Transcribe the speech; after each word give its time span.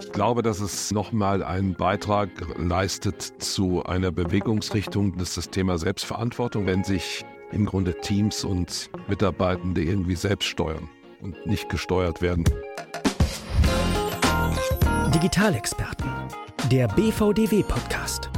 Ich 0.00 0.12
glaube, 0.12 0.42
dass 0.42 0.60
es 0.60 0.90
nochmal 0.90 1.42
einen 1.42 1.74
Beitrag 1.74 2.28
leistet 2.58 3.22
zu 3.22 3.84
einer 3.84 4.12
Bewegungsrichtung, 4.12 5.16
das 5.16 5.30
ist 5.30 5.36
das 5.36 5.50
Thema 5.50 5.78
Selbstverantwortung, 5.78 6.66
wenn 6.66 6.84
sich 6.84 7.24
im 7.50 7.66
Grunde 7.66 7.94
Teams 8.00 8.44
und 8.44 8.90
Mitarbeitende 9.08 9.82
irgendwie 9.82 10.16
selbst 10.16 10.48
steuern 10.48 10.88
und 11.20 11.46
nicht 11.46 11.68
gesteuert 11.68 12.20
werden. 12.20 12.44
Digitalexperten, 15.14 16.10
der 16.70 16.88
BVDW-Podcast 16.88 18.30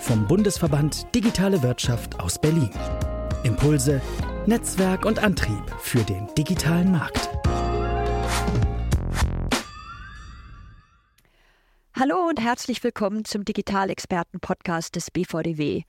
vom 0.00 0.26
Bundesverband 0.26 1.14
Digitale 1.14 1.62
Wirtschaft 1.62 2.20
aus 2.20 2.38
Berlin. 2.40 2.70
Impulse, 3.42 4.00
Netzwerk 4.46 5.04
und 5.04 5.18
Antrieb 5.18 5.64
für 5.80 6.00
den 6.00 6.28
digitalen 6.36 6.92
Markt. 6.92 7.25
Hallo 12.08 12.28
und 12.28 12.40
herzlich 12.40 12.84
willkommen 12.84 13.24
zum 13.24 13.44
Digitalexperten-Podcast 13.44 14.94
des 14.94 15.10
BVDW. 15.10 15.82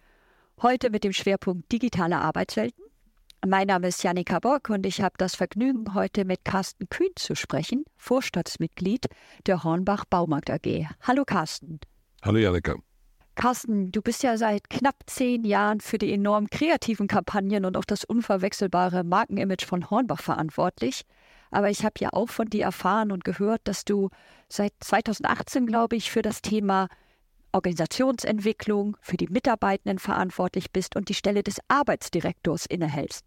Heute 0.64 0.90
mit 0.90 1.04
dem 1.04 1.14
Schwerpunkt 1.14 1.72
digitale 1.72 2.18
Arbeitswelten. 2.18 2.84
Mein 3.46 3.68
Name 3.68 3.90
ist 3.90 4.02
Janika 4.02 4.40
Bock 4.40 4.72
und 4.72 4.88
ich 4.88 5.02
habe 5.02 5.14
das 5.20 5.36
Vergnügen, 5.36 5.94
heute 5.94 6.26
mit 6.26 6.44
Carsten 6.44 6.90
Kühn 6.90 7.12
zu 7.16 7.36
sprechen, 7.36 7.86
Vorstandsmitglied 7.98 9.06
der 9.46 9.64
Hornbach 9.64 10.06
Baumarkt 10.06 10.50
AG. 10.50 10.88
Hallo 11.04 11.24
Carsten. 11.24 11.80
Hallo 12.24 12.40
Janika. 12.40 12.78
Carsten, 13.36 13.92
du 13.92 14.02
bist 14.02 14.24
ja 14.24 14.38
seit 14.38 14.72
knapp 14.72 14.96
zehn 15.06 15.44
Jahren 15.44 15.82
für 15.82 16.00
die 16.00 16.12
enorm 16.12 16.50
kreativen 16.50 17.08
Kampagnen 17.08 17.64
und 17.64 17.78
auch 17.78 17.86
das 17.86 18.06
unverwechselbare 18.06 19.04
Markenimage 19.04 19.68
von 19.68 19.88
Hornbach 19.92 20.22
verantwortlich. 20.22 21.04
Aber 21.52 21.70
ich 21.70 21.86
habe 21.86 21.96
ja 22.00 22.10
auch 22.14 22.30
von 22.30 22.48
dir 22.48 22.64
erfahren 22.64 23.12
und 23.12 23.24
gehört, 23.24 23.62
dass 23.66 23.86
du 23.86 24.10
seit 24.50 24.74
2018, 24.80 25.66
glaube 25.66 25.96
ich, 25.96 26.12
für 26.12 26.22
das 26.22 26.42
Thema 26.42 26.88
Organisationsentwicklung, 27.52 28.98
für 29.02 29.18
die 29.18 29.28
Mitarbeitenden 29.28 30.00
verantwortlich 30.00 30.72
bist 30.72 30.96
und 30.96 31.10
die 31.10 31.14
Stelle 31.14 31.44
des 31.44 31.60
Arbeitsdirektors 31.68 32.66
innehältst. 32.66 33.26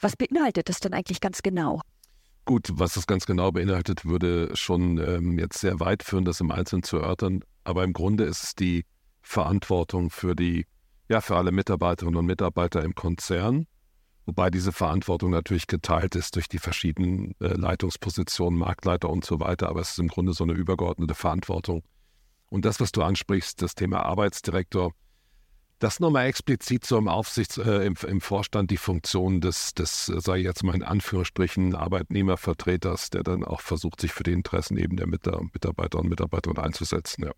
Was 0.00 0.16
beinhaltet 0.16 0.68
das 0.68 0.80
denn 0.80 0.94
eigentlich 0.94 1.20
ganz 1.20 1.42
genau? 1.42 1.80
Gut, 2.44 2.70
was 2.72 2.94
das 2.94 3.06
ganz 3.06 3.26
genau 3.26 3.52
beinhaltet, 3.52 4.04
würde 4.06 4.56
schon 4.56 4.98
ähm, 4.98 5.38
jetzt 5.38 5.60
sehr 5.60 5.80
weit 5.80 6.02
führen, 6.02 6.24
das 6.24 6.40
im 6.40 6.50
Einzelnen 6.50 6.82
zu 6.82 6.96
erörtern. 6.96 7.44
Aber 7.64 7.84
im 7.84 7.92
Grunde 7.92 8.24
ist 8.24 8.42
es 8.42 8.54
die 8.54 8.86
Verantwortung 9.20 10.10
für 10.10 10.34
die, 10.34 10.64
ja, 11.08 11.20
für 11.20 11.36
alle 11.36 11.52
Mitarbeiterinnen 11.52 12.16
und 12.16 12.24
Mitarbeiter 12.24 12.82
im 12.82 12.94
Konzern. 12.94 13.66
Wobei 14.28 14.50
diese 14.50 14.72
Verantwortung 14.72 15.30
natürlich 15.30 15.68
geteilt 15.68 16.14
ist 16.14 16.36
durch 16.36 16.50
die 16.50 16.58
verschiedenen 16.58 17.34
äh, 17.40 17.46
Leitungspositionen, 17.54 18.58
Marktleiter 18.58 19.08
und 19.08 19.24
so 19.24 19.40
weiter. 19.40 19.70
Aber 19.70 19.80
es 19.80 19.92
ist 19.92 19.98
im 20.00 20.08
Grunde 20.08 20.34
so 20.34 20.44
eine 20.44 20.52
übergeordnete 20.52 21.14
Verantwortung. 21.14 21.82
Und 22.50 22.66
das, 22.66 22.78
was 22.78 22.92
du 22.92 23.02
ansprichst, 23.02 23.62
das 23.62 23.74
Thema 23.74 24.02
Arbeitsdirektor, 24.02 24.92
das 25.78 25.98
nochmal 25.98 26.26
explizit 26.26 26.84
so 26.84 26.98
im 26.98 27.08
Aufsichts-, 27.08 27.56
äh, 27.56 27.86
im, 27.86 27.94
im, 28.06 28.20
Vorstand 28.20 28.70
die 28.70 28.76
Funktion 28.76 29.40
des, 29.40 29.72
des, 29.72 30.10
äh, 30.10 30.38
ich 30.38 30.44
jetzt 30.44 30.62
mal 30.62 30.74
in 30.74 30.82
Anführungsstrichen, 30.82 31.74
Arbeitnehmervertreters, 31.74 33.08
der 33.08 33.22
dann 33.22 33.44
auch 33.44 33.62
versucht, 33.62 33.98
sich 33.98 34.12
für 34.12 34.24
die 34.24 34.32
Interessen 34.32 34.76
eben 34.76 34.98
der 34.98 35.06
Mitarbeiter 35.06 36.00
und 36.00 36.10
Mitarbeiterinnen 36.10 36.62
einzusetzen. 36.62 37.24
Ja. 37.24 37.32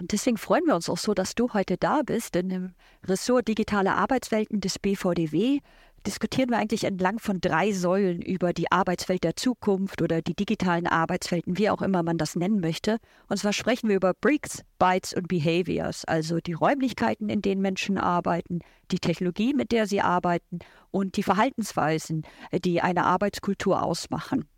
Und 0.00 0.12
deswegen 0.12 0.36
freuen 0.36 0.64
wir 0.64 0.76
uns 0.76 0.88
auch 0.88 0.98
so, 0.98 1.12
dass 1.12 1.34
du 1.34 1.52
heute 1.52 1.76
da 1.76 2.02
bist. 2.02 2.34
Denn 2.34 2.50
im 2.50 2.74
Ressort 3.04 3.48
Digitale 3.48 3.94
Arbeitswelten 3.94 4.60
des 4.60 4.78
BVDW 4.78 5.60
diskutieren 6.06 6.50
wir 6.50 6.58
eigentlich 6.58 6.84
entlang 6.84 7.18
von 7.18 7.40
drei 7.40 7.72
Säulen 7.72 8.22
über 8.22 8.52
die 8.52 8.70
Arbeitswelt 8.70 9.24
der 9.24 9.36
Zukunft 9.36 10.02
oder 10.02 10.22
die 10.22 10.34
digitalen 10.34 10.86
Arbeitswelten, 10.86 11.58
wie 11.58 11.70
auch 11.70 11.82
immer 11.82 12.02
man 12.02 12.18
das 12.18 12.36
nennen 12.36 12.60
möchte. 12.60 12.98
Und 13.28 13.38
zwar 13.38 13.52
sprechen 13.52 13.88
wir 13.88 13.96
über 13.96 14.14
Bricks, 14.14 14.62
Bytes 14.78 15.12
und 15.12 15.28
Behaviors, 15.28 16.04
also 16.04 16.38
die 16.38 16.52
Räumlichkeiten, 16.52 17.28
in 17.28 17.42
denen 17.42 17.62
Menschen 17.62 17.98
arbeiten, 17.98 18.60
die 18.90 18.98
Technologie, 18.98 19.54
mit 19.54 19.72
der 19.72 19.86
sie 19.86 20.00
arbeiten 20.00 20.60
und 20.90 21.16
die 21.16 21.22
Verhaltensweisen, 21.22 22.22
die 22.64 22.80
eine 22.80 23.04
Arbeitskultur 23.04 23.82
ausmachen. 23.82 24.48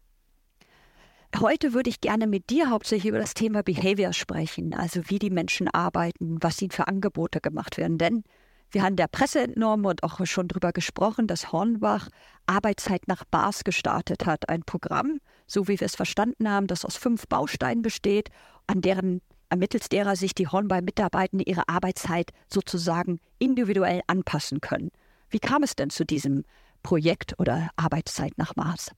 Heute 1.38 1.74
würde 1.74 1.90
ich 1.90 2.00
gerne 2.00 2.26
mit 2.26 2.50
dir 2.50 2.70
hauptsächlich 2.70 3.08
über 3.08 3.18
das 3.18 3.34
Thema 3.34 3.62
Behavior 3.62 4.12
sprechen, 4.12 4.74
also 4.74 5.02
wie 5.06 5.20
die 5.20 5.30
Menschen 5.30 5.68
arbeiten, 5.68 6.38
was 6.40 6.60
ihnen 6.60 6.72
für 6.72 6.88
Angebote 6.88 7.40
gemacht 7.40 7.78
werden. 7.78 7.98
Denn 7.98 8.24
wir 8.70 8.82
haben 8.82 8.96
der 8.96 9.08
Presse 9.08 9.40
entnommen 9.40 9.86
und 9.86 10.02
auch 10.02 10.24
schon 10.26 10.48
darüber 10.48 10.72
gesprochen, 10.72 11.26
dass 11.26 11.52
Hornbach 11.52 12.08
Arbeitszeit 12.46 13.08
nach 13.08 13.24
Bars 13.24 13.64
gestartet 13.64 14.26
hat. 14.26 14.48
Ein 14.48 14.62
Programm, 14.62 15.20
so 15.46 15.66
wie 15.68 15.80
wir 15.80 15.86
es 15.86 15.96
verstanden 15.96 16.48
haben, 16.48 16.66
das 16.66 16.84
aus 16.84 16.96
fünf 16.96 17.26
Bausteinen 17.28 17.82
besteht, 17.82 18.28
an 18.66 18.80
deren 18.80 19.20
ermittels 19.48 19.88
derer 19.88 20.14
sich 20.14 20.34
die 20.34 20.46
Hornbach-Mitarbeitenden 20.46 21.46
ihre 21.46 21.68
Arbeitszeit 21.68 22.30
sozusagen 22.48 23.20
individuell 23.38 24.02
anpassen 24.06 24.60
können. 24.60 24.90
Wie 25.28 25.40
kam 25.40 25.62
es 25.64 25.74
denn 25.74 25.90
zu 25.90 26.04
diesem 26.04 26.44
Projekt 26.82 27.38
oder 27.38 27.70
Arbeitszeit 27.76 28.38
nach 28.38 28.54
Mars? 28.56 28.92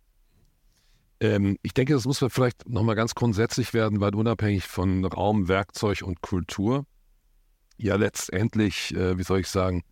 Ähm, 1.21 1.57
ich 1.63 1.73
denke, 1.73 1.95
das 1.95 2.05
muss 2.05 2.19
vielleicht 2.19 2.69
nochmal 2.69 2.97
ganz 2.97 3.15
grundsätzlich 3.15 3.73
werden, 3.73 4.01
weil 4.01 4.15
unabhängig 4.15 4.67
von 4.67 5.05
Raum, 5.05 5.49
Werkzeug 5.49 6.03
und 6.03 6.21
Kultur 6.21 6.85
ja 7.83 7.97
letztendlich, 7.97 8.95
äh, 8.95 9.19
wie 9.19 9.23
soll 9.23 9.41
ich 9.41 9.49
sagen, 9.49 9.83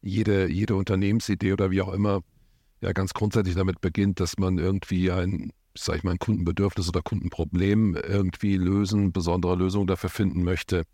jede, 0.00 0.48
jede 0.48 0.76
Unternehmensidee 0.76 1.52
oder 1.52 1.70
wie 1.70 1.82
auch 1.82 1.92
immer 1.92 2.20
ja 2.80 2.92
ganz 2.92 3.14
grundsätzlich 3.14 3.56
damit 3.56 3.80
beginnt, 3.80 4.20
dass 4.20 4.38
man 4.38 4.58
irgendwie 4.58 5.10
ein, 5.10 5.52
sag 5.76 5.96
ich 5.96 6.04
mal, 6.04 6.12
ein 6.12 6.18
Kundenbedürfnis 6.18 6.88
oder 6.88 7.02
Kundenproblem 7.02 7.96
irgendwie 7.96 8.56
lösen, 8.56 9.12
besondere 9.12 9.56
Lösungen 9.56 9.86
dafür 9.86 10.10
finden 10.10 10.44
möchte. 10.44 10.84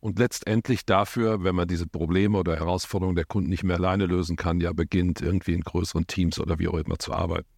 Und 0.00 0.18
letztendlich 0.18 0.84
dafür, 0.84 1.44
wenn 1.44 1.54
man 1.54 1.66
diese 1.66 1.86
Probleme 1.86 2.38
oder 2.38 2.56
Herausforderungen 2.56 3.16
der 3.16 3.24
Kunden 3.24 3.48
nicht 3.48 3.64
mehr 3.64 3.76
alleine 3.76 4.06
lösen 4.06 4.36
kann, 4.36 4.60
ja 4.60 4.72
beginnt 4.72 5.22
irgendwie 5.22 5.54
in 5.54 5.62
größeren 5.62 6.06
Teams 6.06 6.38
oder 6.38 6.58
wie 6.58 6.68
auch 6.68 6.74
immer 6.74 6.98
zu 6.98 7.12
arbeiten. 7.12 7.48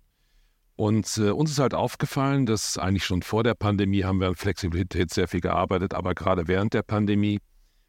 Und 0.77 1.17
äh, 1.19 1.31
uns 1.31 1.51
ist 1.51 1.59
halt 1.59 1.75
aufgefallen, 1.75 2.47
dass 2.47 2.79
eigentlich 2.79 3.05
schon 3.05 3.23
vor 3.23 3.43
der 3.43 3.55
Pandemie 3.55 4.05
haben 4.05 4.21
wir 4.21 4.29
an 4.29 4.37
Flexibilität 4.37 5.13
sehr 5.13 5.27
viel 5.27 5.41
gearbeitet, 5.41 5.95
aber 5.95 6.15
gerade 6.15 6.47
während 6.49 6.75
der 6.75 6.83
Pandemie, 6.83 7.41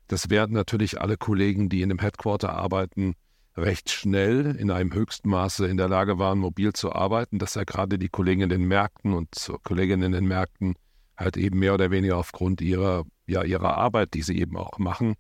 das 0.08 0.30
werden 0.30 0.54
natürlich 0.54 1.02
alle 1.02 1.18
Kollegen, 1.18 1.70
die 1.70 1.82
in 1.82 1.90
dem 1.90 2.00
Headquarter 2.00 2.54
arbeiten, 2.54 3.16
recht 3.56 3.90
schnell 3.90 4.56
in 4.56 4.72
einem 4.72 4.94
höchsten 4.94 5.30
Maße 5.30 5.68
in 5.68 5.78
der 5.78 5.90
Lage 5.90 6.20
waren, 6.20 6.40
mobil 6.40 6.74
zu 6.74 6.94
arbeiten, 6.94 7.40
dass 7.40 7.56
ja 7.56 7.64
gerade 7.64 7.98
die 7.98 8.10
Kollegen 8.10 8.42
in 8.42 8.50
den 8.50 8.68
Märkten 8.68 9.14
und 9.14 9.52
Kolleginnen 9.64 10.04
in 10.04 10.12
den 10.12 10.28
Märkten 10.28 10.76
halt 11.18 11.38
eben 11.38 11.60
mehr 11.60 11.74
oder 11.74 11.90
weniger 11.90 12.18
aufgrund 12.18 12.62
ihrer, 12.62 13.04
ja, 13.26 13.44
ihrer 13.44 13.76
Arbeit, 13.78 14.14
die 14.14 14.22
sie 14.22 14.40
eben 14.40 14.56
auch 14.56 14.78
machen, 14.78 15.16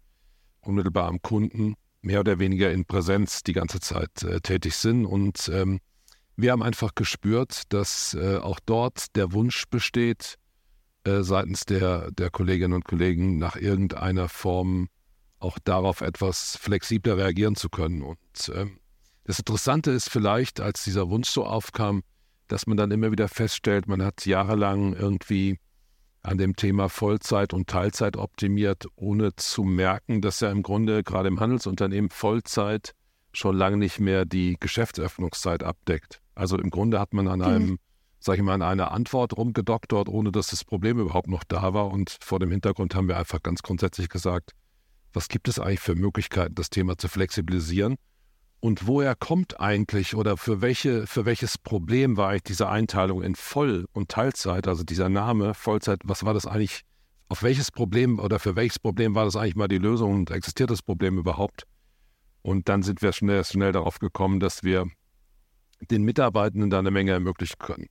unmittelbar 0.61 1.07
am 1.07 1.21
Kunden, 1.21 1.75
mehr 2.01 2.19
oder 2.19 2.37
weniger 2.37 2.71
in 2.71 2.85
Präsenz 2.85 3.41
die 3.41 3.53
ganze 3.53 3.79
Zeit 3.79 4.23
äh, 4.23 4.39
tätig 4.39 4.75
sind. 4.75 5.05
Und 5.05 5.49
ähm, 5.51 5.79
wir 6.35 6.51
haben 6.51 6.61
einfach 6.61 6.93
gespürt, 6.93 7.63
dass 7.69 8.13
äh, 8.13 8.37
auch 8.37 8.59
dort 8.63 9.15
der 9.15 9.33
Wunsch 9.33 9.65
besteht, 9.69 10.35
äh, 11.07 11.23
seitens 11.23 11.65
der, 11.65 12.11
der 12.11 12.29
Kolleginnen 12.29 12.73
und 12.73 12.85
Kollegen 12.85 13.37
nach 13.37 13.55
irgendeiner 13.55 14.27
Form 14.27 14.89
auch 15.39 15.57
darauf 15.59 16.01
etwas 16.01 16.57
flexibler 16.57 17.17
reagieren 17.17 17.55
zu 17.55 17.69
können. 17.69 18.01
Und 18.01 18.51
ähm, 18.53 18.79
das 19.23 19.39
Interessante 19.39 19.91
ist 19.91 20.09
vielleicht, 20.09 20.59
als 20.59 20.83
dieser 20.83 21.09
Wunsch 21.09 21.29
so 21.29 21.45
aufkam, 21.45 22.03
dass 22.47 22.67
man 22.67 22.77
dann 22.77 22.91
immer 22.91 23.11
wieder 23.11 23.27
feststellt, 23.27 23.87
man 23.87 24.03
hat 24.03 24.25
jahrelang 24.25 24.93
irgendwie 24.93 25.59
an 26.23 26.37
dem 26.37 26.55
Thema 26.55 26.89
Vollzeit 26.89 27.53
und 27.53 27.69
Teilzeit 27.69 28.17
optimiert, 28.17 28.85
ohne 28.95 29.35
zu 29.35 29.63
merken, 29.63 30.21
dass 30.21 30.41
ja 30.41 30.51
im 30.51 30.63
Grunde 30.63 31.03
gerade 31.03 31.29
im 31.29 31.39
Handelsunternehmen 31.39 32.09
Vollzeit 32.09 32.93
schon 33.31 33.55
lange 33.55 33.77
nicht 33.77 33.99
mehr 33.99 34.25
die 34.25 34.57
Geschäftsöffnungszeit 34.59 35.63
abdeckt. 35.63 36.21
Also 36.35 36.57
im 36.57 36.69
Grunde 36.69 36.99
hat 36.99 37.13
man 37.13 37.27
an 37.27 37.41
einem, 37.41 37.79
sag 38.19 38.37
ich 38.37 38.43
mal, 38.43 38.53
an 38.53 38.61
einer 38.61 38.91
Antwort 38.91 39.37
rumgedoktert, 39.37 40.09
ohne 40.09 40.31
dass 40.31 40.47
das 40.47 40.63
Problem 40.63 40.99
überhaupt 40.99 41.27
noch 41.27 41.43
da 41.43 41.73
war. 41.73 41.91
Und 41.91 42.17
vor 42.21 42.39
dem 42.39 42.51
Hintergrund 42.51 42.95
haben 42.95 43.07
wir 43.07 43.17
einfach 43.17 43.41
ganz 43.41 43.61
grundsätzlich 43.61 44.09
gesagt, 44.09 44.51
was 45.13 45.29
gibt 45.29 45.47
es 45.47 45.59
eigentlich 45.59 45.79
für 45.79 45.95
Möglichkeiten, 45.95 46.55
das 46.55 46.69
Thema 46.69 46.97
zu 46.97 47.07
flexibilisieren? 47.07 47.95
Und 48.59 48.87
woher 48.87 49.15
kommt 49.15 49.59
eigentlich 49.59 50.15
oder 50.15 50.35
für, 50.35 50.61
welche, 50.61 51.05
für 51.05 51.25
welches 51.25 51.57
Problem 51.57 52.17
war 52.17 52.29
eigentlich 52.29 52.43
diese 52.43 52.69
Einteilung 52.69 53.21
in 53.21 53.35
Voll- 53.35 53.85
und 53.93 54.09
Teilzeit, 54.09 54.67
also 54.67 54.83
dieser 54.83 55.09
Name 55.09 55.53
Vollzeit, 55.53 55.99
was 56.03 56.25
war 56.25 56.33
das 56.33 56.47
eigentlich, 56.47 56.81
auf 57.29 57.43
welches 57.43 57.71
Problem 57.71 58.19
oder 58.19 58.39
für 58.39 58.55
welches 58.55 58.79
Problem 58.79 59.13
war 59.13 59.25
das 59.25 59.35
eigentlich 59.35 59.55
mal 59.55 59.67
die 59.67 59.77
Lösung 59.77 60.13
und 60.13 60.31
existiert 60.31 60.71
das 60.71 60.81
Problem 60.81 61.17
überhaupt? 61.17 61.63
Und 62.41 62.67
dann 62.67 62.81
sind 62.81 63.01
wir 63.01 63.11
schnell, 63.11 63.43
schnell 63.43 63.73
darauf 63.73 63.99
gekommen, 63.99 64.39
dass 64.39 64.63
wir 64.63 64.87
den 65.91 66.03
Mitarbeitenden 66.03 66.69
da 66.69 66.79
eine 66.79 66.91
Menge 66.91 67.11
ermöglichen 67.11 67.59
können. 67.59 67.87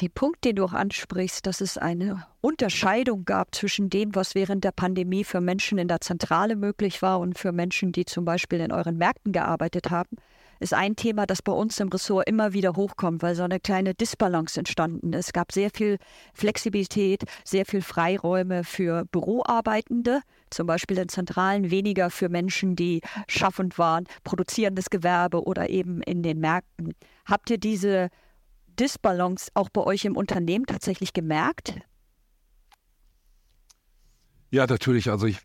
Den 0.00 0.10
Punkt, 0.10 0.44
den 0.44 0.56
du 0.56 0.64
auch 0.64 0.74
ansprichst, 0.74 1.46
dass 1.46 1.62
es 1.62 1.78
eine 1.78 2.26
Unterscheidung 2.42 3.24
gab 3.24 3.54
zwischen 3.54 3.88
dem, 3.88 4.14
was 4.14 4.34
während 4.34 4.62
der 4.62 4.72
Pandemie 4.72 5.24
für 5.24 5.40
Menschen 5.40 5.78
in 5.78 5.88
der 5.88 6.02
Zentrale 6.02 6.54
möglich 6.54 7.00
war 7.00 7.18
und 7.18 7.38
für 7.38 7.50
Menschen, 7.50 7.92
die 7.92 8.04
zum 8.04 8.26
Beispiel 8.26 8.60
in 8.60 8.72
euren 8.72 8.98
Märkten 8.98 9.32
gearbeitet 9.32 9.90
haben, 9.90 10.18
ist 10.60 10.74
ein 10.74 10.96
Thema, 10.96 11.26
das 11.26 11.40
bei 11.40 11.52
uns 11.52 11.80
im 11.80 11.88
Ressort 11.88 12.28
immer 12.28 12.52
wieder 12.52 12.76
hochkommt, 12.76 13.22
weil 13.22 13.34
so 13.34 13.42
eine 13.42 13.58
kleine 13.58 13.94
Disbalance 13.94 14.58
entstanden 14.58 15.12
ist. 15.14 15.26
Es 15.28 15.32
gab 15.32 15.52
sehr 15.52 15.70
viel 15.70 15.98
Flexibilität, 16.34 17.24
sehr 17.44 17.64
viel 17.64 17.82
Freiräume 17.82 18.64
für 18.64 19.04
Büroarbeitende, 19.06 20.20
zum 20.50 20.66
Beispiel 20.66 20.98
in 20.98 21.08
Zentralen, 21.08 21.70
weniger 21.70 22.10
für 22.10 22.28
Menschen, 22.28 22.76
die 22.76 23.00
schaffend 23.28 23.78
waren, 23.78 24.04
produzierendes 24.24 24.90
Gewerbe 24.90 25.42
oder 25.44 25.70
eben 25.70 26.02
in 26.02 26.22
den 26.22 26.38
Märkten. 26.38 26.94
Habt 27.24 27.50
ihr 27.50 27.58
diese 27.58 28.10
Disbalance 28.76 29.50
auch 29.54 29.68
bei 29.68 29.82
euch 29.82 30.04
im 30.04 30.16
Unternehmen 30.16 30.66
tatsächlich 30.66 31.12
gemerkt? 31.12 31.74
Ja, 34.50 34.66
natürlich. 34.66 35.10
Also 35.10 35.26
ich, 35.26 35.38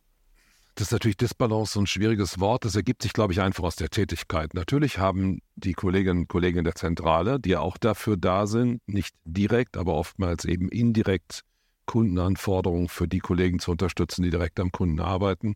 das 0.75 0.87
ist 0.87 0.91
natürlich 0.91 1.17
Disbalance 1.17 1.73
so 1.73 1.79
ein 1.81 1.87
schwieriges 1.87 2.39
Wort. 2.39 2.65
Das 2.65 2.75
ergibt 2.75 3.01
sich, 3.01 3.13
glaube 3.13 3.33
ich, 3.33 3.41
einfach 3.41 3.63
aus 3.63 3.75
der 3.75 3.89
Tätigkeit. 3.89 4.53
Natürlich 4.53 4.99
haben 4.99 5.41
die 5.55 5.73
Kolleginnen 5.73 6.21
und 6.21 6.27
Kollegen 6.27 6.63
der 6.63 6.75
Zentrale, 6.75 7.39
die 7.39 7.49
ja 7.49 7.59
auch 7.59 7.77
dafür 7.77 8.17
da 8.17 8.47
sind, 8.47 8.81
nicht 8.87 9.15
direkt, 9.25 9.77
aber 9.77 9.95
oftmals 9.95 10.45
eben 10.45 10.69
indirekt 10.69 11.41
Kundenanforderungen 11.85 12.87
für 12.87 13.07
die 13.07 13.19
Kollegen 13.19 13.59
zu 13.59 13.71
unterstützen, 13.71 14.23
die 14.23 14.29
direkt 14.29 14.59
am 14.59 14.71
Kunden 14.71 14.99
arbeiten, 15.01 15.55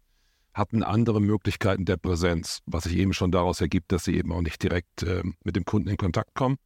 hatten 0.54 0.84
andere 0.84 1.22
Möglichkeiten 1.22 1.86
der 1.86 1.98
Präsenz, 1.98 2.60
was 2.66 2.86
sich 2.86 2.98
eben 2.98 3.14
schon 3.14 3.32
daraus 3.32 3.62
ergibt, 3.62 3.92
dass 3.92 4.06
sie 4.06 4.18
eben 4.18 4.32
auch 4.32 4.42
nicht 4.42 4.62
direkt 4.62 5.04
äh, 5.04 5.24
mit 5.44 5.56
dem 5.56 5.66
Kunden 5.66 5.90
in 5.90 5.98
Kontakt 5.98 6.34
kommen. 6.34 6.58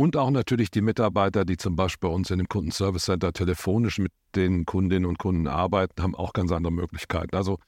Und 0.00 0.16
auch 0.16 0.30
natürlich 0.30 0.70
die 0.70 0.80
Mitarbeiter, 0.80 1.44
die 1.44 1.58
zum 1.58 1.76
Beispiel 1.76 2.08
bei 2.08 2.14
uns 2.14 2.30
in 2.30 2.38
dem 2.38 2.48
Kundenservice 2.48 3.04
Center 3.04 3.34
telefonisch 3.34 3.98
mit 3.98 4.12
den 4.34 4.64
Kundinnen 4.64 5.04
und 5.04 5.18
Kunden 5.18 5.46
arbeiten, 5.46 6.02
haben 6.02 6.14
auch 6.14 6.32
ganz 6.32 6.52
andere 6.52 6.72
Möglichkeiten. 6.72 7.36
Also 7.36 7.58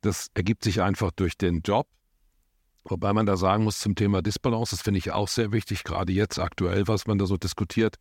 das 0.00 0.28
ergibt 0.32 0.64
sich 0.64 0.80
einfach 0.80 1.10
durch 1.10 1.36
den 1.36 1.60
Job. 1.60 1.86
Wobei 2.84 3.12
man 3.12 3.26
da 3.26 3.36
sagen 3.36 3.64
muss 3.64 3.78
zum 3.78 3.94
Thema 3.94 4.22
Disbalance, 4.22 4.74
das 4.74 4.80
finde 4.80 4.96
ich 4.96 5.10
auch 5.10 5.28
sehr 5.28 5.52
wichtig, 5.52 5.84
gerade 5.84 6.14
jetzt 6.14 6.38
aktuell, 6.38 6.88
was 6.88 7.06
man 7.06 7.18
da 7.18 7.26
so 7.26 7.36
diskutiert. 7.36 7.96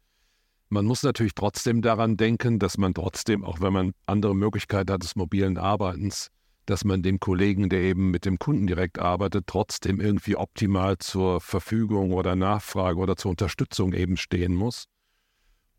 Man 0.70 0.86
muss 0.86 1.04
natürlich 1.04 1.36
trotzdem 1.36 1.82
daran 1.82 2.16
denken, 2.16 2.60
dass 2.60 2.78
man 2.78 2.94
trotzdem, 2.94 3.44
auch 3.44 3.60
wenn 3.60 3.74
man 3.74 3.92
andere 4.06 4.38
Möglichkeiten 4.38 4.94
hat 4.94 5.04
des 5.04 5.18
mobilen 5.18 5.58
Arbeitens, 5.58 6.30
dass 6.66 6.84
man 6.86 7.02
dem 7.02 7.20
Kollegen, 7.20 7.70
der 7.70 7.82
eben 7.82 8.12
mit 8.12 8.26
dem 8.26 8.40
Kunden 8.40 8.68
direkt 8.68 9.00
arbeitet, 9.00 9.46
trotzdem 9.48 10.00
irgendwie 10.00 10.36
optimal 10.36 10.98
zur 10.98 11.42
Verfügung 11.42 12.14
oder 12.14 12.36
Nachfrage 12.36 13.00
oder 13.00 13.16
zur 13.16 13.32
Unterstützung 13.32 13.94
eben 13.94 14.18
stehen 14.18 14.54
muss. 14.54 14.86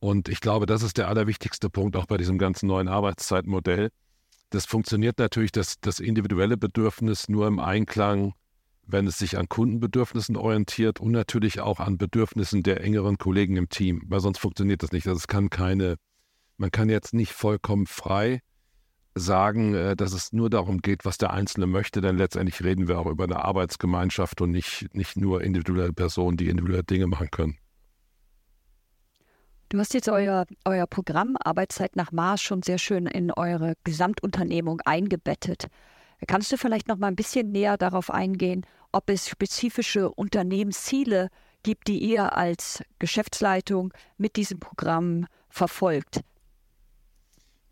Und 0.00 0.28
ich 0.28 0.40
glaube, 0.40 0.66
das 0.66 0.82
ist 0.82 0.98
der 0.98 1.08
allerwichtigste 1.08 1.70
Punkt 1.70 1.96
auch 1.96 2.06
bei 2.06 2.16
diesem 2.16 2.36
ganzen 2.36 2.66
neuen 2.66 2.88
Arbeitszeitmodell. 2.88 3.90
Das 4.50 4.66
funktioniert 4.66 5.18
natürlich, 5.18 5.52
dass 5.52 5.76
das 5.80 6.00
individuelle 6.00 6.56
Bedürfnis 6.56 7.28
nur 7.28 7.46
im 7.46 7.60
Einklang, 7.60 8.34
wenn 8.84 9.06
es 9.06 9.16
sich 9.16 9.38
an 9.38 9.48
Kundenbedürfnissen 9.48 10.36
orientiert 10.36 11.00
und 11.00 11.12
natürlich 11.12 11.60
auch 11.60 11.78
an 11.78 11.98
Bedürfnissen 11.98 12.64
der 12.64 12.82
engeren 12.82 13.16
Kollegen 13.16 13.56
im 13.56 13.68
Team, 13.68 14.02
weil 14.06 14.20
sonst 14.20 14.38
funktioniert 14.38 14.82
das 14.82 14.90
nicht. 14.90 15.06
Also 15.06 15.18
es 15.18 15.28
kann 15.28 15.48
keine, 15.50 15.96
man 16.56 16.72
kann 16.72 16.90
jetzt 16.90 17.14
nicht 17.14 17.32
vollkommen 17.32 17.86
frei 17.86 18.40
sagen, 19.14 19.74
äh, 19.74 19.96
dass 19.96 20.12
es 20.12 20.32
nur 20.32 20.50
darum 20.50 20.80
geht, 20.80 21.04
was 21.04 21.18
der 21.18 21.32
Einzelne 21.32 21.66
möchte, 21.66 22.00
denn 22.00 22.16
letztendlich 22.16 22.62
reden 22.62 22.88
wir 22.88 22.98
auch 22.98 23.06
über 23.06 23.24
eine 23.24 23.44
Arbeitsgemeinschaft 23.44 24.40
und 24.40 24.50
nicht, 24.50 24.94
nicht 24.94 25.16
nur 25.16 25.42
individuelle 25.42 25.92
Personen, 25.92 26.36
die 26.36 26.48
individuelle 26.48 26.84
Dinge 26.84 27.06
machen 27.06 27.30
können. 27.30 27.58
Du 29.68 29.78
hast 29.78 29.94
jetzt 29.94 30.10
euer, 30.10 30.44
euer 30.66 30.86
Programm 30.86 31.36
Arbeitszeit 31.42 31.96
nach 31.96 32.12
Maß 32.12 32.42
schon 32.42 32.62
sehr 32.62 32.76
schön 32.76 33.06
in 33.06 33.30
eure 33.30 33.74
Gesamtunternehmung 33.84 34.82
eingebettet. 34.82 35.68
Kannst 36.26 36.52
du 36.52 36.58
vielleicht 36.58 36.88
noch 36.88 36.98
mal 36.98 37.06
ein 37.06 37.16
bisschen 37.16 37.52
näher 37.52 37.78
darauf 37.78 38.10
eingehen, 38.10 38.66
ob 38.92 39.08
es 39.08 39.28
spezifische 39.28 40.10
Unternehmensziele 40.10 41.28
gibt, 41.62 41.88
die 41.88 41.98
ihr 41.98 42.36
als 42.36 42.84
Geschäftsleitung 42.98 43.94
mit 44.18 44.36
diesem 44.36 44.60
Programm 44.60 45.26
verfolgt? 45.48 46.20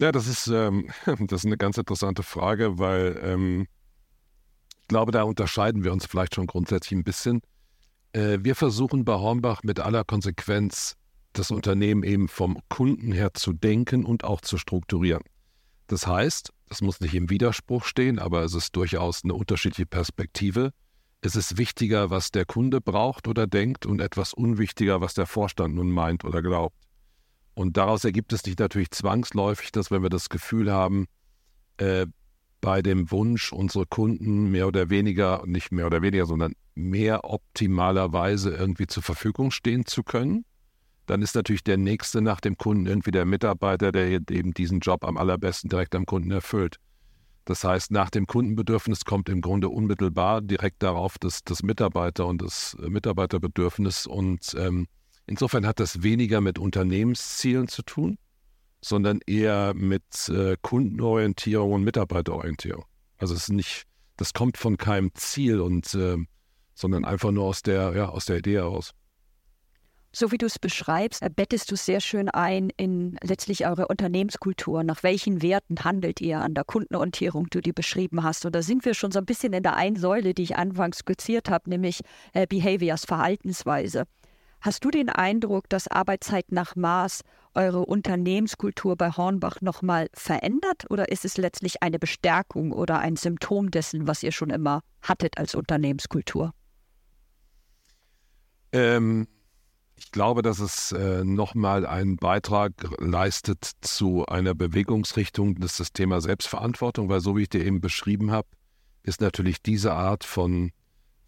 Ja, 0.00 0.12
das 0.12 0.26
ist, 0.26 0.46
ähm, 0.46 0.88
das 1.06 1.40
ist 1.40 1.46
eine 1.46 1.58
ganz 1.58 1.76
interessante 1.76 2.22
Frage, 2.22 2.78
weil 2.78 3.20
ähm, 3.22 3.66
ich 4.80 4.88
glaube, 4.88 5.12
da 5.12 5.24
unterscheiden 5.24 5.84
wir 5.84 5.92
uns 5.92 6.06
vielleicht 6.06 6.34
schon 6.34 6.46
grundsätzlich 6.46 6.98
ein 6.98 7.04
bisschen. 7.04 7.42
Äh, 8.12 8.38
wir 8.40 8.56
versuchen 8.56 9.04
bei 9.04 9.14
Hornbach 9.14 9.62
mit 9.62 9.78
aller 9.78 10.04
Konsequenz 10.04 10.96
das 11.34 11.50
Unternehmen 11.50 12.02
eben 12.02 12.28
vom 12.28 12.58
Kunden 12.68 13.12
her 13.12 13.34
zu 13.34 13.52
denken 13.52 14.04
und 14.06 14.24
auch 14.24 14.40
zu 14.40 14.56
strukturieren. 14.56 15.22
Das 15.86 16.06
heißt, 16.06 16.50
das 16.68 16.80
muss 16.80 17.00
nicht 17.00 17.14
im 17.14 17.28
Widerspruch 17.28 17.84
stehen, 17.84 18.18
aber 18.18 18.42
es 18.42 18.54
ist 18.54 18.74
durchaus 18.76 19.22
eine 19.22 19.34
unterschiedliche 19.34 19.86
Perspektive. 19.86 20.72
Es 21.20 21.36
ist 21.36 21.58
wichtiger, 21.58 22.08
was 22.08 22.30
der 22.30 22.46
Kunde 22.46 22.80
braucht 22.80 23.28
oder 23.28 23.46
denkt 23.46 23.84
und 23.84 24.00
etwas 24.00 24.32
unwichtiger, 24.32 25.02
was 25.02 25.12
der 25.12 25.26
Vorstand 25.26 25.74
nun 25.74 25.90
meint 25.90 26.24
oder 26.24 26.40
glaubt. 26.40 26.74
Und 27.60 27.76
daraus 27.76 28.04
ergibt 28.06 28.32
es 28.32 28.40
sich 28.40 28.56
natürlich 28.56 28.90
zwangsläufig, 28.90 29.70
dass 29.70 29.90
wenn 29.90 30.02
wir 30.02 30.08
das 30.08 30.30
Gefühl 30.30 30.72
haben, 30.72 31.04
äh, 31.76 32.06
bei 32.62 32.80
dem 32.80 33.10
Wunsch, 33.10 33.52
unsere 33.52 33.84
Kunden 33.84 34.50
mehr 34.50 34.66
oder 34.66 34.88
weniger, 34.88 35.42
nicht 35.44 35.70
mehr 35.70 35.84
oder 35.84 36.00
weniger, 36.00 36.24
sondern 36.24 36.54
mehr 36.74 37.22
optimalerweise 37.22 38.48
irgendwie 38.48 38.86
zur 38.86 39.02
Verfügung 39.02 39.50
stehen 39.50 39.84
zu 39.84 40.02
können, 40.02 40.46
dann 41.04 41.20
ist 41.20 41.34
natürlich 41.34 41.62
der 41.62 41.76
nächste 41.76 42.22
nach 42.22 42.40
dem 42.40 42.56
Kunden 42.56 42.86
irgendwie 42.86 43.10
der 43.10 43.26
Mitarbeiter, 43.26 43.92
der 43.92 44.08
eben 44.08 44.54
diesen 44.54 44.80
Job 44.80 45.04
am 45.04 45.18
allerbesten 45.18 45.68
direkt 45.68 45.94
am 45.94 46.06
Kunden 46.06 46.30
erfüllt. 46.30 46.76
Das 47.44 47.62
heißt, 47.62 47.90
nach 47.90 48.08
dem 48.08 48.26
Kundenbedürfnis 48.26 49.04
kommt 49.04 49.28
im 49.28 49.42
Grunde 49.42 49.68
unmittelbar 49.68 50.40
direkt 50.40 50.82
darauf 50.82 51.18
das, 51.18 51.44
das 51.44 51.62
Mitarbeiter 51.62 52.24
und 52.24 52.40
das 52.40 52.74
Mitarbeiterbedürfnis 52.80 54.06
und 54.06 54.56
ähm, 54.58 54.86
Insofern 55.30 55.64
hat 55.64 55.78
das 55.78 56.02
weniger 56.02 56.40
mit 56.40 56.58
Unternehmenszielen 56.58 57.68
zu 57.68 57.82
tun, 57.82 58.18
sondern 58.80 59.20
eher 59.28 59.74
mit 59.74 60.28
äh, 60.28 60.56
Kundenorientierung 60.60 61.72
und 61.72 61.84
Mitarbeiterorientierung. 61.84 62.84
Also 63.16 63.34
es 63.34 63.42
ist 63.42 63.50
nicht, 63.50 63.84
das 64.16 64.32
kommt 64.32 64.56
von 64.56 64.76
keinem 64.76 65.14
Ziel 65.14 65.60
und 65.60 65.94
äh, 65.94 66.16
sondern 66.74 67.04
einfach 67.04 67.30
nur 67.30 67.44
aus 67.44 67.62
der, 67.62 67.94
ja, 67.94 68.08
aus 68.08 68.24
der 68.24 68.38
Idee 68.38 68.56
heraus. 68.56 68.90
So 70.12 70.32
wie 70.32 70.38
du 70.38 70.46
es 70.46 70.58
beschreibst, 70.58 71.22
bettest 71.36 71.70
du 71.70 71.76
sehr 71.76 72.00
schön 72.00 72.28
ein 72.28 72.70
in 72.76 73.16
letztlich 73.22 73.64
eure 73.64 73.86
Unternehmenskultur. 73.86 74.82
Nach 74.82 75.04
welchen 75.04 75.42
Werten 75.42 75.84
handelt 75.84 76.20
ihr 76.20 76.40
an 76.40 76.54
der 76.54 76.64
Kundenorientierung, 76.64 77.48
die 77.50 77.60
du 77.60 77.72
beschrieben 77.72 78.24
hast? 78.24 78.44
Und 78.46 78.56
da 78.56 78.62
sind 78.62 78.84
wir 78.84 78.94
schon 78.94 79.12
so 79.12 79.20
ein 79.20 79.26
bisschen 79.26 79.52
in 79.52 79.62
der 79.62 79.76
einen 79.76 79.94
Säule, 79.94 80.34
die 80.34 80.42
ich 80.42 80.56
anfangs 80.56 80.98
skizziert 80.98 81.48
habe, 81.48 81.70
nämlich 81.70 82.00
äh, 82.32 82.48
Behaviors, 82.48 83.04
Verhaltensweise. 83.04 84.06
Hast 84.60 84.84
du 84.84 84.90
den 84.90 85.08
Eindruck, 85.08 85.68
dass 85.70 85.88
Arbeitszeit 85.88 86.52
nach 86.52 86.76
Maß 86.76 87.22
eure 87.54 87.86
Unternehmenskultur 87.86 88.94
bei 88.94 89.10
Hornbach 89.10 89.62
nochmal 89.62 90.08
verändert 90.12 90.84
oder 90.90 91.10
ist 91.10 91.24
es 91.24 91.38
letztlich 91.38 91.82
eine 91.82 91.98
Bestärkung 91.98 92.72
oder 92.72 92.98
ein 92.98 93.16
Symptom 93.16 93.70
dessen, 93.70 94.06
was 94.06 94.22
ihr 94.22 94.32
schon 94.32 94.50
immer 94.50 94.82
hattet 95.02 95.38
als 95.38 95.54
Unternehmenskultur? 95.54 96.52
Ähm, 98.72 99.26
ich 99.96 100.12
glaube, 100.12 100.42
dass 100.42 100.60
es 100.60 100.92
äh, 100.92 101.24
nochmal 101.24 101.86
einen 101.86 102.16
Beitrag 102.16 102.72
leistet 102.98 103.70
zu 103.80 104.26
einer 104.26 104.54
Bewegungsrichtung, 104.54 105.56
das 105.56 105.72
ist 105.72 105.80
das 105.80 105.92
Thema 105.92 106.20
Selbstverantwortung, 106.20 107.08
weil 107.08 107.20
so 107.20 107.36
wie 107.36 107.42
ich 107.42 107.48
dir 107.48 107.64
eben 107.64 107.80
beschrieben 107.80 108.30
habe, 108.30 108.48
ist 109.02 109.20
natürlich 109.20 109.62
diese 109.62 109.92
Art 109.92 110.24
von 110.24 110.72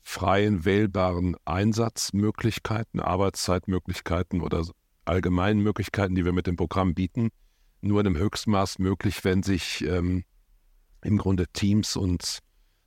freien, 0.02 0.64
wählbaren 0.64 1.36
Einsatzmöglichkeiten, 1.44 3.00
Arbeitszeitmöglichkeiten 3.00 4.40
oder 4.40 4.64
allgemeinen 5.04 5.60
Möglichkeiten, 5.60 6.14
die 6.14 6.24
wir 6.24 6.32
mit 6.32 6.46
dem 6.46 6.56
Programm 6.56 6.94
bieten, 6.94 7.30
nur 7.80 8.00
in 8.00 8.06
einem 8.06 8.16
Höchstmaß 8.16 8.78
möglich, 8.78 9.24
wenn 9.24 9.42
sich 9.42 9.84
ähm, 9.84 10.24
im 11.02 11.18
Grunde 11.18 11.46
Teams 11.48 11.96
und 11.96 12.38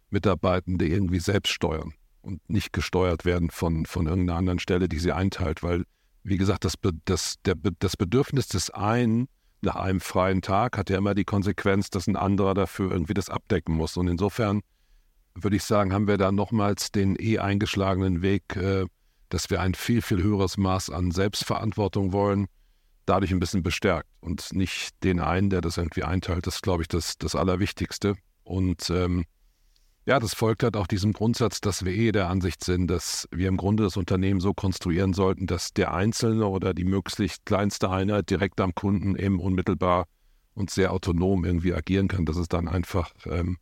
Mitarbeitende 0.10 0.88
irgendwie 0.88 1.20
selbst 1.20 1.52
steuern 1.52 1.94
und 2.22 2.48
nicht 2.50 2.74
gesteuert 2.74 3.26
werden 3.26 3.50
von, 3.50 3.86
von 3.86 4.08
irgendeiner 4.08 4.40
anderen 4.40 4.60
Stelle, 4.60 4.88
die 4.88 5.00
sie 5.00 5.12
einteilt, 5.12 5.64
weil, 5.64 5.84
wie 6.24 6.38
gesagt, 6.38 6.64
das, 6.66 6.76
das, 7.06 7.36
der, 7.46 7.56
das 7.80 7.98
Bedürfnis 7.98 8.48
des 8.48 8.70
einen 8.70 9.28
nach 9.62 9.76
einem 9.76 10.00
freien 10.00 10.42
Tag 10.42 10.78
hat 10.78 10.90
ja 10.90 10.98
immer 10.98 11.16
die 11.16 11.26
Konsequenz, 11.26 11.90
dass 11.90 12.08
ein 12.08 12.16
anderer 12.16 12.54
dafür 12.54 12.92
irgendwie 12.92 13.14
das 13.14 13.30
abdecken 13.30 13.76
muss. 13.76 13.98
Und 13.98 14.08
insofern 14.08 14.62
würde 15.36 15.58
ich 15.58 15.64
sagen, 15.64 15.94
haben 15.94 16.08
wir 16.08 16.18
da 16.18 16.32
nochmals 16.32 16.92
den 16.92 17.16
eh 17.20 17.40
eingeschlagenen 17.40 18.22
Weg, 18.22 18.56
äh, 18.56 18.86
dass 19.30 19.50
wir 19.50 19.62
ein 19.62 19.74
viel, 19.74 20.02
viel 20.02 20.24
höheres 20.24 20.58
Maß 20.58 20.90
an 20.90 21.12
Selbstverantwortung 21.12 22.14
wollen, 22.14 22.48
dadurch 23.06 23.32
ein 23.32 23.40
bisschen 23.40 23.64
bestärkt 23.64 24.10
und 24.22 24.54
nicht 24.54 25.04
den 25.04 25.20
einen, 25.20 25.50
der 25.50 25.62
das 25.62 25.78
irgendwie 25.78 26.04
einteilt. 26.04 26.48
Das 26.48 26.56
ist, 26.56 26.62
glaube 26.62 26.84
ich, 26.84 26.88
das, 26.88 27.18
das 27.18 27.36
Allerwichtigste. 27.36 28.16
Und 28.44 28.90
ähm, 28.90 29.26
ja, 30.06 30.20
das 30.20 30.36
folgt 30.36 30.64
halt 30.64 30.78
auch 30.78 30.88
diesem 30.88 31.14
Grundsatz, 31.14 31.62
dass 31.62 31.84
wir 31.84 31.92
eh 31.92 32.12
der 32.12 32.30
Ansicht 32.30 32.64
sind, 32.64 32.88
dass 32.88 33.28
wir 33.32 33.48
im 33.48 33.58
Grunde 33.58 33.84
das 33.84 33.98
Unternehmen 33.98 34.40
so 34.40 34.54
konstruieren 34.54 35.14
sollten, 35.14 35.48
dass 35.48 35.74
der 35.74 35.94
Einzelne 35.94 36.46
oder 36.46 36.74
die 36.74 36.86
möglichst 36.86 37.46
kleinste 37.46 37.90
Einheit 37.90 38.30
direkt 38.30 38.62
am 38.62 38.76
Kunden 38.76 39.16
eben 39.16 39.40
unmittelbar 39.40 40.06
und 40.54 40.70
sehr 40.70 40.94
autonom 40.94 41.44
irgendwie 41.44 41.74
agieren 41.74 42.08
kann, 42.08 42.26
dass 42.26 42.38
es 42.38 42.48
dann 42.48 42.68
einfach 42.68 43.12
ähm, 43.26 43.58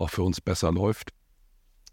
auch 0.00 0.10
für 0.10 0.22
uns 0.22 0.40
besser 0.40 0.72
läuft. 0.72 1.10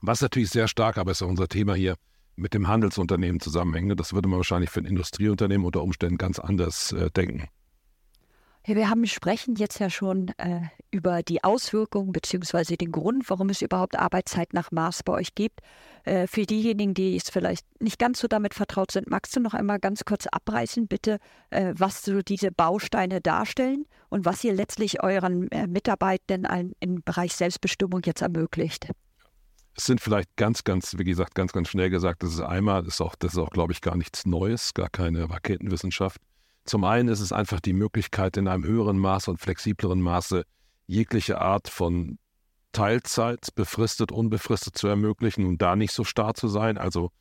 Was 0.02 0.22
natürlich 0.22 0.50
sehr 0.50 0.68
stark, 0.68 0.98
aber 0.98 1.12
ist 1.12 1.22
ja 1.22 1.28
unser 1.28 1.48
Thema 1.48 1.76
hier, 1.76 1.96
mit 2.36 2.54
dem 2.54 2.68
Handelsunternehmen 2.68 3.40
zusammenhängen. 3.40 3.98
Das 3.98 4.14
würde 4.14 4.28
man 4.28 4.38
wahrscheinlich 4.38 4.70
für 4.70 4.80
ein 4.80 4.86
Industrieunternehmen 4.86 5.66
unter 5.66 5.82
Umständen 5.82 6.18
ganz 6.18 6.40
anders 6.40 6.92
äh, 6.92 7.10
denken. 7.10 7.50
Wir 8.76 8.90
haben 8.90 9.06
sprechen 9.06 9.56
jetzt 9.56 9.80
ja 9.80 9.90
schon 9.90 10.28
äh, 10.38 10.60
über 10.92 11.24
die 11.24 11.42
Auswirkungen 11.42 12.12
bzw. 12.12 12.76
den 12.76 12.92
Grund, 12.92 13.30
warum 13.30 13.50
es 13.50 13.62
überhaupt 13.62 13.98
Arbeitszeit 13.98 14.54
nach 14.54 14.72
Maß 14.72 15.04
bei 15.04 15.14
euch 15.14 15.36
gibt. 15.36 15.62
Äh, 16.04 16.28
für 16.28 16.46
diejenigen, 16.46 16.94
die 16.94 17.16
es 17.16 17.30
vielleicht 17.30 17.66
nicht 17.82 17.98
ganz 17.98 18.20
so 18.20 18.28
damit 18.28 18.54
vertraut 18.54 18.92
sind, 18.92 19.10
magst 19.10 19.34
du 19.38 19.40
noch 19.40 19.54
einmal 19.54 19.80
ganz 19.80 20.04
kurz 20.04 20.28
abreißen, 20.28 20.88
bitte, 20.88 21.20
äh, 21.50 21.74
was 21.78 22.04
so 22.04 22.22
diese 22.22 22.52
Bausteine 22.52 23.22
darstellen 23.22 23.86
und 24.10 24.26
was 24.26 24.44
ihr 24.44 24.54
letztlich 24.54 25.02
euren 25.02 25.50
äh, 25.52 25.66
Mitarbeitenden 25.66 26.74
im 26.82 27.02
Bereich 27.04 27.36
Selbstbestimmung 27.36 28.02
jetzt 28.04 28.22
ermöglicht? 28.22 28.90
Es 29.76 29.86
sind 29.86 30.02
vielleicht 30.02 30.36
ganz, 30.36 30.66
ganz, 30.66 30.98
wie 30.98 31.06
gesagt, 31.06 31.36
ganz, 31.36 31.54
ganz 31.54 31.70
schnell 31.70 31.90
gesagt, 31.90 32.22
das 32.22 32.34
ist 32.34 32.42
einmal, 32.42 32.84
das 32.84 32.96
ist 32.96 33.02
auch, 33.02 33.16
das 33.16 33.32
ist 33.32 33.40
auch, 33.40 33.52
glaube 33.52 33.72
ich, 33.72 33.80
gar 33.80 33.96
nichts 33.96 34.26
Neues, 34.26 34.74
gar 34.74 34.90
keine 34.90 35.30
Raketenwissenschaft. 35.30 36.20
Zum 36.68 36.84
einen 36.84 37.08
ist 37.08 37.22
es 37.22 37.32
einfach 37.32 37.62
die 37.62 37.74
Möglichkeit, 37.74 38.36
in 38.36 38.48
einem 38.48 38.66
höheren 38.66 39.00
Maße 39.00 39.32
und 39.32 39.40
flexibleren 39.40 40.02
Maße 40.02 40.44
jegliche 40.86 41.40
Art 41.40 41.70
von 41.70 42.20
Teilzeit, 42.74 43.56
befristet, 43.56 44.12
unbefristet 44.12 44.78
zu 44.78 44.88
ermöglichen 44.88 45.46
und 45.46 45.62
da 45.62 45.78
nicht 45.78 45.94
so 45.94 46.04
starr 46.04 46.34
zu 46.34 46.50
sein. 46.50 46.78
Also 46.78 47.12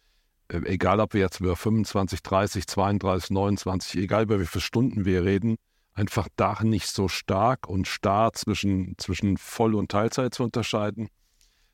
äh, 0.49 0.59
egal, 0.65 0.99
ob 0.99 1.15
wir 1.15 1.21
jetzt 1.21 1.41
über 1.41 1.55
25, 1.55 2.23
30, 2.23 2.67
32, 2.67 3.31
29, 3.31 4.03
egal 4.03 4.25
über 4.25 4.41
wie 4.41 4.47
viele 4.47 4.63
Stunden 4.63 5.05
wir 5.05 5.25
reden, 5.25 5.57
einfach 5.95 6.29
da 6.35 6.59
nicht 6.65 6.89
so 6.89 7.07
stark 7.07 7.69
und 7.69 7.87
starr 7.87 8.33
zwischen, 8.33 8.95
zwischen 8.99 9.37
Voll- 9.39 9.77
und 9.77 9.93
Teilzeit 9.93 10.35
zu 10.35 10.43
unterscheiden. 10.43 11.09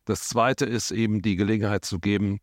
Das 0.05 0.29
Zweite 0.29 0.67
ist 0.67 0.91
eben 0.91 1.23
die 1.23 1.37
Gelegenheit 1.37 1.87
zu 1.87 1.99
geben, 1.99 2.39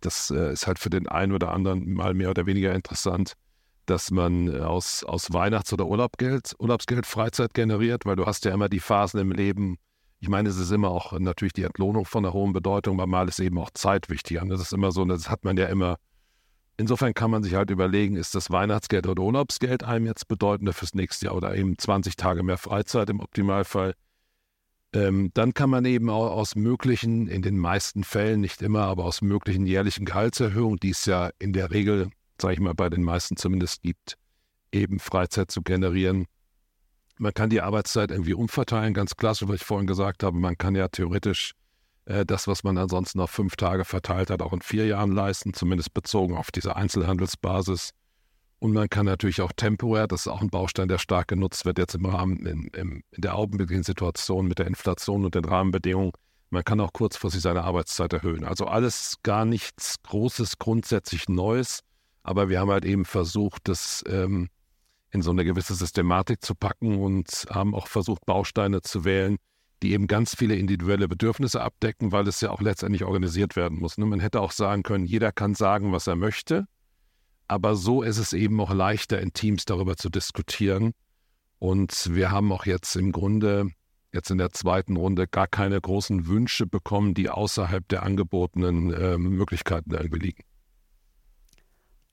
das 0.00 0.30
äh, 0.30 0.52
ist 0.52 0.66
halt 0.66 0.78
für 0.78 0.90
den 0.90 1.06
einen 1.06 1.32
oder 1.32 1.52
anderen 1.52 1.92
mal 1.92 2.14
mehr 2.14 2.30
oder 2.30 2.46
weniger 2.46 2.74
interessant, 2.74 3.34
dass 3.88 4.10
man 4.10 4.54
äh, 4.54 4.60
aus, 4.60 5.04
aus 5.04 5.32
Weihnachts- 5.32 5.72
oder 5.72 5.86
Urlaubgeld, 5.86 6.54
Urlaubsgeld 6.58 7.06
Freizeit 7.06 7.54
generiert, 7.54 8.06
weil 8.06 8.16
du 8.16 8.26
hast 8.26 8.44
ja 8.44 8.52
immer 8.52 8.68
die 8.68 8.80
Phasen 8.80 9.20
im 9.20 9.32
Leben. 9.32 9.78
Ich 10.20 10.28
meine, 10.28 10.48
es 10.48 10.56
ist 10.56 10.70
immer 10.70 10.90
auch 10.90 11.12
natürlich 11.18 11.52
die 11.52 11.62
Entlohnung 11.62 12.04
von 12.04 12.24
einer 12.24 12.34
hohen 12.34 12.52
Bedeutung, 12.52 12.98
aber 12.98 13.06
mal 13.06 13.28
ist 13.28 13.40
eben 13.40 13.58
auch 13.58 13.70
Zeit 13.70 14.10
wichtig. 14.10 14.40
Das 14.48 14.60
ist 14.60 14.72
immer 14.72 14.92
so, 14.92 15.04
das 15.04 15.30
hat 15.30 15.44
man 15.44 15.56
ja 15.56 15.66
immer. 15.66 15.96
Insofern 16.76 17.14
kann 17.14 17.30
man 17.30 17.42
sich 17.42 17.54
halt 17.54 17.70
überlegen, 17.70 18.16
ist 18.16 18.34
das 18.34 18.50
Weihnachtsgeld 18.50 19.06
oder 19.06 19.22
Urlaubsgeld 19.22 19.82
einem 19.82 20.06
jetzt 20.06 20.28
bedeutender 20.28 20.72
fürs 20.72 20.94
nächste 20.94 21.26
Jahr 21.26 21.34
oder 21.34 21.54
eben 21.56 21.76
20 21.76 22.16
Tage 22.16 22.42
mehr 22.42 22.58
Freizeit 22.58 23.10
im 23.10 23.20
Optimalfall. 23.20 23.94
Ähm, 24.92 25.30
dann 25.34 25.54
kann 25.54 25.70
man 25.70 25.84
eben 25.84 26.08
auch 26.08 26.30
aus 26.30 26.54
möglichen, 26.54 27.26
in 27.26 27.42
den 27.42 27.58
meisten 27.58 28.04
Fällen, 28.04 28.40
nicht 28.40 28.62
immer, 28.62 28.82
aber 28.82 29.04
aus 29.04 29.22
möglichen 29.22 29.66
jährlichen 29.66 30.04
Gehaltserhöhungen, 30.04 30.78
die 30.78 30.90
es 30.90 31.04
ja 31.04 31.30
in 31.38 31.52
der 31.52 31.70
Regel 31.70 32.10
sage 32.40 32.54
ich 32.54 32.60
mal, 32.60 32.74
bei 32.74 32.88
den 32.88 33.02
meisten 33.02 33.36
zumindest 33.36 33.82
gibt, 33.82 34.16
eben 34.72 34.98
Freizeit 34.98 35.50
zu 35.50 35.62
generieren. 35.62 36.26
Man 37.18 37.34
kann 37.34 37.50
die 37.50 37.60
Arbeitszeit 37.60 38.10
irgendwie 38.10 38.34
umverteilen, 38.34 38.94
ganz 38.94 39.16
klassisch, 39.16 39.48
was 39.48 39.56
ich 39.56 39.64
vorhin 39.64 39.86
gesagt 39.86 40.22
habe. 40.22 40.36
Man 40.38 40.56
kann 40.56 40.74
ja 40.74 40.88
theoretisch 40.88 41.52
äh, 42.04 42.24
das, 42.24 42.46
was 42.46 42.64
man 42.64 42.78
ansonsten 42.78 43.20
auf 43.20 43.30
fünf 43.30 43.56
Tage 43.56 43.84
verteilt 43.84 44.30
hat, 44.30 44.42
auch 44.42 44.52
in 44.52 44.60
vier 44.60 44.86
Jahren 44.86 45.12
leisten, 45.12 45.52
zumindest 45.54 45.94
bezogen 45.94 46.36
auf 46.36 46.50
diese 46.50 46.76
Einzelhandelsbasis. 46.76 47.90
Und 48.60 48.72
man 48.72 48.88
kann 48.88 49.06
natürlich 49.06 49.40
auch 49.40 49.52
temporär, 49.52 50.08
das 50.08 50.22
ist 50.22 50.28
auch 50.28 50.40
ein 50.40 50.50
Baustein, 50.50 50.88
der 50.88 50.98
stark 50.98 51.28
genutzt 51.28 51.64
wird, 51.64 51.78
jetzt 51.78 51.94
im 51.94 52.06
Rahmen, 52.06 52.44
in, 52.44 52.68
in, 52.68 53.02
in 53.10 53.22
der 53.22 53.36
augenblicklichen 53.36 53.84
Situation 53.84 54.48
mit 54.48 54.58
der 54.58 54.66
Inflation 54.66 55.24
und 55.24 55.34
den 55.34 55.44
Rahmenbedingungen, 55.44 56.12
man 56.50 56.64
kann 56.64 56.80
auch 56.80 56.92
kurzfristig 56.92 57.42
seine 57.42 57.62
Arbeitszeit 57.64 58.12
erhöhen. 58.12 58.44
Also 58.44 58.66
alles 58.66 59.16
gar 59.22 59.44
nichts 59.44 59.96
Großes, 60.02 60.58
grundsätzlich 60.58 61.28
Neues. 61.28 61.80
Aber 62.28 62.50
wir 62.50 62.60
haben 62.60 62.70
halt 62.70 62.84
eben 62.84 63.06
versucht, 63.06 63.68
das 63.68 64.04
ähm, 64.06 64.50
in 65.10 65.22
so 65.22 65.30
eine 65.30 65.46
gewisse 65.46 65.74
Systematik 65.74 66.44
zu 66.44 66.54
packen 66.54 66.98
und 66.98 67.46
haben 67.48 67.74
auch 67.74 67.86
versucht, 67.86 68.26
Bausteine 68.26 68.82
zu 68.82 69.06
wählen, 69.06 69.38
die 69.82 69.92
eben 69.92 70.06
ganz 70.08 70.36
viele 70.36 70.54
individuelle 70.54 71.08
Bedürfnisse 71.08 71.62
abdecken, 71.62 72.12
weil 72.12 72.28
es 72.28 72.42
ja 72.42 72.50
auch 72.50 72.60
letztendlich 72.60 73.04
organisiert 73.04 73.56
werden 73.56 73.78
muss. 73.78 73.96
Ne? 73.96 74.04
Man 74.04 74.20
hätte 74.20 74.42
auch 74.42 74.52
sagen 74.52 74.82
können, 74.82 75.06
jeder 75.06 75.32
kann 75.32 75.54
sagen, 75.54 75.90
was 75.90 76.06
er 76.06 76.16
möchte, 76.16 76.66
aber 77.46 77.76
so 77.76 78.02
ist 78.02 78.18
es 78.18 78.34
eben 78.34 78.60
auch 78.60 78.74
leichter, 78.74 79.22
in 79.22 79.32
Teams 79.32 79.64
darüber 79.64 79.96
zu 79.96 80.10
diskutieren. 80.10 80.92
Und 81.58 82.14
wir 82.14 82.30
haben 82.30 82.52
auch 82.52 82.66
jetzt 82.66 82.94
im 82.94 83.10
Grunde, 83.10 83.70
jetzt 84.12 84.30
in 84.30 84.36
der 84.36 84.50
zweiten 84.50 84.98
Runde, 84.98 85.28
gar 85.28 85.46
keine 85.46 85.80
großen 85.80 86.26
Wünsche 86.26 86.66
bekommen, 86.66 87.14
die 87.14 87.30
außerhalb 87.30 87.88
der 87.88 88.02
angebotenen 88.02 88.92
äh, 88.92 89.16
Möglichkeiten 89.16 89.92
irgendwie 89.92 90.18
liegen. 90.18 90.42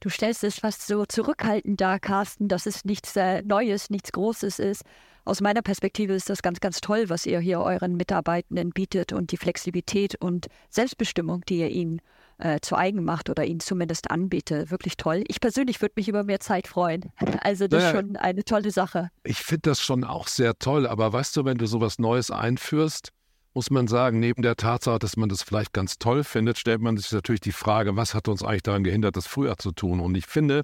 Du 0.05 0.11
stellst 0.11 0.43
es 0.43 0.59
fast 0.59 0.85
so 0.85 1.03
zurückhaltend 1.07 1.81
dar, 1.81 1.99
Carsten, 1.99 2.47
dass 2.47 2.67
es 2.67 2.85
nichts 2.85 3.15
äh, 3.15 3.41
Neues, 3.41 3.89
nichts 3.89 4.11
Großes 4.11 4.59
ist. 4.59 4.83
Aus 5.23 5.41
meiner 5.41 5.63
Perspektive 5.63 6.13
ist 6.13 6.29
das 6.29 6.43
ganz, 6.43 6.59
ganz 6.59 6.79
toll, 6.79 7.05
was 7.09 7.25
ihr 7.25 7.39
hier 7.39 7.59
euren 7.59 7.95
Mitarbeitenden 7.95 8.69
bietet 8.69 9.13
und 9.13 9.31
die 9.31 9.37
Flexibilität 9.37 10.13
und 10.13 10.45
Selbstbestimmung, 10.69 11.41
die 11.49 11.57
ihr 11.57 11.69
ihnen 11.69 12.01
äh, 12.37 12.59
zu 12.61 12.75
eigen 12.75 13.03
macht 13.03 13.31
oder 13.31 13.45
ihnen 13.45 13.61
zumindest 13.61 14.11
anbietet. 14.11 14.69
Wirklich 14.69 14.95
toll. 14.95 15.23
Ich 15.27 15.41
persönlich 15.41 15.81
würde 15.81 15.93
mich 15.95 16.07
über 16.07 16.23
mehr 16.23 16.39
Zeit 16.39 16.67
freuen. 16.67 17.11
Also 17.41 17.67
das 17.67 17.81
naja, 17.81 17.89
ist 17.89 18.05
schon 18.05 18.15
eine 18.17 18.43
tolle 18.43 18.69
Sache. 18.69 19.09
Ich 19.23 19.39
finde 19.39 19.71
das 19.71 19.81
schon 19.81 20.03
auch 20.03 20.27
sehr 20.27 20.59
toll, 20.59 20.85
aber 20.85 21.13
weißt 21.13 21.35
du, 21.35 21.45
wenn 21.45 21.57
du 21.57 21.65
sowas 21.65 21.97
Neues 21.97 22.29
einführst, 22.29 23.09
muss 23.55 23.71
man 23.71 23.87
sagen, 23.87 24.19
neben 24.19 24.41
der 24.41 24.57
Tatsache, 24.57 24.99
dass 24.99 25.15
man 25.15 25.29
das 25.29 25.41
vielleicht 25.41 25.71
ganz 25.71 25.97
toll 25.97 26.25
findet, 26.25 26.57
stellt 26.57 26.81
man 26.81 26.97
sich 26.97 27.11
natürlich 27.11 27.39
die 27.39 27.53
Frage, 27.53 27.95
was 27.95 28.13
hat 28.13 28.27
uns 28.27 28.43
eigentlich 28.43 28.63
daran 28.63 28.83
gehindert, 28.83 29.15
das 29.15 29.27
früher 29.27 29.57
zu 29.57 29.71
tun? 29.71 30.01
Und 30.01 30.15
ich 30.15 30.25
finde, 30.25 30.63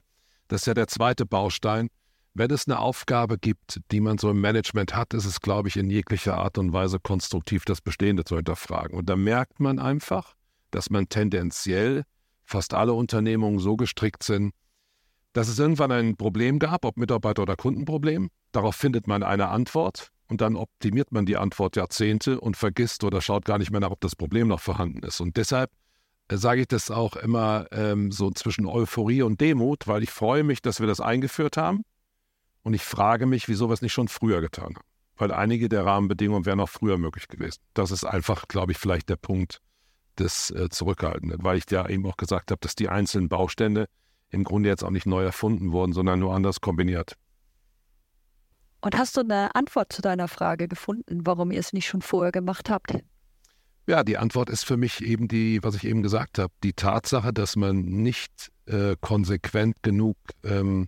das 0.50 0.62
ist 0.62 0.68
ja 0.68 0.74
der 0.74 0.88
zweite 0.88 1.26
Baustein. 1.26 1.88
Wenn 2.34 2.52
es 2.52 2.68
eine 2.68 2.80
Aufgabe 2.80 3.38
gibt, 3.38 3.80
die 3.92 4.02
man 4.02 4.18
so 4.18 4.30
im 4.30 4.42
Management 4.42 4.94
hat, 4.94 5.14
ist 5.14 5.26
es, 5.26 5.40
glaube 5.40 5.70
ich, 5.70 5.78
in 5.78 5.90
jeglicher 5.90 6.38
Art 6.38 6.58
und 6.58 6.74
Weise 6.74 7.00
konstruktiv, 7.00 7.64
das 7.64 7.82
Bestehende 7.82 8.26
zu 8.26 8.36
hinterfragen. 8.36 8.98
Und 8.98 9.10
da 9.10 9.16
merkt 9.16 9.62
man 9.62 9.80
einfach, 9.80 10.36
dass 10.70 10.90
man 10.90 11.08
tendenziell 11.08 12.04
fast 12.44 12.74
alle 12.74 12.94
Unternehmungen 12.94 13.60
so 13.60 13.78
gestrickt 13.78 14.24
sind, 14.24 14.54
dass 15.32 15.48
es 15.48 15.60
irgendwann 15.60 15.94
ein 15.94 16.18
Problem 16.18 16.60
gab, 16.60 16.84
ob 16.84 16.98
Mitarbeiter- 16.98 17.44
oder 17.44 17.56
Kundenproblem. 17.56 18.30
Darauf 18.52 18.76
findet 18.76 19.08
man 19.08 19.24
eine 19.24 19.48
Antwort 19.48 20.12
und 20.32 20.40
dann 20.40 20.56
optimiert 20.56 21.12
man 21.12 21.26
die 21.26 21.36
Antwort 21.36 21.76
Jahrzehnte 21.76 22.40
und 22.40 22.56
vergisst 22.56 23.04
oder 23.04 23.20
schaut 23.20 23.44
gar 23.44 23.58
nicht 23.58 23.70
mehr 23.70 23.82
nach, 23.82 23.92
ob 23.92 24.00
das 24.00 24.16
Problem 24.16 24.48
noch 24.48 24.62
vorhanden 24.62 25.04
ist. 25.04 25.20
Und 25.20 25.36
deshalb 25.36 25.70
äh, 26.30 26.38
sage 26.38 26.62
ich 26.62 26.70
das 26.70 26.90
auch 26.90 27.18
immer 27.18 27.66
ähm, 27.72 28.14
so 28.14 28.32
zwischen 28.32 28.66
Euphorie 28.66 29.24
und 29.24 29.42
Demut, 29.42 29.88
weil 29.88 30.04
ich 30.04 30.10
freue 30.10 30.46
mich, 30.46 30.62
dass 30.62 30.80
wir 30.80 30.88
das 30.88 31.02
eingeführt 31.02 31.58
haben. 31.58 31.84
Und 32.64 32.74
ich 32.74 32.82
frage 32.82 33.26
mich, 33.26 33.50
wieso 33.50 33.70
wir 33.70 33.74
es 33.74 33.82
nicht 33.82 33.92
schon 33.92 34.08
früher 34.08 34.40
getan 34.40 34.76
haben. 34.76 34.86
Weil 35.18 35.34
einige 35.34 35.68
der 35.68 35.86
Rahmenbedingungen 35.86 36.46
wären 36.46 36.62
auch 36.62 36.70
früher 36.70 36.98
möglich 36.98 37.28
gewesen. 37.28 37.60
Das 37.74 37.92
ist 37.92 38.06
einfach, 38.06 38.48
glaube 38.48 38.72
ich, 38.72 38.78
vielleicht 38.78 39.10
der 39.10 39.18
Punkt 39.18 39.60
des 40.18 40.50
äh, 40.52 40.70
Zurückhaltenden. 40.70 41.44
Weil 41.44 41.58
ich 41.58 41.70
ja 41.70 41.90
eben 41.90 42.06
auch 42.06 42.16
gesagt 42.16 42.52
habe, 42.52 42.62
dass 42.62 42.76
die 42.76 42.88
einzelnen 42.88 43.28
Baustände 43.28 43.88
im 44.30 44.46
Grunde 44.46 44.70
jetzt 44.70 44.84
auch 44.86 44.92
nicht 44.92 45.06
neu 45.06 45.26
erfunden 45.26 45.74
wurden, 45.74 45.92
sondern 45.92 46.20
nur 46.20 46.34
anders 46.34 46.62
kombiniert. 46.62 47.18
Und 48.82 48.98
hast 48.98 49.16
du 49.16 49.22
eine 49.22 49.54
Antwort 49.56 49.94
zu 49.94 50.02
deiner 50.02 50.28
Frage 50.28 50.68
gefunden, 50.68 51.22
warum 51.26 51.52
ihr 51.52 51.60
es 51.60 51.72
nicht 51.72 51.88
schon 51.88 52.02
vorher 52.02 52.32
gemacht 52.32 52.70
habt? 52.70 52.98
Ja, 53.88 54.04
die 54.04 54.18
Antwort 54.18 54.50
ist 54.50 54.64
für 54.64 54.78
mich 54.78 55.02
eben 55.04 55.28
die, 55.28 55.64
was 55.64 55.76
ich 55.76 55.86
eben 55.86 56.02
gesagt 56.02 56.40
habe, 56.40 56.54
die 56.64 56.74
Tatsache, 56.74 57.34
dass 57.34 57.56
man 57.56 57.82
nicht 57.82 58.52
äh, 58.66 58.96
konsequent 59.02 59.84
genug 59.84 60.18
ähm, 60.44 60.88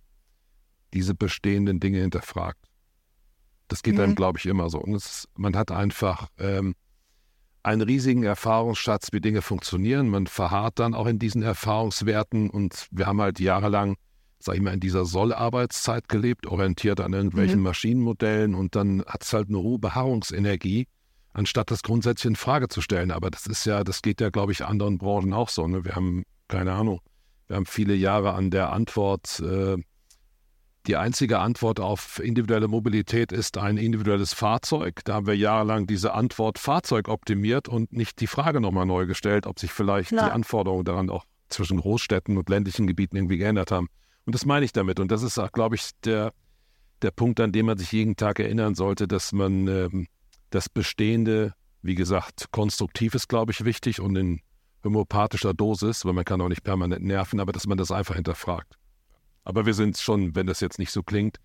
diese 0.93 1.15
bestehenden 1.15 1.79
Dinge 1.79 1.99
hinterfragt. 1.99 2.59
Das 3.67 3.83
geht 3.83 3.95
mhm. 3.95 3.99
dann, 3.99 4.15
glaube 4.15 4.39
ich, 4.39 4.45
immer 4.45 4.69
so. 4.69 4.79
Und 4.79 4.95
es, 4.95 5.27
man 5.35 5.55
hat 5.55 5.71
einfach 5.71 6.27
ähm, 6.37 6.75
einen 7.63 7.81
riesigen 7.81 8.23
Erfahrungsschatz, 8.23 9.09
wie 9.11 9.21
Dinge 9.21 9.41
funktionieren. 9.41 10.09
Man 10.09 10.27
verharrt 10.27 10.79
dann 10.79 10.93
auch 10.93 11.07
in 11.07 11.17
diesen 11.17 11.41
Erfahrungswerten 11.41 12.49
und 12.49 12.87
wir 12.91 13.07
haben 13.07 13.21
halt 13.21 13.39
jahrelang 13.39 13.95
sag 14.43 14.55
ich 14.55 14.61
mal, 14.61 14.73
in 14.73 14.79
dieser 14.79 15.05
Sollarbeitszeit 15.05 16.09
gelebt, 16.09 16.45
orientiert 16.47 16.99
an 16.99 17.13
irgendwelchen 17.13 17.59
mhm. 17.59 17.63
Maschinenmodellen 17.63 18.55
und 18.55 18.75
dann 18.75 19.03
hat 19.05 19.23
es 19.23 19.33
halt 19.33 19.49
eine 19.49 19.59
hohe 19.59 19.79
Beharrungsenergie, 19.79 20.87
anstatt 21.33 21.71
das 21.71 21.81
grundsätzlich 21.81 22.29
in 22.31 22.35
Frage 22.35 22.67
zu 22.67 22.81
stellen. 22.81 23.11
Aber 23.11 23.31
das 23.31 23.47
ist 23.47 23.65
ja, 23.65 23.83
das 23.83 24.01
geht 24.01 24.19
ja, 24.21 24.29
glaube 24.29 24.51
ich, 24.51 24.65
anderen 24.65 24.97
Branchen 24.97 25.33
auch 25.33 25.49
so. 25.49 25.67
Ne? 25.67 25.85
Wir 25.85 25.95
haben, 25.95 26.23
keine 26.47 26.73
Ahnung, 26.73 26.99
wir 27.47 27.55
haben 27.55 27.65
viele 27.65 27.95
Jahre 27.95 28.33
an 28.33 28.51
der 28.51 28.73
Antwort, 28.73 29.39
äh, 29.39 29.77
die 30.87 30.97
einzige 30.97 31.39
Antwort 31.39 31.79
auf 31.79 32.19
individuelle 32.21 32.67
Mobilität 32.67 33.31
ist 33.31 33.57
ein 33.57 33.77
individuelles 33.77 34.33
Fahrzeug. 34.33 34.99
Da 35.05 35.13
haben 35.13 35.27
wir 35.27 35.37
jahrelang 35.37 35.87
diese 35.87 36.13
Antwort 36.13 36.59
Fahrzeug 36.59 37.07
optimiert 37.07 37.69
und 37.69 37.93
nicht 37.93 38.19
die 38.19 38.27
Frage 38.27 38.59
nochmal 38.59 38.85
neu 38.85 39.05
gestellt, 39.05 39.47
ob 39.47 39.59
sich 39.59 39.71
vielleicht 39.71 40.09
Klar. 40.09 40.25
die 40.25 40.31
Anforderungen 40.33 40.83
daran 40.83 41.09
auch 41.09 41.23
zwischen 41.47 41.79
Großstädten 41.79 42.37
und 42.37 42.49
ländlichen 42.49 42.85
Gebieten 42.85 43.15
irgendwie 43.15 43.37
geändert 43.37 43.71
haben. 43.71 43.87
Und 44.25 44.35
das 44.35 44.45
meine 44.45 44.65
ich 44.65 44.71
damit. 44.71 44.99
Und 44.99 45.11
das 45.11 45.23
ist 45.23 45.37
auch, 45.37 45.51
glaube 45.51 45.75
ich, 45.75 45.89
der, 46.03 46.33
der 47.01 47.11
Punkt, 47.11 47.39
an 47.39 47.51
dem 47.51 47.65
man 47.65 47.77
sich 47.77 47.91
jeden 47.91 48.15
Tag 48.15 48.39
erinnern 48.39 48.75
sollte, 48.75 49.07
dass 49.07 49.31
man 49.31 49.67
ähm, 49.67 50.07
das 50.49 50.69
Bestehende, 50.69 51.53
wie 51.81 51.95
gesagt, 51.95 52.47
konstruktiv 52.51 53.15
ist, 53.15 53.27
glaube 53.27 53.51
ich, 53.51 53.65
wichtig 53.65 53.99
und 53.99 54.15
in 54.15 54.41
homöopathischer 54.83 55.53
Dosis, 55.53 56.05
weil 56.05 56.13
man 56.13 56.25
kann 56.25 56.41
auch 56.41 56.49
nicht 56.49 56.63
permanent 56.63 57.03
nerven, 57.03 57.39
aber 57.39 57.51
dass 57.51 57.67
man 57.67 57.77
das 57.77 57.91
einfach 57.91 58.15
hinterfragt. 58.15 58.75
Aber 59.43 59.65
wir 59.65 59.73
sind 59.73 59.97
schon, 59.97 60.35
wenn 60.35 60.47
das 60.47 60.59
jetzt 60.59 60.79
nicht 60.79 60.91
so 60.91 61.03
klingt, 61.03 61.37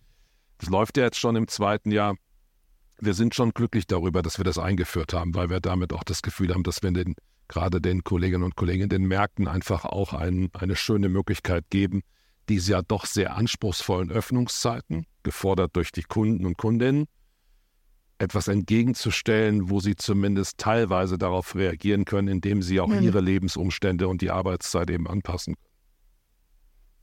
das 0.59 0.71
läuft 0.71 0.97
ja 0.97 1.05
jetzt 1.05 1.19
schon 1.19 1.37
im 1.37 1.49
zweiten 1.49 1.91
Jahr. 1.91 2.17
Wir 3.01 3.15
sind 3.15 3.35
schon 3.35 3.51
glücklich 3.51 3.87
darüber, 3.87 4.23
dass 4.23 4.39
wir 4.39 4.45
das 4.45 4.59
eingeführt 4.59 5.13
haben, 5.13 5.35
weil 5.35 5.51
wir 5.51 5.61
damit 5.61 5.93
auch 5.93 6.03
das 6.03 6.23
Gefühl 6.23 6.53
haben, 6.53 6.65
dass 6.65 6.83
wir 6.83 6.91
den, 6.91 7.15
gerade 7.47 7.81
den 7.81 8.03
Kolleginnen 8.03 8.43
und 8.43 8.57
Kollegen 8.57 8.85
in 8.85 8.89
den 8.89 9.07
Märkten 9.07 9.47
einfach 9.47 9.85
auch 9.85 10.13
ein, 10.15 10.51
eine 10.53 10.75
schöne 10.75 11.09
Möglichkeit 11.09 11.65
geben, 11.71 12.03
diese 12.49 12.73
ja 12.73 12.83
doch 12.83 13.07
sehr 13.07 13.37
anspruchsvollen 13.37 14.11
Öffnungszeiten, 14.11 15.07
gefordert 15.23 15.77
durch 15.77 15.93
die 15.93 16.03
Kunden 16.03 16.47
und 16.47 16.57
Kundinnen, 16.57 17.07
etwas 18.19 18.49
entgegenzustellen, 18.49 19.71
wo 19.71 19.81
sie 19.81 19.97
zumindest 19.97 20.59
teilweise 20.59 21.19
darauf 21.19 21.55
reagieren 21.55 22.05
können, 22.05 22.29
indem 22.29 22.63
sie 22.63 22.81
auch 22.81 22.89
mhm. 22.89 23.03
ihre 23.03 23.21
Lebensumstände 23.21 24.09
und 24.09 24.23
die 24.23 24.31
Arbeitszeit 24.31 24.91
eben 24.91 25.07
anpassen 25.07 25.55
können. 25.55 25.69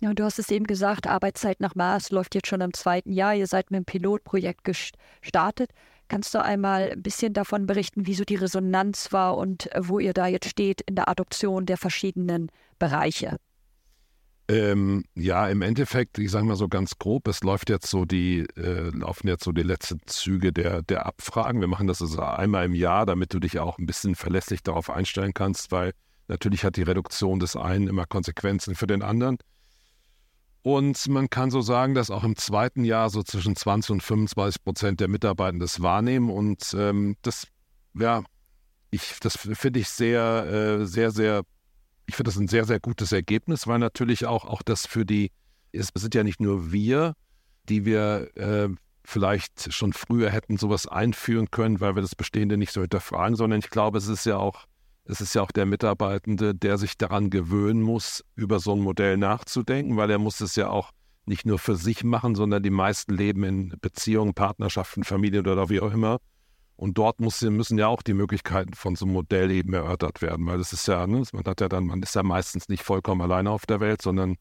Ja, 0.02 0.14
du 0.14 0.26
hast 0.26 0.40
es 0.40 0.52
eben 0.52 0.68
gesagt, 0.68 1.08
Arbeitszeit 1.08 1.62
nach 1.62 1.74
Maß 1.74 2.12
läuft 2.12 2.36
jetzt 2.36 2.48
schon 2.48 2.62
im 2.62 2.74
zweiten 2.74 3.14
Jahr. 3.14 3.34
Ihr 3.34 3.48
seid 3.48 3.72
mit 3.72 3.80
dem 3.80 3.86
Pilotprojekt 3.86 4.64
gestartet. 4.64 5.72
Kannst 6.10 6.36
du 6.36 6.44
einmal 6.44 6.92
ein 6.92 7.02
bisschen 7.02 7.34
davon 7.34 7.66
berichten, 7.66 8.06
wie 8.06 8.14
so 8.14 8.26
die 8.26 8.36
Resonanz 8.36 9.12
war 9.14 9.38
und 9.38 9.70
wo 9.78 10.00
ihr 10.00 10.14
da 10.14 10.28
jetzt 10.28 10.50
steht 10.50 10.82
in 10.82 10.96
der 10.96 11.10
Adoption 11.10 11.66
der 11.66 11.78
verschiedenen 11.78 12.52
Bereiche? 12.78 13.38
Ähm, 14.48 15.06
ja, 15.16 15.48
im 15.48 15.64
Endeffekt, 15.64 16.20
ich 16.20 16.30
sage 16.30 16.46
mal 16.46 16.56
so 16.56 16.68
ganz 16.68 17.00
grob, 17.00 17.28
es 17.28 17.42
läuft 17.42 17.70
jetzt 17.70 17.88
so 17.88 18.06
die, 18.06 18.42
äh, 18.56 18.92
laufen 18.92 19.28
jetzt 19.28 19.44
so 19.44 19.52
die 19.52 19.64
letzten 19.64 20.00
Züge 20.06 20.54
der, 20.54 20.84
der 20.84 21.08
Abfragen. 21.08 21.62
Wir 21.62 21.68
machen 21.68 21.88
das 21.88 22.02
also 22.02 22.22
einmal 22.22 22.66
im 22.66 22.76
Jahr, 22.76 23.08
damit 23.08 23.34
du 23.34 23.40
dich 23.40 23.60
auch 23.60 23.80
ein 23.80 23.88
bisschen 23.88 24.14
verlässlich 24.14 24.62
darauf 24.62 24.92
einstellen 24.92 25.34
kannst, 25.34 25.72
weil 25.72 25.94
natürlich 26.28 26.64
hat 26.64 26.76
die 26.76 26.84
Reduktion 26.84 27.40
des 27.40 27.56
einen 27.56 27.88
immer 27.88 28.06
Konsequenzen 28.06 28.76
für 28.76 28.86
den 28.86 29.02
anderen. 29.02 29.38
Und 30.62 31.08
man 31.10 31.30
kann 31.30 31.52
so 31.52 31.62
sagen, 31.62 31.94
dass 31.94 32.10
auch 32.10 32.24
im 32.24 32.36
zweiten 32.36 32.86
Jahr 32.86 33.12
so 33.12 33.22
zwischen 33.24 33.56
20 33.56 33.92
und 33.92 34.04
25 34.04 34.64
Prozent 34.64 35.00
der 35.00 35.08
Mitarbeitenden 35.08 35.60
das 35.60 35.82
wahrnehmen. 35.82 36.32
Und 36.32 36.76
ähm, 36.78 37.18
das, 37.22 37.48
ja, 37.94 38.24
ich, 38.90 39.20
das 39.22 39.38
finde 39.38 39.80
ich 39.80 39.90
sehr, 39.90 40.80
äh, 40.82 40.86
sehr, 40.86 41.12
sehr, 41.12 41.44
ich 42.08 42.16
finde 42.16 42.30
das 42.30 42.38
ein 42.38 42.48
sehr, 42.48 42.66
sehr 42.66 42.80
gutes 42.80 43.12
Ergebnis, 43.12 43.68
weil 43.68 43.80
natürlich 43.80 44.26
auch, 44.26 44.46
auch 44.46 44.62
das 44.62 44.86
für 44.86 45.06
die, 45.06 45.32
es 45.72 45.90
sind 45.94 46.16
ja 46.16 46.24
nicht 46.24 46.40
nur 46.40 46.72
wir, 46.72 47.14
die 47.68 47.86
wir 47.86 48.30
äh, 48.36 48.70
vielleicht 49.04 49.74
schon 49.74 49.94
früher 49.94 50.30
hätten 50.30 50.58
sowas 50.58 50.88
einführen 50.88 51.52
können, 51.52 51.80
weil 51.80 51.96
wir 51.96 52.02
das 52.02 52.16
Bestehende 52.16 52.58
nicht 52.58 52.72
so 52.72 52.82
hinterfragen, 52.82 53.36
sondern 53.36 53.60
ich 53.60 53.70
glaube, 53.70 53.98
es 53.98 54.08
ist 54.08 54.26
ja 54.26 54.38
auch 54.38 54.66
es 55.06 55.22
ist 55.22 55.36
ja 55.36 55.44
auch 55.44 55.52
der 55.52 55.66
Mitarbeitende, 55.66 56.56
der 56.56 56.78
sich 56.78 56.98
daran 56.98 57.30
gewöhnen 57.30 57.82
muss, 57.82 58.24
über 58.36 58.60
so 58.60 58.74
ein 58.74 58.80
Modell 58.80 59.18
nachzudenken, 59.18 59.98
weil 59.98 60.10
er 60.10 60.18
muss 60.18 60.42
es 60.42 60.56
ja 60.56 60.70
auch 60.70 60.92
nicht 61.26 61.46
nur 61.46 61.60
für 61.60 61.76
sich 61.76 62.04
machen, 62.04 62.36
sondern 62.36 62.64
die 62.64 62.72
meisten 62.72 63.14
leben 63.14 63.44
in 63.44 63.74
Beziehungen, 63.82 64.34
Partnerschaften, 64.34 65.04
Familien 65.04 65.48
oder 65.48 65.70
wie 65.70 65.80
auch 65.80 65.94
immer. 65.94 66.20
Und 66.78 66.98
dort 66.98 67.22
muss, 67.22 67.42
müssen 67.42 67.78
ja 67.78 67.88
auch 67.88 68.02
die 68.02 68.14
Möglichkeiten 68.14 68.74
von 68.74 68.96
so 68.96 69.06
einem 69.06 69.14
Modell 69.14 69.50
eben 69.52 69.74
erörtert 69.74 70.22
werden, 70.22 70.46
weil 70.46 70.60
es 70.60 70.74
ist 70.74 70.88
ja, 70.88 71.08
ne, 71.08 71.24
man 71.32 71.46
hat 71.46 71.62
ja 71.62 71.70
dann, 71.70 71.86
man 71.86 72.04
ist 72.04 72.16
ja 72.16 72.24
meistens 72.24 72.68
nicht 72.68 72.84
vollkommen 72.84 73.22
alleine 73.22 73.52
auf 73.52 73.66
der 73.66 73.80
Welt, 73.80 74.02
sondern 74.02 74.36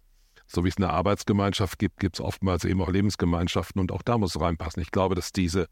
so 0.47 0.65
wie 0.65 0.69
es 0.69 0.77
eine 0.77 0.91
Arbeitsgemeinschaft 0.91 1.79
gibt, 1.79 2.01
gibt 2.01 2.17
es 2.17 2.21
oftmals 2.21 2.65
eben 2.65 2.83
auch 2.83 2.91
Lebensgemeinschaften 2.91 3.81
und 3.81 3.93
auch 3.93 4.03
da 4.03 4.19
muss 4.19 4.35
es 4.35 4.41
reinpassen. 4.41 4.83
Ich 4.83 4.91
glaube, 4.91 5.15
dass 5.15 5.33
diese 5.33 5.69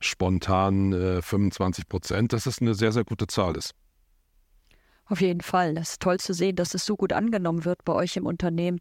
spontanen 0.00 0.92
äh, 0.92 1.22
25 1.22 1.88
Prozent, 1.88 2.32
dass 2.32 2.46
es 2.46 2.60
eine 2.60 2.74
sehr, 2.74 2.92
sehr 2.92 3.04
gute 3.04 3.26
Zahl 3.26 3.56
ist. 3.56 3.74
Auf 5.06 5.20
jeden 5.20 5.40
Fall. 5.40 5.74
Das 5.74 5.92
ist 5.92 6.02
toll 6.02 6.18
zu 6.18 6.34
sehen, 6.34 6.56
dass 6.56 6.74
es 6.74 6.84
so 6.84 6.96
gut 6.96 7.12
angenommen 7.12 7.64
wird 7.64 7.84
bei 7.84 7.92
euch 7.92 8.16
im 8.16 8.26
Unternehmen. 8.26 8.80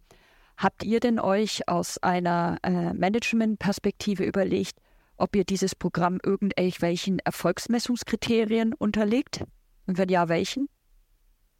Habt 0.57 0.83
ihr 0.83 0.99
denn 0.99 1.19
euch 1.19 1.67
aus 1.67 1.97
einer 1.97 2.57
äh, 2.63 2.93
Management-Perspektive 2.93 4.23
überlegt, 4.23 4.79
ob 5.17 5.35
ihr 5.35 5.43
dieses 5.43 5.75
Programm 5.75 6.19
irgendwelchen 6.23 7.19
Erfolgsmessungskriterien 7.19 8.73
unterlegt? 8.73 9.43
Und 9.87 9.97
wenn 9.97 10.09
ja, 10.09 10.29
welchen? 10.29 10.67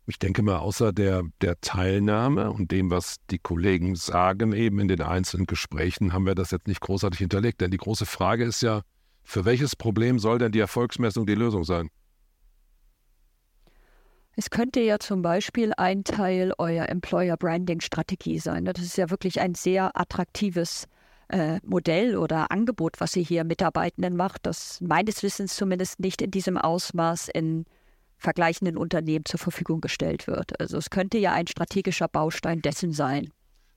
Ich 0.08 0.20
denke 0.20 0.44
mal, 0.44 0.58
außer 0.58 0.94
der, 0.94 1.24
der 1.42 1.60
Teilnahme 1.62 2.52
und 2.52 2.72
dem, 2.72 2.92
was 2.92 3.18
die 3.32 3.40
Kollegen 3.40 3.96
sagen, 3.96 4.54
eben 4.54 4.80
in 4.80 4.88
den 4.88 5.02
einzelnen 5.02 5.48
Gesprächen, 5.48 6.14
haben 6.14 6.28
wir 6.28 6.36
das 6.36 6.52
jetzt 6.52 6.68
nicht 6.68 6.82
großartig 6.82 7.20
hinterlegt. 7.20 7.62
Denn 7.62 7.72
die 7.72 7.78
große 7.78 8.06
Frage 8.06 8.44
ist 8.44 8.62
ja, 8.62 8.82
für 9.24 9.46
welches 9.46 9.76
Problem 9.76 10.20
soll 10.20 10.38
denn 10.38 10.52
die 10.52 10.60
Erfolgsmessung 10.60 11.26
die 11.26 11.34
Lösung 11.34 11.64
sein? 11.64 11.90
Es 14.38 14.50
könnte 14.50 14.82
ja 14.82 15.00
zum 15.00 15.22
Beispiel 15.22 15.72
ein 15.78 16.04
Teil 16.04 16.54
eurer 16.58 16.90
Employer 16.90 17.38
Branding 17.38 17.80
Strategie 17.80 18.38
sein. 18.38 18.66
Das 18.66 18.80
ist 18.80 18.98
ja 18.98 19.10
wirklich 19.10 19.40
ein 19.40 19.56
sehr 19.56 19.98
attraktives 20.00 20.88
äh, 21.30 21.60
Modell 21.64 22.18
oder 22.18 22.52
Angebot, 22.52 23.00
was 23.00 23.16
ihr 23.16 23.24
hier 23.24 23.44
Mitarbeitenden 23.44 24.16
macht, 24.16 24.46
das 24.46 24.80
meines 24.82 25.24
Wissens 25.24 25.56
zumindest 25.56 26.00
nicht 26.00 26.22
in 26.22 26.32
diesem 26.32 26.58
Ausmaß 26.58 27.30
in 27.30 27.66
vergleichenden 28.18 28.78
Unternehmen 28.78 29.26
zur 29.26 29.40
Verfügung 29.40 29.82
gestellt 29.82 30.28
wird. 30.28 30.60
Also 30.60 30.78
es 30.78 30.90
könnte 30.90 31.18
ja 31.18 31.34
ein 31.34 31.48
strategischer 31.48 32.08
Baustein 32.08 32.62
dessen 32.62 32.92
sein. 32.92 33.30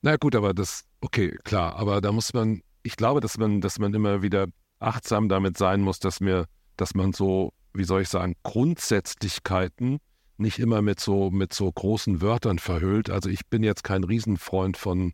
Na 0.03 0.17
gut, 0.17 0.37
aber 0.37 0.55
das, 0.55 0.85
okay, 1.01 1.37
klar, 1.45 1.77
aber 1.77 2.01
da 2.01 2.13
muss 2.13 2.33
man, 2.33 2.63
ich 2.83 2.97
glaube, 2.97 3.21
dass 3.21 3.37
man, 3.37 3.61
dass 3.61 3.79
man 3.79 3.93
immer 3.95 4.23
wieder 4.23 4.47
achtsam 4.79 5.29
damit 5.29 5.59
sein 5.59 5.81
muss, 5.81 5.99
dass 5.99 6.21
mir, 6.21 6.47
dass 6.77 6.95
man 6.95 7.13
so, 7.13 7.53
wie 7.75 7.85
soll 7.85 8.03
ich 8.03 8.09
sagen, 8.09 8.35
Grundsätzlichkeiten 8.45 9.99
nicht 10.37 10.61
immer 10.61 10.83
mit 10.83 11.01
so, 11.01 11.31
mit 11.31 11.53
so 11.53 11.71
großen 11.71 12.23
Wörtern 12.23 12.61
verhüllt. 12.61 13.11
Also 13.11 13.29
ich 13.29 13.47
bin 13.47 13.65
jetzt 13.65 13.83
kein 13.83 14.05
Riesenfreund 14.05 14.77
von, 14.77 15.13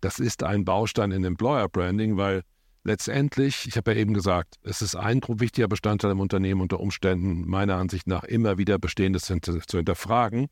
das 0.00 0.18
ist 0.18 0.42
ein 0.42 0.64
Baustein 0.64 1.12
in 1.12 1.24
Employer 1.24 1.68
Branding, 1.68 2.16
weil 2.16 2.42
letztendlich, 2.84 3.66
ich 3.66 3.76
habe 3.76 3.92
ja 3.92 3.98
eben 3.98 4.14
gesagt, 4.14 4.56
es 4.62 4.82
ist 4.82 4.96
ein 4.96 5.20
wichtiger 5.28 5.68
Bestandteil 5.68 6.12
im 6.12 6.20
Unternehmen 6.20 6.60
unter 6.60 6.80
Umständen 6.80 7.48
meiner 7.48 7.76
Ansicht 7.76 8.06
nach 8.06 8.24
immer 8.24 8.58
wieder 8.58 8.78
Bestehendes 8.78 9.24
zu 9.24 9.76
hinterfragen. 9.76 10.48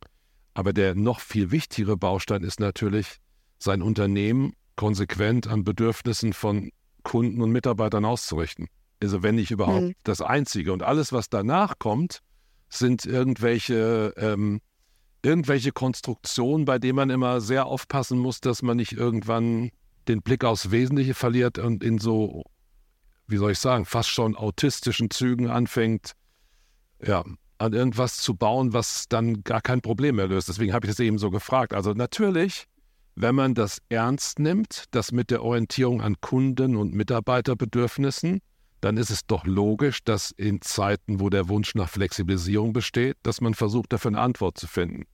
Aber 0.55 0.73
der 0.73 0.95
noch 0.95 1.21
viel 1.21 1.51
wichtigere 1.51 1.97
Baustein 1.97 2.43
ist 2.43 2.61
natürlich, 2.61 3.19
sein 3.59 3.83
Unternehmen 3.83 4.55
konsequent 4.77 5.47
an 5.49 5.65
Bedürfnissen 5.65 6.33
von 6.33 6.71
Kunden 7.03 7.43
und 7.43 7.51
Mitarbeitern 7.51 8.05
auszurichten. 8.05 8.69
Also 9.03 9.23
wenn 9.23 9.37
nicht 9.37 9.51
überhaupt 9.51 9.83
mhm. 9.83 9.95
das 10.05 10.21
Einzige. 10.21 10.73
Und 10.73 10.83
alles, 10.83 11.13
was 11.13 11.29
danach 11.29 11.79
kommt, 11.79 12.21
sind 12.69 13.07
irgendwelche, 13.07 14.13
ähm, 14.17 14.61
irgendwelche 15.23 15.73
Konstruktionen, 15.73 16.65
bei 16.65 16.79
denen 16.79 16.97
man 16.97 17.11
immer 17.11 17.41
sehr 17.41 17.67
aufpassen 17.67 18.19
muss, 18.19 18.41
dass 18.41 18.63
man 18.63 18.77
nicht 18.77 18.93
irgendwann 18.93 19.71
den 20.07 20.23
Blick 20.23 20.45
aufs 20.45 20.71
Wesentliche 20.71 21.15
verliert 21.15 21.59
und 21.59 21.85
in 21.85 21.99
so, 21.99 22.45
wie 23.27 23.37
soll 23.37 23.53
ich 23.53 23.59
sagen, 23.59 23.85
fast 23.85 24.09
schon 24.09 24.37
autistischen 24.37 25.11
Zügen 25.11 25.49
anfängt, 25.49 26.13
ja, 27.05 27.25
an 27.59 27.73
irgendwas 27.73 28.17
zu 28.19 28.35
bauen, 28.35 28.73
was 28.73 29.09
dann 29.09 29.43
gar 29.43 29.61
kein 29.61 29.81
Problem 29.81 30.17
mehr 30.17 30.29
löst. 30.29 30.49
Deswegen 30.49 30.73
habe 30.73 30.87
ich 30.87 30.93
das 30.93 31.01
eben 31.01 31.19
so 31.19 31.31
gefragt. 31.31 31.75
Also 31.75 31.93
natürlich, 31.93 32.67
wenn 33.17 33.35
man 33.35 33.55
das 33.55 33.83
ernst 33.89 34.39
nimmt, 34.39 34.85
das 34.93 35.11
mit 35.11 35.31
der 35.31 35.43
Orientierung 35.43 36.01
an 36.01 36.21
Kunden- 36.21 36.77
und 36.77 36.95
Mitarbeiterbedürfnissen, 36.95 38.41
dann 38.81 38.97
ist 38.97 39.11
es 39.11 39.27
doch 39.27 39.45
logisch, 39.45 40.05
dass 40.05 40.31
in 40.31 40.61
Zeiten, 40.61 41.21
wo 41.21 41.31
der 41.31 41.49
Wunsch 41.49 41.75
nach 41.75 41.88
Flexibilisierung 41.88 42.73
besteht, 42.73 43.17
dass 43.23 43.41
man 43.41 43.55
versucht, 43.55 43.93
dafür 43.93 44.11
eine 44.11 44.21
Antwort 44.21 44.59
zu 44.59 44.67
finden. 44.67 45.05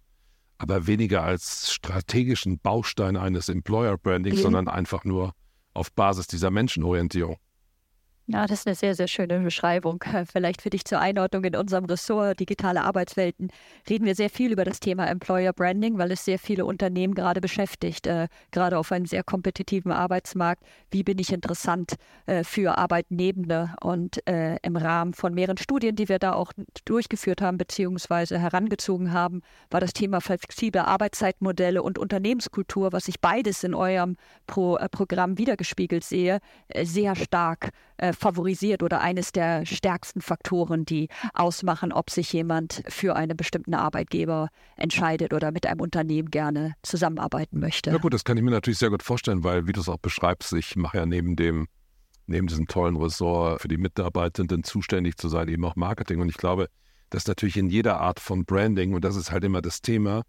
Aber 0.59 0.87
weniger 0.87 1.23
als 1.23 1.73
strategischen 1.73 2.59
Baustein 2.59 3.17
eines 3.17 3.49
Employer 3.49 3.99
Brandings, 3.99 4.39
mhm. 4.39 4.43
sondern 4.43 4.69
einfach 4.69 5.05
nur 5.05 5.35
auf 5.73 5.93
Basis 5.93 6.27
dieser 6.27 6.51
Menschenorientierung. 6.51 7.39
Ja, 8.27 8.47
das 8.47 8.61
ist 8.61 8.67
eine 8.67 8.75
sehr, 8.75 8.95
sehr 8.95 9.07
schöne 9.07 9.39
Beschreibung. 9.41 10.03
Vielleicht 10.33 10.63
für 10.63 10.71
dich 10.71 10.87
zur 10.87 10.99
Einordnung 10.99 11.45
in 11.45 11.55
unserem 11.57 11.85
Ressort 11.85 12.41
digitale 12.41 12.83
Arbeitswelten 12.83 13.51
reden 13.87 14.07
wir 14.07 14.15
sehr 14.15 14.31
viel 14.31 14.51
über 14.51 14.65
das 14.65 14.81
Thema 14.81 15.07
Employer 15.09 15.53
Branding, 15.53 15.99
weil 15.99 16.11
es 16.11 16.25
sehr 16.25 16.39
viele 16.39 16.65
Unternehmen 16.65 17.15
gerade 17.15 17.43
beschäftigt, 17.43 18.07
äh, 18.07 18.29
gerade 18.51 18.79
auf 18.79 18.93
einem 18.93 19.05
sehr 19.05 19.25
kompetitiven 19.25 19.93
Arbeitsmarkt. 19.93 20.63
Wie 20.91 21.03
bin 21.03 21.19
ich 21.19 21.35
interessant 21.35 21.97
äh, 22.25 22.45
für 22.45 22.79
Arbeitnehmende? 22.79 23.75
Und 23.83 24.27
äh, 24.27 24.57
im 24.63 24.77
Rahmen 24.77 25.13
von 25.13 25.35
mehreren 25.35 25.59
Studien, 25.59 25.95
die 25.95 26.09
wir 26.09 26.19
da 26.19 26.33
auch 26.33 26.55
durchgeführt 26.87 27.43
haben 27.43 27.59
beziehungsweise 27.59 28.39
herangezogen 28.39 29.13
haben, 29.13 29.43
war 29.69 29.81
das 29.81 29.93
Thema 29.93 30.23
flexible 30.23 30.81
Arbeitszeitmodelle 30.81 31.83
und 31.83 31.99
Unternehmenskultur, 31.99 32.91
was 32.95 33.07
ich 33.07 33.21
beides 33.21 33.65
in 33.65 33.75
eurem 33.75 34.17
Pro 34.47 34.79
äh, 34.79 34.89
Programm 34.89 35.37
wiedergespiegelt 35.37 36.05
sehe, 36.05 36.39
äh, 36.69 36.87
sehr 36.87 37.15
stark 37.17 37.69
äh, 37.97 38.13
favorisiert 38.13 38.83
oder 38.83 39.01
eines 39.01 39.33
der 39.33 39.67
stärksten 39.67 40.21
Faktoren, 40.21 40.85
die 40.85 41.09
ausmachen, 41.33 41.93
ob 41.93 42.11
sich 42.11 42.33
jemand 42.33 42.83
für 42.89 43.17
einen 43.17 43.37
bestimmten 43.37 43.75
Arbeitgeber 43.75 44.49
entscheidet 44.77 45.33
oder 45.33 45.53
mit 45.53 45.67
einem 45.67 45.81
Unternehmen 45.81 46.31
gerne 46.31 46.75
zusammenarbeiten 46.83 47.61
möchte. 47.61 47.91
Ja 47.91 47.99
gut, 47.99 48.15
das 48.15 48.25
kann 48.25 48.37
ich 48.37 48.43
mir 48.43 48.51
natürlich 48.51 48.79
sehr 48.79 48.91
gut 48.91 49.03
vorstellen, 49.03 49.45
weil 49.45 49.67
wie 49.67 49.73
du 49.73 49.81
es 49.81 49.89
auch 49.89 49.99
beschreibst, 49.99 50.53
ich 50.55 50.77
mache 50.77 50.99
ja 50.99 51.07
neben 51.07 51.37
dem 51.37 51.67
neben 52.27 52.47
diesem 52.47 52.67
tollen 52.67 52.97
Ressort 52.97 53.61
für 53.61 53.69
die 53.69 53.77
Mitarbeitenden 53.77 54.65
zuständig 54.65 55.19
zu 55.19 55.29
sein, 55.29 55.47
eben 55.49 55.63
auch 55.65 55.77
Marketing. 55.77 56.21
Und 56.21 56.31
ich 56.31 56.39
glaube, 56.39 56.69
Das 57.11 57.23
ist 57.23 57.29
natürlich 57.29 57.57
in 57.57 57.69
jeder 57.69 58.01
Art 58.01 58.19
von 58.19 58.45
Branding 58.45 58.93
und 58.93 59.05
das 59.05 59.15
ist 59.15 59.31
halt 59.31 59.45
immer 59.45 59.63
das 59.63 59.81
Thema. 59.81 60.23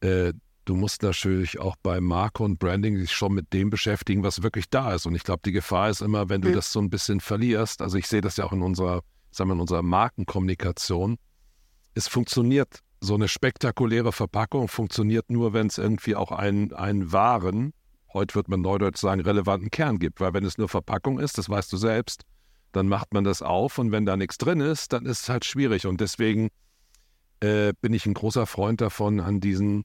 Äh, 0.00 0.32
du 0.70 0.76
musst 0.76 1.02
natürlich 1.02 1.58
auch 1.58 1.74
bei 1.82 2.00
Marke 2.00 2.44
und 2.44 2.60
Branding 2.60 2.96
sich 2.96 3.10
schon 3.10 3.34
mit 3.34 3.52
dem 3.52 3.70
beschäftigen, 3.70 4.22
was 4.22 4.44
wirklich 4.44 4.70
da 4.70 4.94
ist. 4.94 5.04
Und 5.04 5.16
ich 5.16 5.24
glaube, 5.24 5.40
die 5.44 5.50
Gefahr 5.50 5.90
ist 5.90 6.00
immer, 6.00 6.28
wenn 6.28 6.42
du 6.42 6.50
mhm. 6.50 6.54
das 6.54 6.70
so 6.70 6.80
ein 6.80 6.90
bisschen 6.90 7.18
verlierst. 7.18 7.82
Also 7.82 7.98
ich 7.98 8.06
sehe 8.06 8.20
das 8.20 8.36
ja 8.36 8.44
auch 8.44 8.52
in 8.52 8.62
unserer, 8.62 9.00
sagen 9.32 9.50
wir, 9.50 9.54
in 9.54 9.60
unserer 9.60 9.82
Markenkommunikation. 9.82 11.16
Es 11.94 12.06
funktioniert 12.06 12.82
so 13.00 13.16
eine 13.16 13.26
spektakuläre 13.26 14.12
Verpackung 14.12 14.68
funktioniert 14.68 15.28
nur, 15.28 15.52
wenn 15.54 15.66
es 15.66 15.78
irgendwie 15.78 16.14
auch 16.14 16.30
einen, 16.30 16.72
einen 16.72 17.10
wahren, 17.10 17.72
heute 18.12 18.36
wird 18.36 18.46
man 18.46 18.60
neudeutsch 18.60 19.00
sagen, 19.00 19.22
relevanten 19.22 19.72
Kern 19.72 19.98
gibt. 19.98 20.20
Weil 20.20 20.34
wenn 20.34 20.44
es 20.44 20.56
nur 20.56 20.68
Verpackung 20.68 21.18
ist, 21.18 21.36
das 21.36 21.48
weißt 21.48 21.72
du 21.72 21.78
selbst, 21.78 22.22
dann 22.70 22.86
macht 22.86 23.12
man 23.12 23.24
das 23.24 23.42
auf 23.42 23.78
und 23.78 23.90
wenn 23.90 24.06
da 24.06 24.16
nichts 24.16 24.38
drin 24.38 24.60
ist, 24.60 24.92
dann 24.92 25.04
ist 25.04 25.22
es 25.22 25.28
halt 25.28 25.44
schwierig. 25.44 25.86
Und 25.86 26.00
deswegen 26.00 26.50
äh, 27.40 27.72
bin 27.80 27.92
ich 27.92 28.06
ein 28.06 28.14
großer 28.14 28.46
Freund 28.46 28.80
davon, 28.80 29.18
an 29.18 29.40
diesen, 29.40 29.84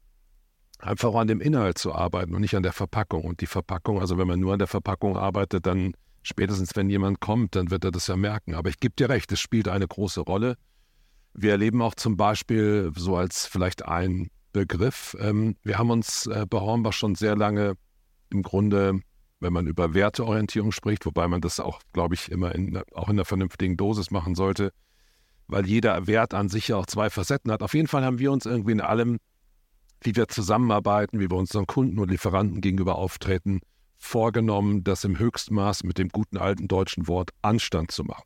einfach 0.80 1.14
an 1.16 1.28
dem 1.28 1.42
Inhalt 1.42 1.78
zu 1.78 1.94
arbeiten 1.94 2.34
und 2.36 2.42
nicht 2.42 2.56
an 2.56 2.64
der 2.64 2.74
Verpackung. 2.74 3.24
Und 3.24 3.42
die 3.42 3.48
Verpackung, 3.48 4.00
also 4.00 4.18
wenn 4.18 4.28
man 4.28 4.40
nur 4.40 4.54
an 4.54 4.60
der 4.60 4.68
Verpackung 4.68 5.18
arbeitet, 5.18 5.66
dann 5.66 5.94
spätestens, 6.22 6.76
wenn 6.76 6.90
jemand 6.90 7.20
kommt, 7.20 7.56
dann 7.56 7.72
wird 7.72 7.84
er 7.84 7.92
das 7.92 8.08
ja 8.08 8.16
merken. 8.16 8.56
Aber 8.56 8.70
ich 8.70 8.80
gebe 8.80 8.96
dir 8.96 9.10
recht, 9.10 9.32
es 9.32 9.40
spielt 9.40 9.68
eine 9.68 9.88
große 9.88 10.22
Rolle. 10.22 10.58
Wir 11.34 11.52
erleben 11.52 11.82
auch 11.82 11.96
zum 11.96 12.18
Beispiel, 12.18 12.92
so 12.96 13.16
als 13.16 13.46
vielleicht 13.46 13.86
ein 13.86 14.30
Begriff, 14.54 15.18
ähm, 15.20 15.58
wir 15.64 15.78
haben 15.78 15.92
uns 15.92 16.28
äh, 16.28 16.46
bei 16.50 16.60
Hornbach 16.60 16.94
schon 16.94 17.16
sehr 17.16 17.36
lange 17.36 17.74
im 18.30 18.42
Grunde, 18.42 19.02
wenn 19.42 19.54
man 19.54 19.68
über 19.68 19.94
Werteorientierung 19.94 20.72
spricht, 20.72 21.06
wobei 21.06 21.28
man 21.28 21.42
das 21.42 21.60
auch, 21.60 21.82
glaube 21.92 22.16
ich, 22.16 22.32
immer 22.32 22.56
in, 22.56 22.82
auch 22.94 23.10
in 23.10 23.16
einer 23.16 23.26
vernünftigen 23.26 23.76
Dosis 23.76 24.12
machen 24.12 24.34
sollte, 24.34 24.72
weil 25.48 25.66
jeder 25.68 26.08
Wert 26.08 26.34
an 26.34 26.50
sich 26.50 26.70
ja 26.70 26.78
auch 26.78 26.86
zwei 26.86 27.10
Facetten 27.10 27.52
hat. 27.52 27.62
Auf 27.62 27.74
jeden 27.74 27.88
Fall 27.88 28.04
haben 28.04 28.18
wir 28.18 28.32
uns 28.32 28.46
irgendwie 28.46 28.72
in 28.72 28.82
allem, 28.82 29.18
wie 30.06 30.16
wir 30.16 30.28
zusammenarbeiten, 30.28 31.20
wie 31.20 31.30
wir 31.30 31.38
unseren 31.38 31.68
Kunden 31.68 32.00
und 32.00 32.10
Lieferanten 32.10 32.62
gegenüber 32.62 32.96
auftreten, 32.96 33.62
vorgenommen, 33.98 34.84
das 34.84 35.04
im 35.04 35.18
Höchstmaß 35.18 35.84
mit 35.84 35.98
dem 35.98 36.10
guten 36.10 36.38
alten 36.38 36.68
deutschen 36.68 37.08
Wort 37.08 37.32
Anstand 37.42 37.92
zu 37.92 38.04
machen 38.04 38.24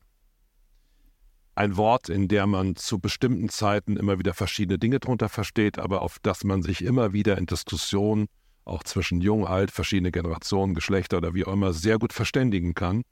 ein 1.60 1.76
Wort, 1.76 2.08
in 2.08 2.26
der 2.26 2.46
man 2.46 2.74
zu 2.74 2.98
bestimmten 2.98 3.50
Zeiten 3.50 3.98
immer 3.98 4.18
wieder 4.18 4.32
verschiedene 4.32 4.78
Dinge 4.78 4.98
drunter 4.98 5.28
versteht, 5.28 5.78
aber 5.78 6.00
auf 6.00 6.18
das 6.22 6.42
man 6.42 6.62
sich 6.62 6.82
immer 6.82 7.12
wieder 7.12 7.36
in 7.36 7.44
Diskussionen, 7.44 8.28
auch 8.64 8.82
zwischen 8.82 9.20
jung, 9.20 9.46
alt, 9.46 9.70
verschiedene 9.70 10.10
Generationen, 10.10 10.74
Geschlechter 10.74 11.18
oder 11.18 11.34
wie 11.34 11.44
auch 11.44 11.52
immer, 11.52 11.74
sehr 11.74 11.98
gut 11.98 12.14
verständigen 12.14 12.74
kann. 12.74 13.02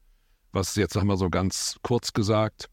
Was 0.50 0.76
jetzt, 0.76 0.94
sagen 0.94 1.08
wir 1.08 1.18
so 1.18 1.28
ganz 1.28 1.76
kurz 1.82 2.14
gesagt, 2.14 2.70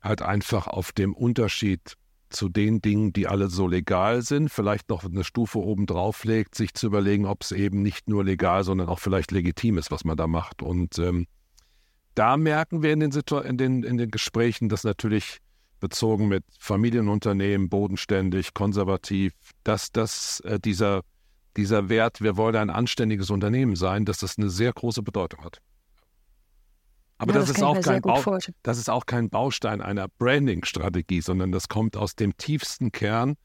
halt 0.00 0.22
einfach 0.22 0.68
auf 0.68 0.92
dem 0.92 1.12
Unterschied 1.12 1.94
zu 2.28 2.48
den 2.48 2.80
Dingen, 2.80 3.12
die 3.12 3.26
alle 3.26 3.48
so 3.48 3.66
legal 3.66 4.22
sind, 4.22 4.50
vielleicht 4.50 4.88
noch 4.88 5.04
eine 5.04 5.24
Stufe 5.24 5.58
oben 5.58 5.86
drauf 5.86 6.24
legt, 6.24 6.54
sich 6.54 6.74
zu 6.74 6.86
überlegen, 6.86 7.26
ob 7.26 7.42
es 7.42 7.52
eben 7.52 7.82
nicht 7.82 8.08
nur 8.08 8.24
legal, 8.24 8.64
sondern 8.64 8.88
auch 8.88 8.98
vielleicht 8.98 9.30
legitim 9.30 9.78
ist, 9.78 9.90
was 9.90 10.04
man 10.04 10.16
da 10.16 10.26
macht. 10.26 10.62
Und 10.62 10.98
ähm, 10.98 11.26
da 12.14 12.36
merken 12.36 12.82
wir 12.82 12.92
in 12.92 13.00
den, 13.00 13.12
in 13.44 13.56
den, 13.56 13.82
in 13.82 13.98
den 13.98 14.10
Gesprächen, 14.10 14.68
dass 14.68 14.84
natürlich 14.84 15.38
bezogen 15.80 16.28
mit 16.28 16.44
Familienunternehmen, 16.58 17.68
bodenständig, 17.68 18.54
konservativ, 18.54 19.32
dass 19.62 19.92
das, 19.92 20.40
äh, 20.40 20.58
dieser, 20.58 21.02
dieser 21.56 21.88
Wert, 21.88 22.20
wir 22.22 22.36
wollen 22.36 22.56
ein 22.56 22.70
anständiges 22.70 23.30
Unternehmen 23.30 23.76
sein, 23.76 24.04
dass 24.04 24.18
das 24.18 24.38
eine 24.38 24.50
sehr 24.50 24.72
große 24.72 25.02
Bedeutung 25.02 25.44
hat. 25.44 25.60
Aber 27.18 27.32
ja, 27.32 27.40
das, 27.40 27.48
das, 27.48 27.56
ist 27.58 27.62
auch 27.62 27.80
kein 27.80 28.02
Bau, 28.02 28.38
das 28.62 28.78
ist 28.78 28.90
auch 28.90 29.06
kein 29.06 29.30
Baustein 29.30 29.80
einer 29.80 30.08
Branding-Strategie, 30.08 31.22
sondern 31.22 31.50
das 31.50 31.68
kommt 31.68 31.96
aus 31.96 32.14
dem 32.14 32.36
tiefsten 32.36 32.92
Kern 32.92 33.36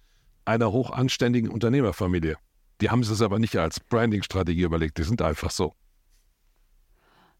einer 0.43 0.71
hochanständigen 0.71 1.49
Unternehmerfamilie. 1.49 2.35
Die 2.81 2.89
haben 2.89 3.01
es 3.01 3.21
aber 3.21 3.39
nicht 3.39 3.55
als 3.57 3.79
Branding-Strategie 3.79 4.63
überlegt, 4.63 4.97
die 4.97 5.03
sind 5.03 5.21
einfach 5.21 5.51
so. 5.51 5.73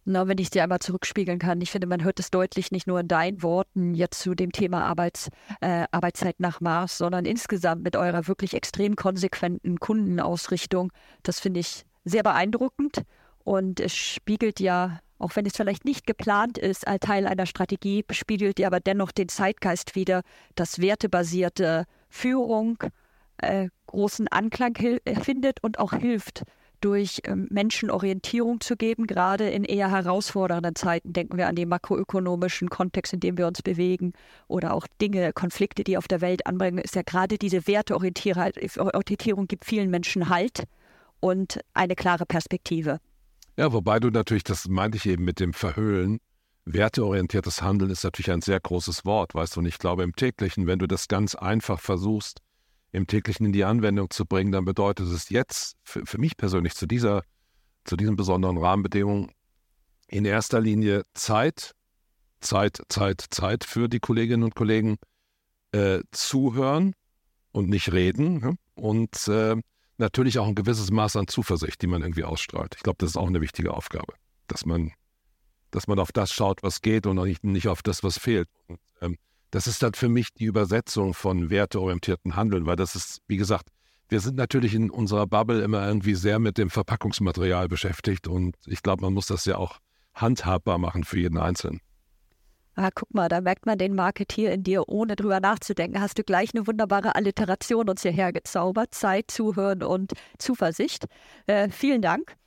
Na, 0.04 0.28
wenn 0.28 0.39
ich 0.39 0.50
dir 0.50 0.63
einmal 0.63 0.80
zurückspiegeln 0.80 1.38
kann, 1.38 1.62
ich 1.62 1.70
finde, 1.70 1.86
man 1.86 2.04
hört 2.04 2.20
es 2.20 2.32
deutlich 2.32 2.72
nicht 2.72 2.88
nur 2.88 3.00
in 3.00 3.08
deinen 3.08 3.44
Worten 3.44 3.94
jetzt 3.94 4.20
zu 4.20 4.34
dem 4.34 4.52
Thema 4.52 4.84
Arbeits, 4.84 5.30
äh, 5.60 5.86
Arbeitszeit 5.91 6.39
nach 6.39 6.60
Mars, 6.60 6.98
sondern 6.98 7.26
insgesamt 7.26 7.84
mit 7.84 7.96
eurer 7.96 8.28
wirklich 8.28 8.56
extrem 8.56 8.96
konsequenten 8.96 9.80
Kundenausrichtung. 9.80 10.91
Das 11.22 11.39
finde 11.39 11.60
ich 11.60 11.86
sehr 12.04 12.24
beeindruckend 12.24 13.04
und 13.44 13.80
es 13.80 13.96
spiegelt 13.96 14.60
ja, 14.60 15.00
auch 15.22 15.36
wenn 15.36 15.46
es 15.46 15.56
vielleicht 15.56 15.86
nicht 15.86 16.08
geplant 16.08 16.58
ist, 16.58 16.88
als 16.88 17.06
Teil 17.06 17.28
einer 17.28 17.46
Strategie, 17.46 18.04
spiegelt 18.12 18.60
ja 18.60 18.68
aber 18.68 18.80
dennoch 18.80 19.12
den 19.12 19.30
Zeitgeist 19.30 19.96
wieder, 19.96 20.24
dass 20.56 20.80
wertebasierte 20.80 21.86
Führung 22.10 22.78
äh, 23.38 23.70
großen 23.88 24.28
Anklang 24.28 24.76
findet 25.24 25.64
und 25.64 25.80
auch 25.80 25.94
hilft, 25.94 26.44
durch 26.82 27.22
ähm, 27.26 27.48
Menschen 27.52 27.92
Orientierung 27.92 28.60
zu 28.60 28.76
geben, 28.76 29.06
gerade 29.06 29.50
in 29.50 29.64
eher 29.64 29.92
herausfordernden 29.92 30.76
Zeiten. 30.76 31.14
Denken 31.14 31.38
wir 31.38 31.48
an 31.48 31.56
den 31.56 31.70
makroökonomischen 31.70 32.70
Kontext, 32.70 33.14
in 33.14 33.20
dem 33.20 33.38
wir 33.38 33.48
uns 33.48 33.62
bewegen 33.62 34.14
oder 34.48 34.74
auch 34.74 34.88
Dinge, 35.00 35.32
Konflikte, 35.32 35.84
die 35.84 35.98
auf 35.98 36.08
der 36.08 36.22
Welt 36.22 36.48
anbringen, 36.48 36.80
ist 36.80 36.96
ja 36.96 37.04
gerade 37.04 37.38
diese 37.38 37.68
Werteorientierung 37.68 39.48
gibt 39.48 39.66
vielen 39.66 39.92
Menschen 39.92 40.30
Halt 40.30 40.64
und 41.20 41.60
eine 41.76 41.96
klare 41.96 42.26
Perspektive. 42.26 43.00
Ja, 43.58 43.74
wobei 43.74 44.00
du 44.00 44.10
natürlich, 44.10 44.44
das 44.44 44.68
meinte 44.68 44.98
ich 44.98 45.06
eben 45.06 45.24
mit 45.24 45.40
dem 45.40 45.54
Verhöhlen, 45.54 46.20
werteorientiertes 46.66 47.62
Handeln 47.62 47.92
ist 47.92 48.04
natürlich 48.04 48.32
ein 48.32 48.42
sehr 48.42 48.60
großes 48.60 49.04
Wort, 49.06 49.34
weißt 49.34 49.56
du, 49.56 49.60
und 49.62 49.66
ich 49.66 49.78
glaube 49.78 50.04
im 50.04 50.16
täglichen, 50.16 50.68
wenn 50.68 50.80
du 50.80 50.88
das 50.88 51.08
ganz 51.08 51.36
einfach 51.36 51.80
versuchst, 51.80 52.40
im 52.92 53.08
täglichen 53.08 53.46
in 53.46 53.54
die 53.54 53.64
Anwendung 53.64 54.10
zu 54.10 54.26
bringen, 54.26 54.52
dann 54.52 54.66
bedeutet 54.66 55.08
es 55.08 55.30
jetzt 55.30 55.76
für, 55.84 56.06
für 56.06 56.18
mich 56.18 56.38
persönlich 56.38 56.76
zu 56.76 56.86
dieser, 56.86 57.24
zu 57.84 57.96
diesen 57.96 58.16
besonderen 58.16 58.58
Rahmenbedingungen 58.58 59.32
in 60.08 60.26
erster 60.26 60.60
Linie 60.60 61.04
Zeit, 61.14 61.72
Zeit, 62.42 62.82
Zeit, 62.90 63.26
Zeit 63.30 63.64
für 63.64 63.88
die 63.88 64.00
Kolleginnen 64.00 64.44
und 64.44 64.56
Kollegen 64.56 64.98
äh, 65.72 66.00
zuhören 66.12 66.94
und 67.54 67.70
nicht 67.70 67.92
reden 67.92 68.58
und 68.76 69.28
äh, 69.28 69.56
natürlich 70.02 70.40
auch 70.40 70.48
ein 70.48 70.56
gewisses 70.56 70.92
Maß 70.92 71.16
an 71.16 71.28
Zuversicht, 71.28 71.82
die 71.82 71.88
man 71.88 72.02
irgendwie 72.02 72.24
ausstrahlt. 72.24 72.76
Ich 72.76 72.84
glaube, 72.84 72.98
das 73.00 73.12
ist 73.12 73.18
auch 73.18 73.28
eine 73.28 73.42
wichtige 73.42 73.74
Aufgabe, 73.74 74.14
dass 74.48 74.66
man, 74.66 74.92
dass 75.72 75.88
man 75.88 76.00
auf 76.00 76.12
das 76.12 76.34
schaut, 76.34 76.64
was 76.64 76.82
geht 76.82 77.06
und 77.08 77.16
nicht, 77.24 77.44
nicht 77.44 77.68
auf 77.70 77.82
das, 77.82 78.04
was 78.04 78.18
fehlt. 78.18 78.50
Und, 78.68 78.80
ähm, 79.02 79.18
das 79.52 79.68
ist 79.68 79.84
dann 79.84 79.94
für 79.94 80.10
mich 80.10 80.34
die 80.34 80.46
Übersetzung 80.46 81.14
von 81.14 81.50
werteorientierten 81.50 82.36
Handeln, 82.36 82.66
weil 82.66 82.76
das 82.76 82.96
ist, 82.96 83.22
wie 83.28 83.38
gesagt, 83.38 83.70
wir 84.10 84.20
sind 84.20 84.36
natürlich 84.36 84.74
in 84.74 84.90
unserer 84.90 85.26
Bubble 85.26 85.62
immer 85.62 85.88
irgendwie 85.88 86.16
sehr 86.16 86.40
mit 86.40 86.58
dem 86.58 86.70
Verpackungsmaterial 86.70 87.70
beschäftigt 87.70 88.28
und 88.28 88.56
ich 88.66 88.84
glaube, 88.84 89.04
man 89.04 89.14
muss 89.14 89.28
das 89.28 89.46
ja 89.46 89.58
auch 89.58 89.80
handhabbar 90.14 90.78
machen 90.78 91.06
für 91.06 91.20
jeden 91.20 91.38
Einzelnen. 91.38 91.80
Ah, 92.76 92.90
guck 92.94 93.14
mal, 93.14 93.28
da 93.28 93.42
merkt 93.42 93.66
man 93.66 93.78
den 93.78 93.96
Marketier 93.96 94.52
in 94.52 94.64
dir, 94.64 94.88
ohne 94.88 95.16
drüber 95.18 95.40
nachzudenken. 95.42 96.00
Hast 96.00 96.18
du 96.18 96.24
gleich 96.24 96.52
eine 96.54 96.68
wunderbare 96.68 97.16
Alliteration 97.16 97.90
uns 97.90 98.02
hierher 98.02 98.32
gezaubert. 98.32 98.96
Zeit, 98.96 99.30
Zuhören 99.30 99.84
und 99.84 100.14
Zuversicht. 100.38 101.06
Äh, 101.48 101.70
vielen 101.70 102.02
Dank. 102.02 102.38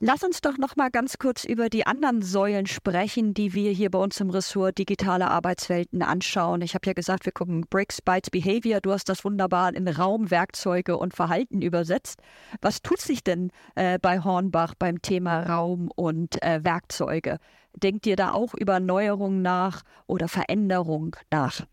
Lass 0.00 0.22
uns 0.22 0.40
doch 0.40 0.58
noch 0.58 0.76
mal 0.76 0.92
ganz 0.92 1.18
kurz 1.18 1.42
über 1.42 1.68
die 1.68 1.84
anderen 1.84 2.22
Säulen 2.22 2.66
sprechen, 2.66 3.34
die 3.34 3.52
wir 3.52 3.72
hier 3.72 3.90
bei 3.90 3.98
uns 3.98 4.20
im 4.20 4.30
Ressort 4.30 4.78
digitale 4.78 5.28
Arbeitswelten 5.28 6.02
anschauen. 6.02 6.62
Ich 6.62 6.74
habe 6.76 6.86
ja 6.86 6.92
gesagt, 6.92 7.24
wir 7.24 7.32
gucken 7.32 7.62
Bricks, 7.68 8.00
Bytes, 8.00 8.30
Behavior. 8.30 8.80
Du 8.80 8.92
hast 8.92 9.08
das 9.08 9.24
wunderbar 9.24 9.74
in 9.74 9.88
Raum, 9.88 10.30
Werkzeuge 10.30 10.96
und 10.96 11.14
Verhalten 11.14 11.62
übersetzt. 11.62 12.20
Was 12.60 12.80
tut 12.80 13.00
sich 13.00 13.24
denn 13.24 13.50
äh, 13.74 13.98
bei 13.98 14.22
Hornbach 14.22 14.76
beim 14.78 15.02
Thema 15.02 15.42
Raum 15.42 15.90
und 15.96 16.40
äh, 16.44 16.62
Werkzeuge? 16.62 17.38
Denkt 17.74 18.06
ihr 18.06 18.14
da 18.14 18.30
auch 18.30 18.54
über 18.54 18.78
Neuerungen 18.78 19.42
nach 19.42 19.82
oder 20.06 20.28
Veränderung 20.28 21.16
nach? 21.32 21.66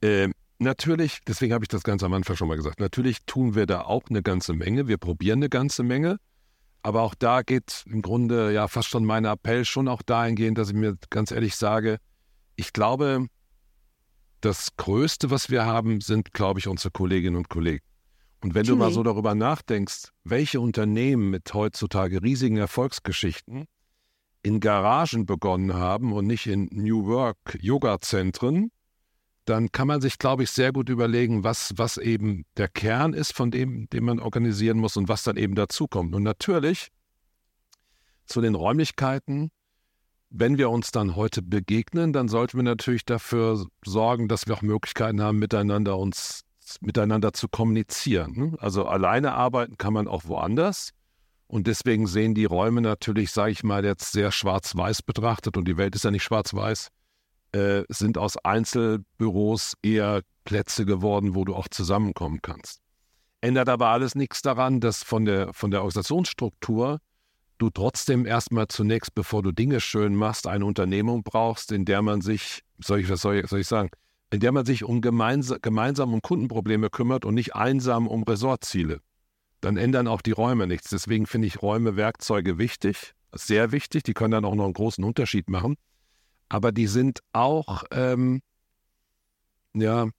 Ähm, 0.00 0.32
natürlich, 0.58 1.18
deswegen 1.28 1.52
habe 1.52 1.64
ich 1.64 1.68
das 1.68 1.82
ganz 1.82 2.02
am 2.02 2.14
Anfang 2.14 2.36
schon 2.36 2.48
mal 2.48 2.56
gesagt, 2.56 2.80
natürlich 2.80 3.26
tun 3.26 3.54
wir 3.54 3.66
da 3.66 3.82
auch 3.82 4.04
eine 4.08 4.22
ganze 4.22 4.54
Menge. 4.54 4.88
Wir 4.88 4.96
probieren 4.96 5.40
eine 5.40 5.50
ganze 5.50 5.82
Menge. 5.82 6.16
Aber 6.82 7.02
auch 7.02 7.14
da 7.14 7.42
geht 7.42 7.84
im 7.86 8.02
Grunde 8.02 8.52
ja 8.52 8.66
fast 8.66 8.88
schon 8.88 9.04
mein 9.04 9.24
Appell 9.24 9.64
schon 9.64 9.88
auch 9.88 10.02
dahingehend, 10.02 10.58
dass 10.58 10.68
ich 10.68 10.74
mir 10.74 10.96
ganz 11.10 11.30
ehrlich 11.30 11.54
sage, 11.54 11.98
ich 12.56 12.72
glaube, 12.72 13.26
das 14.40 14.76
Größte, 14.76 15.30
was 15.30 15.50
wir 15.50 15.64
haben, 15.64 16.00
sind, 16.00 16.32
glaube 16.32 16.58
ich, 16.58 16.66
unsere 16.66 16.90
Kolleginnen 16.90 17.36
und 17.36 17.48
Kollegen. 17.48 17.84
Und 18.42 18.54
wenn 18.54 18.66
du 18.66 18.74
mal 18.74 18.90
so 18.90 19.04
darüber 19.04 19.36
nachdenkst, 19.36 20.08
welche 20.24 20.60
Unternehmen 20.60 21.30
mit 21.30 21.54
heutzutage 21.54 22.22
riesigen 22.22 22.56
Erfolgsgeschichten 22.56 23.66
in 24.42 24.58
Garagen 24.58 25.26
begonnen 25.26 25.74
haben 25.74 26.12
und 26.12 26.26
nicht 26.26 26.48
in 26.48 26.68
New 26.72 27.06
Work 27.06 27.56
Yoga-Zentren, 27.60 28.72
dann 29.44 29.72
kann 29.72 29.88
man 29.88 30.00
sich, 30.00 30.18
glaube 30.18 30.44
ich, 30.44 30.50
sehr 30.50 30.72
gut 30.72 30.88
überlegen, 30.88 31.44
was, 31.44 31.72
was 31.76 31.96
eben 31.96 32.44
der 32.56 32.68
Kern 32.68 33.12
ist, 33.12 33.32
von 33.32 33.50
dem, 33.50 33.88
den 33.90 34.04
man 34.04 34.20
organisieren 34.20 34.78
muss 34.78 34.96
und 34.96 35.08
was 35.08 35.22
dann 35.24 35.36
eben 35.36 35.54
dazukommt. 35.54 36.14
Und 36.14 36.22
natürlich 36.22 36.88
zu 38.26 38.40
den 38.40 38.54
Räumlichkeiten 38.54 39.50
wenn 40.34 40.56
wir 40.56 40.70
uns 40.70 40.90
dann 40.90 41.14
heute 41.14 41.42
begegnen, 41.42 42.12
dann 42.12 42.28
sollten 42.28 42.56
wir 42.56 42.62
natürlich 42.62 43.04
dafür 43.04 43.66
sorgen, 43.84 44.28
dass 44.28 44.46
wir 44.46 44.54
auch 44.54 44.62
Möglichkeiten 44.62 45.20
haben, 45.20 45.38
miteinander 45.38 45.98
uns 45.98 46.44
miteinander 46.80 47.32
zu 47.32 47.48
kommunizieren. 47.48 48.32
Ne? 48.34 48.52
Also 48.58 48.86
alleine 48.86 49.34
arbeiten 49.34 49.76
kann 49.76 49.92
man 49.92 50.08
auch 50.08 50.24
woanders. 50.24 50.90
Und 51.46 51.66
deswegen 51.66 52.06
sehen 52.06 52.34
die 52.34 52.46
Räume 52.46 52.80
natürlich, 52.80 53.30
sage 53.30 53.52
ich 53.52 53.62
mal, 53.62 53.84
jetzt 53.84 54.12
sehr 54.12 54.32
schwarz-weiß 54.32 55.02
betrachtet, 55.02 55.58
und 55.58 55.68
die 55.68 55.76
Welt 55.76 55.94
ist 55.94 56.04
ja 56.04 56.10
nicht 56.10 56.22
schwarz-weiß, 56.22 56.88
äh, 57.52 57.84
sind 57.88 58.18
aus 58.18 58.36
Einzelbüros 58.36 59.74
eher 59.82 60.22
Plätze 60.44 60.84
geworden, 60.84 61.34
wo 61.34 61.44
du 61.44 61.54
auch 61.54 61.68
zusammenkommen 61.68 62.40
kannst. 62.42 62.80
Ändert 63.40 63.68
aber 63.68 63.88
alles 63.88 64.14
nichts 64.14 64.42
daran, 64.42 64.80
dass 64.80 65.02
von 65.02 65.24
der, 65.24 65.52
von 65.52 65.70
der 65.70 65.80
Organisationsstruktur 65.80 66.98
du 67.58 67.70
trotzdem 67.70 68.26
erstmal 68.26 68.68
zunächst, 68.68 69.14
bevor 69.14 69.42
du 69.42 69.52
Dinge 69.52 69.80
schön 69.80 70.14
machst, 70.14 70.46
eine 70.46 70.64
Unternehmung 70.64 71.22
brauchst, 71.22 71.72
in 71.72 71.84
der 71.84 72.02
man 72.02 72.20
sich, 72.20 72.62
soll 72.78 73.00
ich, 73.00 73.08
was 73.08 73.20
soll 73.20 73.46
soll 73.46 73.60
ich 73.60 73.68
sagen, 73.68 73.90
in 74.30 74.40
der 74.40 74.52
man 74.52 74.64
sich 74.64 74.84
um 74.84 75.00
gemeinsam, 75.00 75.58
gemeinsam 75.60 76.14
um 76.14 76.22
Kundenprobleme 76.22 76.90
kümmert 76.90 77.24
und 77.24 77.34
nicht 77.34 77.54
einsam 77.54 78.06
um 78.08 78.22
Ressortziele 78.22 79.00
dann 79.62 79.76
ändern 79.76 80.08
auch 80.08 80.20
die 80.20 80.32
Räume 80.32 80.66
nichts. 80.66 80.90
Deswegen 80.90 81.26
finde 81.26 81.46
ich 81.46 81.62
Räume, 81.62 81.96
Werkzeuge 81.96 82.58
wichtig, 82.58 83.14
sehr 83.32 83.72
wichtig. 83.72 84.02
Die 84.02 84.12
können 84.12 84.32
dann 84.32 84.44
auch 84.44 84.54
noch 84.54 84.64
einen 84.64 84.74
großen 84.74 85.02
Unterschied 85.02 85.48
machen. 85.48 85.76
Aber 86.52 86.70
die 86.70 86.86
sind 86.86 87.20
auch, 87.32 87.84
ähm, 87.92 88.42
ja, 89.72 90.10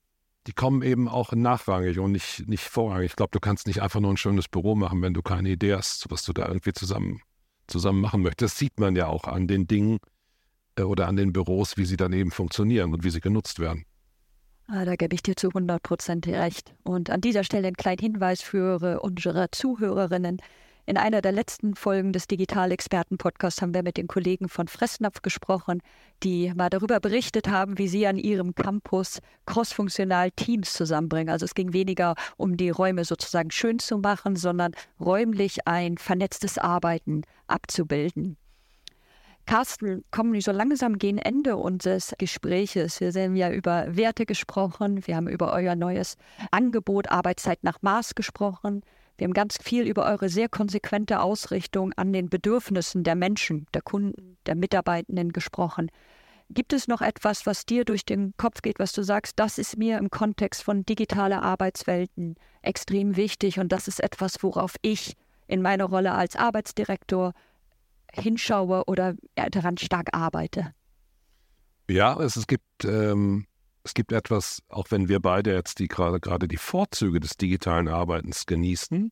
die 0.47 0.53
kommen 0.53 0.81
eben 0.81 1.07
auch 1.07 1.31
nachrangig 1.33 1.99
und 1.99 2.11
nicht, 2.11 2.47
nicht 2.47 2.63
vorrangig. 2.63 3.11
Ich 3.11 3.15
glaube, 3.15 3.29
du 3.33 3.39
kannst 3.39 3.67
nicht 3.67 3.83
einfach 3.83 3.99
nur 3.99 4.11
ein 4.11 4.17
schönes 4.17 4.47
Büro 4.47 4.73
machen, 4.73 5.03
wenn 5.03 5.13
du 5.13 5.21
keine 5.21 5.49
Idee 5.49 5.75
hast, 5.75 6.09
was 6.09 6.25
du 6.25 6.33
da 6.33 6.47
irgendwie 6.47 6.73
zusammen, 6.73 7.21
zusammen 7.67 8.01
machen 8.01 8.23
möchtest. 8.23 8.53
Das 8.53 8.57
sieht 8.57 8.79
man 8.79 8.95
ja 8.95 9.05
auch 9.05 9.25
an 9.25 9.47
den 9.47 9.67
Dingen 9.67 9.99
äh, 10.75 10.81
oder 10.81 11.07
an 11.07 11.17
den 11.17 11.33
Büros, 11.33 11.77
wie 11.77 11.85
sie 11.85 11.97
dann 11.97 12.13
eben 12.13 12.31
funktionieren 12.31 12.95
und 12.95 13.03
wie 13.03 13.11
sie 13.11 13.21
genutzt 13.21 13.59
werden. 13.59 13.85
Ah, 14.65 14.85
da 14.85 14.95
gebe 14.95 15.13
ich 15.13 15.21
dir 15.21 15.35
zu 15.35 15.49
100 15.49 15.83
Prozent 15.83 16.25
recht. 16.25 16.73
Und 16.81 17.11
an 17.11 17.21
dieser 17.21 17.43
Stelle 17.43 17.67
ein 17.67 17.77
kleiner 17.77 18.01
Hinweis 18.01 18.41
für 18.41 19.01
unsere 19.01 19.51
Zuhörerinnen. 19.51 20.41
In 20.85 20.97
einer 20.97 21.21
der 21.21 21.31
letzten 21.31 21.75
Folgen 21.75 22.11
des 22.11 22.27
Digitalexperten-Podcasts 22.27 23.61
haben 23.61 23.73
wir 23.73 23.83
mit 23.83 23.95
den 23.95 24.07
Kollegen 24.07 24.49
von 24.49 24.67
Fressnapf 24.67 25.21
gesprochen, 25.21 25.81
die 26.23 26.51
mal 26.53 26.69
darüber 26.69 26.99
berichtet 26.99 27.47
haben, 27.47 27.77
wie 27.77 27.87
sie 27.87 28.05
an 28.05 28.17
ihrem 28.17 28.53
Campus 28.53 29.19
crossfunktional 29.45 30.31
Teams 30.31 30.73
zusammenbringen. 30.73 31.29
Also 31.29 31.45
es 31.45 31.55
ging 31.55 31.71
weniger 31.71 32.15
um 32.35 32.57
die 32.57 32.69
Räume 32.69 33.05
sozusagen 33.05 33.49
schön 33.49 33.79
zu 33.79 33.97
machen, 33.97 34.35
sondern 34.35 34.73
räumlich 34.99 35.67
ein 35.67 35.97
vernetztes 35.97 36.57
Arbeiten 36.57 37.21
abzubilden. 37.47 38.35
Carsten, 39.45 40.03
kommen 40.11 40.33
wir 40.33 40.41
so 40.41 40.51
langsam 40.51 40.97
gegen 40.97 41.17
Ende 41.17 41.55
unseres 41.55 42.13
Gespräches. 42.17 42.99
Wir 42.99 43.13
haben 43.13 43.37
ja 43.37 43.51
über 43.51 43.85
Werte 43.95 44.25
gesprochen, 44.25 45.07
wir 45.07 45.15
haben 45.15 45.29
über 45.29 45.53
euer 45.53 45.75
neues 45.75 46.17
Angebot 46.51 47.09
Arbeitszeit 47.09 47.63
nach 47.63 47.81
Maß 47.81 48.15
gesprochen. 48.15 48.83
Wir 49.17 49.25
haben 49.25 49.33
ganz 49.33 49.57
viel 49.61 49.87
über 49.87 50.05
eure 50.05 50.29
sehr 50.29 50.49
konsequente 50.49 51.21
Ausrichtung 51.21 51.93
an 51.93 52.13
den 52.13 52.29
Bedürfnissen 52.29 53.03
der 53.03 53.15
Menschen, 53.15 53.67
der 53.73 53.81
Kunden, 53.81 54.37
der 54.45 54.55
Mitarbeitenden 54.55 55.31
gesprochen. 55.31 55.91
Gibt 56.49 56.73
es 56.73 56.87
noch 56.87 57.01
etwas, 57.01 57.45
was 57.45 57.65
dir 57.65 57.85
durch 57.85 58.05
den 58.05 58.33
Kopf 58.37 58.61
geht, 58.61 58.79
was 58.79 58.91
du 58.91 59.03
sagst, 59.03 59.39
das 59.39 59.57
ist 59.57 59.77
mir 59.77 59.97
im 59.97 60.09
Kontext 60.09 60.63
von 60.63 60.85
digitaler 60.85 61.41
Arbeitswelten 61.41 62.35
extrem 62.61 63.15
wichtig 63.15 63.59
und 63.59 63.71
das 63.71 63.87
ist 63.87 64.01
etwas, 64.01 64.41
worauf 64.41 64.75
ich 64.81 65.15
in 65.47 65.61
meiner 65.61 65.85
Rolle 65.85 66.13
als 66.13 66.35
Arbeitsdirektor 66.35 67.33
hinschaue 68.11 68.83
oder 68.85 69.15
daran 69.35 69.77
stark 69.77 70.09
arbeite. 70.11 70.73
Ja, 71.89 72.19
es, 72.21 72.35
es 72.35 72.47
gibt 72.47 72.85
ähm, 72.85 73.45
es 73.83 73.93
gibt 73.93 74.11
etwas, 74.11 74.61
auch 74.69 74.91
wenn 74.91 75.09
wir 75.09 75.19
beide 75.19 75.53
jetzt 75.53 75.79
die 75.79 75.87
gerade 75.87 76.19
gerade 76.19 76.47
die 76.47 76.57
Vorzüge 76.57 77.19
des 77.19 77.37
digitalen 77.37 77.87
Arbeitens 77.87 78.45
genießen, 78.45 79.11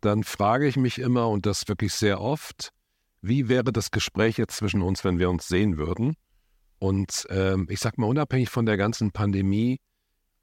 dann 0.00 0.24
frage 0.24 0.66
ich 0.66 0.76
mich 0.76 0.98
immer 0.98 1.28
und 1.28 1.46
das 1.46 1.68
wirklich 1.68 1.92
sehr 1.94 2.20
oft, 2.20 2.72
wie 3.20 3.48
wäre 3.48 3.72
das 3.72 3.90
Gespräch 3.90 4.38
jetzt 4.38 4.56
zwischen 4.56 4.82
uns, 4.82 5.04
wenn 5.04 5.18
wir 5.18 5.28
uns 5.28 5.48
sehen 5.48 5.76
würden? 5.76 6.14
Und 6.78 7.26
ähm, 7.28 7.66
ich 7.68 7.80
sage 7.80 8.00
mal, 8.00 8.06
unabhängig 8.06 8.48
von 8.48 8.64
der 8.64 8.78
ganzen 8.78 9.12
Pandemie 9.12 9.78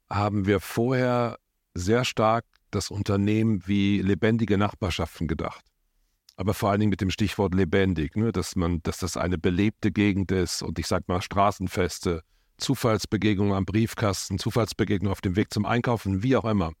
haben 0.08 0.46
wir 0.46 0.60
vorher 0.60 1.38
sehr 1.74 2.04
stark 2.04 2.44
das 2.70 2.90
Unternehmen 2.90 3.66
wie 3.66 4.00
lebendige 4.00 4.58
Nachbarschaften 4.58 5.26
gedacht 5.26 5.64
aber 6.38 6.54
vor 6.54 6.70
allen 6.70 6.78
Dingen 6.78 6.90
mit 6.90 7.00
dem 7.00 7.10
Stichwort 7.10 7.52
lebendig, 7.52 8.14
ne? 8.14 8.30
dass 8.30 8.54
man, 8.54 8.80
dass 8.84 8.98
das 8.98 9.16
eine 9.16 9.38
belebte 9.38 9.90
Gegend 9.90 10.30
ist 10.30 10.62
und 10.62 10.78
ich 10.78 10.86
sag 10.86 11.08
mal 11.08 11.20
Straßenfeste, 11.20 12.22
Zufallsbegegnungen 12.58 13.54
am 13.54 13.64
Briefkasten, 13.64 14.38
Zufallsbegegnungen 14.38 15.12
auf 15.12 15.20
dem 15.20 15.36
Weg 15.36 15.52
zum 15.52 15.64
Einkaufen, 15.64 16.22
wie 16.22 16.36
auch 16.36 16.44
immer. 16.44 16.72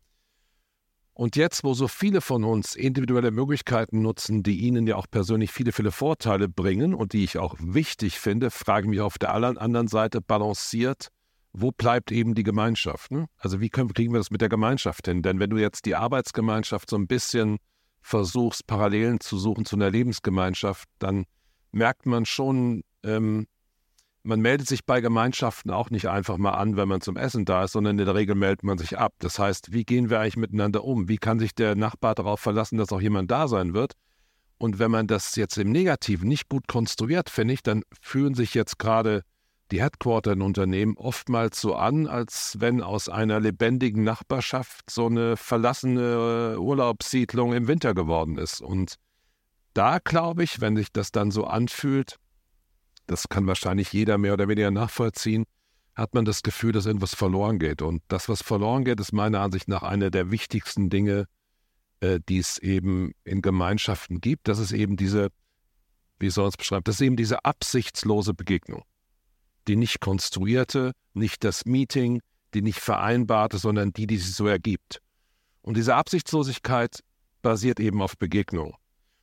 Und 1.14 1.34
jetzt, 1.34 1.64
wo 1.64 1.74
so 1.74 1.88
viele 1.88 2.20
von 2.20 2.44
uns 2.44 2.76
individuelle 2.76 3.32
Möglichkeiten 3.32 4.02
nutzen, 4.02 4.44
die 4.44 4.60
ihnen 4.60 4.86
ja 4.86 4.94
auch 4.94 5.06
persönlich 5.10 5.50
viele, 5.50 5.72
viele 5.72 5.90
Vorteile 5.90 6.48
bringen 6.48 6.94
und 6.94 7.12
die 7.12 7.24
ich 7.24 7.38
auch 7.38 7.56
wichtig 7.58 8.20
finde, 8.20 8.52
frage 8.52 8.86
ich 8.86 8.90
mich 8.90 9.00
auf 9.00 9.18
der 9.18 9.34
anderen 9.34 9.88
Seite 9.88 10.20
balanciert, 10.20 11.08
wo 11.52 11.72
bleibt 11.72 12.12
eben 12.12 12.36
die 12.36 12.44
Gemeinschaft? 12.44 13.10
Ne? 13.10 13.26
Also 13.36 13.60
wie 13.60 13.68
können, 13.68 13.92
kriegen 13.92 14.12
wir 14.12 14.18
das 14.18 14.30
mit 14.30 14.40
der 14.40 14.48
Gemeinschaft 14.48 15.06
hin? 15.06 15.22
Denn 15.22 15.40
wenn 15.40 15.50
du 15.50 15.56
jetzt 15.56 15.86
die 15.86 15.96
Arbeitsgemeinschaft 15.96 16.88
so 16.88 16.96
ein 16.96 17.08
bisschen 17.08 17.58
versuchst, 18.00 18.68
Parallelen 18.68 19.18
zu 19.18 19.38
suchen 19.38 19.64
zu 19.64 19.74
einer 19.74 19.90
Lebensgemeinschaft, 19.90 20.88
dann 21.00 21.24
merkt 21.72 22.06
man 22.06 22.26
schon, 22.26 22.84
ähm, 23.02 23.48
man 24.28 24.40
meldet 24.40 24.68
sich 24.68 24.84
bei 24.84 25.00
Gemeinschaften 25.00 25.70
auch 25.70 25.88
nicht 25.88 26.06
einfach 26.06 26.36
mal 26.36 26.52
an, 26.52 26.76
wenn 26.76 26.86
man 26.86 27.00
zum 27.00 27.16
Essen 27.16 27.46
da 27.46 27.64
ist, 27.64 27.72
sondern 27.72 27.98
in 27.98 28.04
der 28.04 28.14
Regel 28.14 28.34
meldet 28.34 28.62
man 28.62 28.76
sich 28.76 28.98
ab. 28.98 29.14
Das 29.20 29.38
heißt, 29.38 29.72
wie 29.72 29.84
gehen 29.84 30.10
wir 30.10 30.20
eigentlich 30.20 30.36
miteinander 30.36 30.84
um? 30.84 31.08
Wie 31.08 31.16
kann 31.16 31.38
sich 31.38 31.54
der 31.54 31.74
Nachbar 31.74 32.14
darauf 32.14 32.38
verlassen, 32.38 32.76
dass 32.76 32.92
auch 32.92 33.00
jemand 33.00 33.30
da 33.30 33.48
sein 33.48 33.72
wird? 33.72 33.94
Und 34.58 34.78
wenn 34.78 34.90
man 34.90 35.06
das 35.06 35.34
jetzt 35.36 35.56
im 35.56 35.72
Negativen 35.72 36.28
nicht 36.28 36.50
gut 36.50 36.68
konstruiert, 36.68 37.30
finde 37.30 37.54
ich, 37.54 37.62
dann 37.62 37.84
fühlen 38.02 38.34
sich 38.34 38.52
jetzt 38.52 38.78
gerade 38.78 39.22
die 39.70 39.82
Headquarter 39.82 40.32
in 40.32 40.42
Unternehmen 40.42 40.98
oftmals 40.98 41.58
so 41.58 41.74
an, 41.74 42.06
als 42.06 42.56
wenn 42.58 42.82
aus 42.82 43.08
einer 43.08 43.40
lebendigen 43.40 44.04
Nachbarschaft 44.04 44.90
so 44.90 45.06
eine 45.06 45.38
verlassene 45.38 46.54
äh, 46.54 46.58
Urlaubssiedlung 46.58 47.54
im 47.54 47.66
Winter 47.66 47.94
geworden 47.94 48.36
ist. 48.36 48.60
Und 48.60 48.96
da 49.72 50.00
glaube 50.00 50.44
ich, 50.44 50.60
wenn 50.60 50.76
sich 50.76 50.92
das 50.92 51.12
dann 51.12 51.30
so 51.30 51.44
anfühlt, 51.44 52.18
das 53.08 53.28
kann 53.28 53.46
wahrscheinlich 53.46 53.92
jeder 53.92 54.18
mehr 54.18 54.34
oder 54.34 54.48
weniger 54.48 54.70
nachvollziehen, 54.70 55.44
hat 55.94 56.14
man 56.14 56.24
das 56.24 56.42
Gefühl, 56.42 56.72
dass 56.72 56.86
irgendwas 56.86 57.14
verloren 57.14 57.58
geht. 57.58 57.82
Und 57.82 58.02
das, 58.08 58.28
was 58.28 58.42
verloren 58.42 58.84
geht, 58.84 59.00
ist 59.00 59.12
meiner 59.12 59.40
Ansicht 59.40 59.66
nach 59.66 59.82
eine 59.82 60.12
der 60.12 60.30
wichtigsten 60.30 60.90
Dinge, 60.90 61.26
äh, 62.00 62.20
die 62.28 62.38
es 62.38 62.58
eben 62.58 63.12
in 63.24 63.42
Gemeinschaften 63.42 64.20
gibt. 64.20 64.46
Das 64.46 64.60
ist 64.60 64.70
eben 64.70 64.96
diese, 64.96 65.28
wie 66.20 66.30
soll 66.30 66.48
es 66.48 66.56
beschreiben, 66.56 66.84
das 66.84 66.96
ist 66.96 67.00
eben 67.00 67.16
diese 67.16 67.44
absichtslose 67.44 68.32
Begegnung 68.32 68.84
die 69.68 69.76
nicht 69.76 70.00
konstruierte, 70.00 70.92
nicht 71.12 71.44
das 71.44 71.66
Meeting, 71.66 72.20
die 72.54 72.62
nicht 72.62 72.80
vereinbarte, 72.80 73.58
sondern 73.58 73.92
die, 73.92 74.06
die 74.06 74.16
sich 74.16 74.34
so 74.34 74.46
ergibt. 74.46 75.00
Und 75.60 75.76
diese 75.76 75.94
Absichtslosigkeit 75.94 77.00
basiert 77.42 77.78
eben 77.78 78.00
auf 78.02 78.16
Begegnung. 78.16 78.74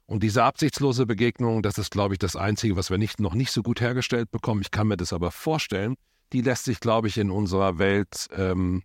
Und 0.07 0.21
diese 0.21 0.43
absichtslose 0.43 1.05
Begegnung, 1.05 1.63
das 1.63 1.77
ist, 1.77 1.89
glaube 1.89 2.13
ich, 2.13 2.19
das 2.19 2.35
Einzige, 2.35 2.75
was 2.75 2.91
wir 2.91 2.97
nicht, 2.97 3.19
noch 3.19 3.33
nicht 3.33 3.51
so 3.51 3.63
gut 3.63 3.81
hergestellt 3.81 4.29
bekommen. 4.31 4.61
Ich 4.61 4.71
kann 4.71 4.87
mir 4.87 4.97
das 4.97 5.13
aber 5.13 5.31
vorstellen. 5.31 5.95
Die 6.31 6.41
lässt 6.41 6.65
sich, 6.65 6.79
glaube 6.79 7.07
ich, 7.07 7.17
in 7.17 7.31
unserer 7.31 7.79
Welt 7.79 8.27
ähm, 8.35 8.83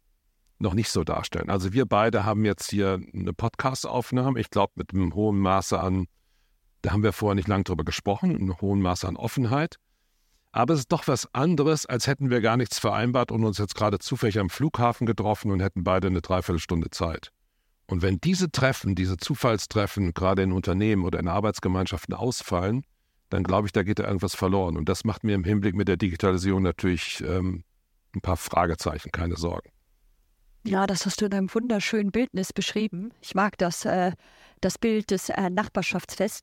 noch 0.59 0.75
nicht 0.75 0.91
so 0.91 1.05
darstellen. 1.05 1.51
Also 1.51 1.73
wir 1.73 1.87
beide 1.87 2.25
haben 2.25 2.45
jetzt 2.45 2.71
hier 2.71 3.01
eine 3.15 3.33
Podcast-Aufnahme, 3.33 4.41
ich 4.41 4.51
glaube, 4.51 4.73
mit 4.77 4.93
einem 4.93 5.15
hohen 5.15 5.39
Maße 5.39 5.79
an, 5.79 6.07
da 6.83 6.93
haben 6.93 7.03
wir 7.03 7.13
vorher 7.13 7.35
nicht 7.35 7.49
lange 7.49 7.65
drüber 7.65 7.85
gesprochen, 7.85 8.37
einem 8.37 8.61
hohen 8.61 8.81
Maße 8.81 9.07
an 9.07 9.17
Offenheit. 9.17 9.77
Aber 10.53 10.75
es 10.75 10.81
ist 10.81 10.93
doch 10.93 11.07
was 11.07 11.33
anderes, 11.35 11.87
als 11.87 12.07
hätten 12.07 12.31
wir 12.31 12.41
gar 12.41 12.57
nichts 12.57 12.79
vereinbart 12.79 13.31
und 13.31 13.45
uns 13.45 13.59
jetzt 13.59 13.75
gerade 13.75 13.99
zufällig 13.99 14.39
am 14.39 14.51
Flughafen 14.51 15.07
getroffen 15.07 15.51
und 15.51 15.61
hätten 15.61 15.85
beide 15.85 16.09
eine 16.09 16.23
Dreiviertelstunde 16.23 16.91
Zeit. 16.91 17.31
Und 17.91 18.03
wenn 18.03 18.21
diese 18.21 18.53
Treffen, 18.53 18.95
diese 18.95 19.17
Zufallstreffen 19.17 20.15
gerade 20.15 20.43
in 20.43 20.53
Unternehmen 20.53 21.05
oder 21.05 21.19
in 21.19 21.27
Arbeitsgemeinschaften 21.27 22.15
ausfallen, 22.15 22.85
dann 23.31 23.43
glaube 23.43 23.67
ich, 23.67 23.73
da 23.73 23.83
geht 23.83 23.99
da 23.99 24.05
irgendwas 24.05 24.37
verloren. 24.37 24.77
Und 24.77 24.89
das 24.89 25.05
macht 25.05 25.25
mir 25.25 25.35
im 25.35 25.43
Hinblick 25.43 25.75
mit 25.75 25.89
der 25.89 25.97
Digitalisierung 25.97 26.63
natürlich 26.63 27.21
ähm, 27.27 27.65
ein 28.15 28.21
paar 28.21 28.37
Fragezeichen, 28.37 29.11
keine 29.11 29.37
Sorgen. 29.37 29.71
Ja, 30.65 30.87
das 30.87 31.05
hast 31.05 31.21
du 31.21 31.27
in 31.27 31.33
einem 31.33 31.53
wunderschönen 31.53 32.13
Bildnis 32.13 32.53
beschrieben. 32.53 33.11
Ich 33.21 33.35
mag 33.35 33.59
das, 33.59 33.85
äh, 33.85 34.13
das 34.61 34.79
Bild 34.79 35.11
des 35.11 35.29
äh, 35.29 35.51
Nachbarschaftsfests. 35.51 36.43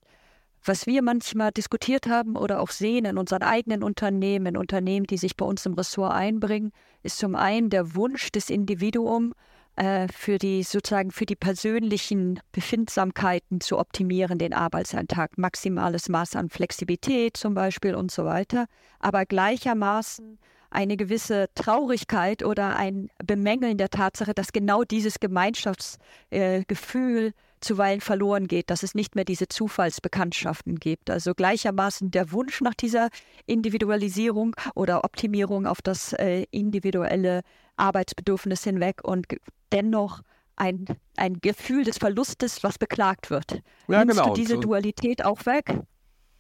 Was 0.66 0.86
wir 0.86 1.02
manchmal 1.02 1.52
diskutiert 1.52 2.08
haben 2.08 2.36
oder 2.36 2.60
auch 2.60 2.72
sehen 2.72 3.06
in 3.06 3.18
unseren 3.18 3.44
eigenen 3.44 3.84
Unternehmen, 3.84 4.58
Unternehmen, 4.58 5.06
die 5.06 5.18
sich 5.18 5.38
bei 5.38 5.46
uns 5.46 5.66
im 5.66 5.76
Ressort 5.76 6.12
einbringen, 6.12 6.72
ist 7.04 7.20
zum 7.20 7.36
einen 7.36 7.70
der 7.70 7.96
Wunsch 7.96 8.32
des 8.34 8.50
Individuums, 8.50 9.34
äh, 9.78 10.08
für 10.12 10.40
die 10.40 10.64
sozusagen 10.64 11.12
für 11.12 11.28
die 11.28 11.36
persönlichen 11.36 12.40
Befindsamkeiten 12.52 13.62
zu 13.62 13.78
optimieren, 13.78 14.40
den 14.40 14.54
Arbeitsalltag, 14.54 15.38
maximales 15.38 16.10
Maß 16.10 16.36
an 16.36 16.50
Flexibilität 16.50 17.38
zum 17.38 17.54
Beispiel 17.54 17.94
und 17.94 18.10
so 18.12 18.26
weiter, 18.26 18.66
aber 19.00 19.26
gleichermaßen 19.26 20.40
eine 20.70 20.98
gewisse 20.98 21.48
Traurigkeit 21.56 22.44
oder 22.44 22.76
ein 22.76 23.10
Bemängeln 23.24 23.78
der 23.78 23.90
Tatsache, 23.90 24.34
dass 24.34 24.52
genau 24.52 24.84
dieses 24.84 25.20
Gemeinschaftsgefühl 25.20 27.28
äh, 27.28 27.32
zuweilen 27.60 28.02
verloren 28.02 28.48
geht, 28.48 28.70
dass 28.70 28.84
es 28.84 28.96
nicht 28.96 29.16
mehr 29.16 29.26
diese 29.26 29.48
Zufallsbekanntschaften 29.48 30.78
gibt. 30.78 31.10
Also 31.10 31.34
gleichermaßen 31.34 32.12
der 32.12 32.32
Wunsch 32.32 32.62
nach 32.62 32.76
dieser 32.76 33.10
Individualisierung 33.46 34.56
oder 34.76 35.04
Optimierung 35.04 35.66
auf 35.66 35.82
das 35.82 36.14
äh, 36.14 36.46
individuelle 36.52 37.42
Arbeitsbedürfnis 37.78 38.64
hinweg 38.64 39.04
und 39.04 39.28
dennoch 39.72 40.22
ein, 40.56 40.86
ein 41.16 41.40
Gefühl 41.40 41.84
des 41.84 41.98
Verlustes, 41.98 42.64
was 42.64 42.78
beklagt 42.78 43.30
wird. 43.30 43.62
Ja, 43.88 44.04
Nimmst 44.04 44.20
genau. 44.20 44.34
du 44.34 44.42
diese 44.42 44.60
Dualität 44.60 45.24
auch 45.24 45.46
weg? 45.46 45.82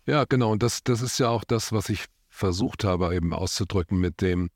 Ja, 0.06 0.26
genau. 0.26 0.52
Und 0.52 0.63
das, 0.63 0.84
das 0.84 1.02
ist 1.02 1.19
ja 1.19 1.30
auch 1.30 1.43
das, 1.43 1.71
was 1.71 1.89
ich 1.89 2.06
versucht 2.30 2.84
habe 2.84 3.15
eben 3.15 3.34
auszudrücken 3.34 4.00
mit 4.00 4.21
dem, 4.21 4.50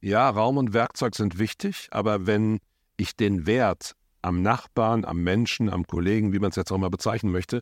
ja, 0.00 0.28
Raum 0.28 0.58
und 0.58 0.72
Werkzeug 0.72 1.14
sind 1.14 1.38
wichtig, 1.38 1.88
aber 1.90 2.26
wenn 2.26 2.60
ich 2.96 3.16
den 3.16 3.46
Wert 3.46 3.92
am 4.22 4.42
Nachbarn, 4.42 5.04
am 5.04 5.22
Menschen, 5.22 5.68
am 5.70 5.86
Kollegen, 5.86 6.32
wie 6.32 6.38
man 6.38 6.50
es 6.50 6.56
jetzt 6.56 6.70
auch 6.70 6.78
mal 6.78 6.90
bezeichnen 6.90 7.32
möchte, 7.32 7.60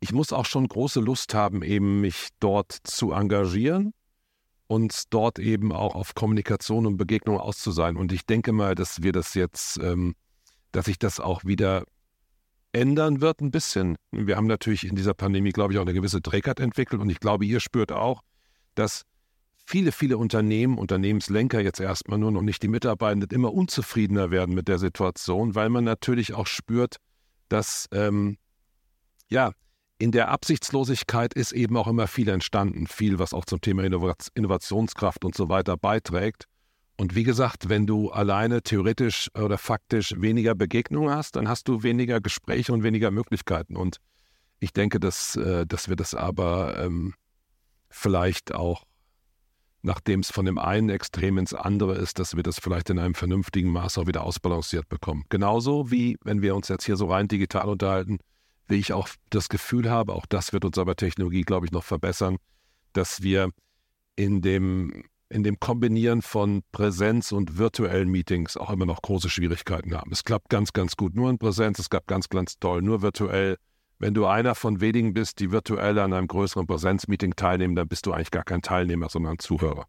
ich 0.00 0.12
muss 0.12 0.32
auch 0.32 0.46
schon 0.46 0.66
große 0.66 1.00
Lust 1.00 1.34
haben, 1.34 1.62
eben 1.62 2.00
mich 2.00 2.28
dort 2.40 2.72
zu 2.84 3.12
engagieren 3.12 3.92
und 4.72 5.12
dort 5.12 5.38
eben 5.38 5.70
auch 5.70 5.94
auf 5.94 6.14
Kommunikation 6.14 6.86
und 6.86 6.96
Begegnung 6.96 7.38
auszusein. 7.38 7.98
Und 7.98 8.10
ich 8.10 8.24
denke 8.24 8.52
mal, 8.52 8.74
dass 8.74 9.02
wir 9.02 9.12
das 9.12 9.34
jetzt, 9.34 9.76
ähm, 9.76 10.14
dass 10.70 10.86
sich 10.86 10.98
das 10.98 11.20
auch 11.20 11.44
wieder 11.44 11.84
ändern 12.72 13.20
wird 13.20 13.42
ein 13.42 13.50
bisschen. 13.50 13.96
Wir 14.12 14.38
haben 14.38 14.46
natürlich 14.46 14.84
in 14.84 14.96
dieser 14.96 15.12
Pandemie, 15.12 15.50
glaube 15.50 15.74
ich, 15.74 15.78
auch 15.78 15.82
eine 15.82 15.92
gewisse 15.92 16.22
Trägheit 16.22 16.58
entwickelt 16.58 17.02
und 17.02 17.10
ich 17.10 17.20
glaube, 17.20 17.44
ihr 17.44 17.60
spürt 17.60 17.92
auch, 17.92 18.22
dass 18.74 19.02
viele, 19.66 19.92
viele 19.92 20.16
Unternehmen, 20.16 20.78
Unternehmenslenker 20.78 21.60
jetzt 21.60 21.78
erstmal 21.78 22.18
nur 22.18 22.30
noch 22.30 22.40
nicht 22.40 22.62
die 22.62 22.68
Mitarbeitenden 22.68 23.28
immer 23.28 23.52
unzufriedener 23.52 24.30
werden 24.30 24.54
mit 24.54 24.68
der 24.68 24.78
Situation, 24.78 25.54
weil 25.54 25.68
man 25.68 25.84
natürlich 25.84 26.32
auch 26.32 26.46
spürt, 26.46 26.96
dass 27.50 27.90
ähm, 27.92 28.38
ja 29.28 29.52
in 30.02 30.10
der 30.10 30.30
Absichtslosigkeit 30.30 31.32
ist 31.32 31.52
eben 31.52 31.76
auch 31.76 31.86
immer 31.86 32.08
viel 32.08 32.28
entstanden, 32.28 32.88
viel, 32.88 33.20
was 33.20 33.32
auch 33.32 33.44
zum 33.44 33.60
Thema 33.60 33.84
Innovationskraft 33.84 35.24
und 35.24 35.36
so 35.36 35.48
weiter 35.48 35.76
beiträgt. 35.76 36.46
Und 36.98 37.14
wie 37.14 37.22
gesagt, 37.22 37.68
wenn 37.68 37.86
du 37.86 38.10
alleine 38.10 38.62
theoretisch 38.62 39.28
oder 39.38 39.58
faktisch 39.58 40.12
weniger 40.18 40.56
Begegnungen 40.56 41.14
hast, 41.14 41.36
dann 41.36 41.46
hast 41.46 41.68
du 41.68 41.84
weniger 41.84 42.20
Gespräche 42.20 42.72
und 42.72 42.82
weniger 42.82 43.12
Möglichkeiten. 43.12 43.76
Und 43.76 43.98
ich 44.58 44.72
denke, 44.72 44.98
dass, 44.98 45.36
äh, 45.36 45.66
dass 45.68 45.88
wir 45.88 45.94
das 45.94 46.16
aber 46.16 46.76
ähm, 46.78 47.14
vielleicht 47.88 48.52
auch, 48.52 48.82
nachdem 49.82 50.18
es 50.18 50.32
von 50.32 50.46
dem 50.46 50.58
einen 50.58 50.88
Extrem 50.88 51.38
ins 51.38 51.54
andere 51.54 51.94
ist, 51.94 52.18
dass 52.18 52.34
wir 52.34 52.42
das 52.42 52.58
vielleicht 52.58 52.90
in 52.90 52.98
einem 52.98 53.14
vernünftigen 53.14 53.70
Maß 53.70 53.98
auch 53.98 54.08
wieder 54.08 54.24
ausbalanciert 54.24 54.88
bekommen. 54.88 55.26
Genauso 55.28 55.92
wie, 55.92 56.18
wenn 56.24 56.42
wir 56.42 56.56
uns 56.56 56.66
jetzt 56.66 56.86
hier 56.86 56.96
so 56.96 57.06
rein 57.06 57.28
digital 57.28 57.68
unterhalten, 57.68 58.18
wie 58.68 58.76
ich 58.76 58.92
auch 58.92 59.08
das 59.30 59.48
Gefühl 59.48 59.90
habe, 59.90 60.14
auch 60.14 60.26
das 60.26 60.52
wird 60.52 60.64
uns 60.64 60.78
aber 60.78 60.96
Technologie, 60.96 61.42
glaube 61.42 61.66
ich, 61.66 61.72
noch 61.72 61.84
verbessern, 61.84 62.36
dass 62.92 63.22
wir 63.22 63.50
in 64.16 64.42
dem, 64.42 65.04
in 65.28 65.42
dem 65.42 65.58
Kombinieren 65.58 66.22
von 66.22 66.62
Präsenz 66.72 67.32
und 67.32 67.58
virtuellen 67.58 68.10
Meetings 68.10 68.56
auch 68.56 68.70
immer 68.70 68.86
noch 68.86 69.02
große 69.02 69.30
Schwierigkeiten 69.30 69.94
haben. 69.94 70.12
Es 70.12 70.24
klappt 70.24 70.50
ganz, 70.50 70.72
ganz 70.72 70.96
gut 70.96 71.14
nur 71.14 71.30
in 71.30 71.38
Präsenz, 71.38 71.78
es 71.78 71.90
klappt 71.90 72.08
ganz, 72.08 72.28
ganz 72.28 72.58
toll 72.58 72.82
nur 72.82 73.02
virtuell. 73.02 73.56
Wenn 73.98 74.14
du 74.14 74.26
einer 74.26 74.54
von 74.54 74.80
wenigen 74.80 75.14
bist, 75.14 75.38
die 75.38 75.52
virtuell 75.52 75.98
an 75.98 76.12
einem 76.12 76.26
größeren 76.26 76.66
Präsenzmeeting 76.66 77.36
teilnehmen, 77.36 77.76
dann 77.76 77.88
bist 77.88 78.06
du 78.06 78.12
eigentlich 78.12 78.32
gar 78.32 78.42
kein 78.42 78.60
Teilnehmer, 78.60 79.08
sondern 79.08 79.38
Zuhörer. 79.38 79.86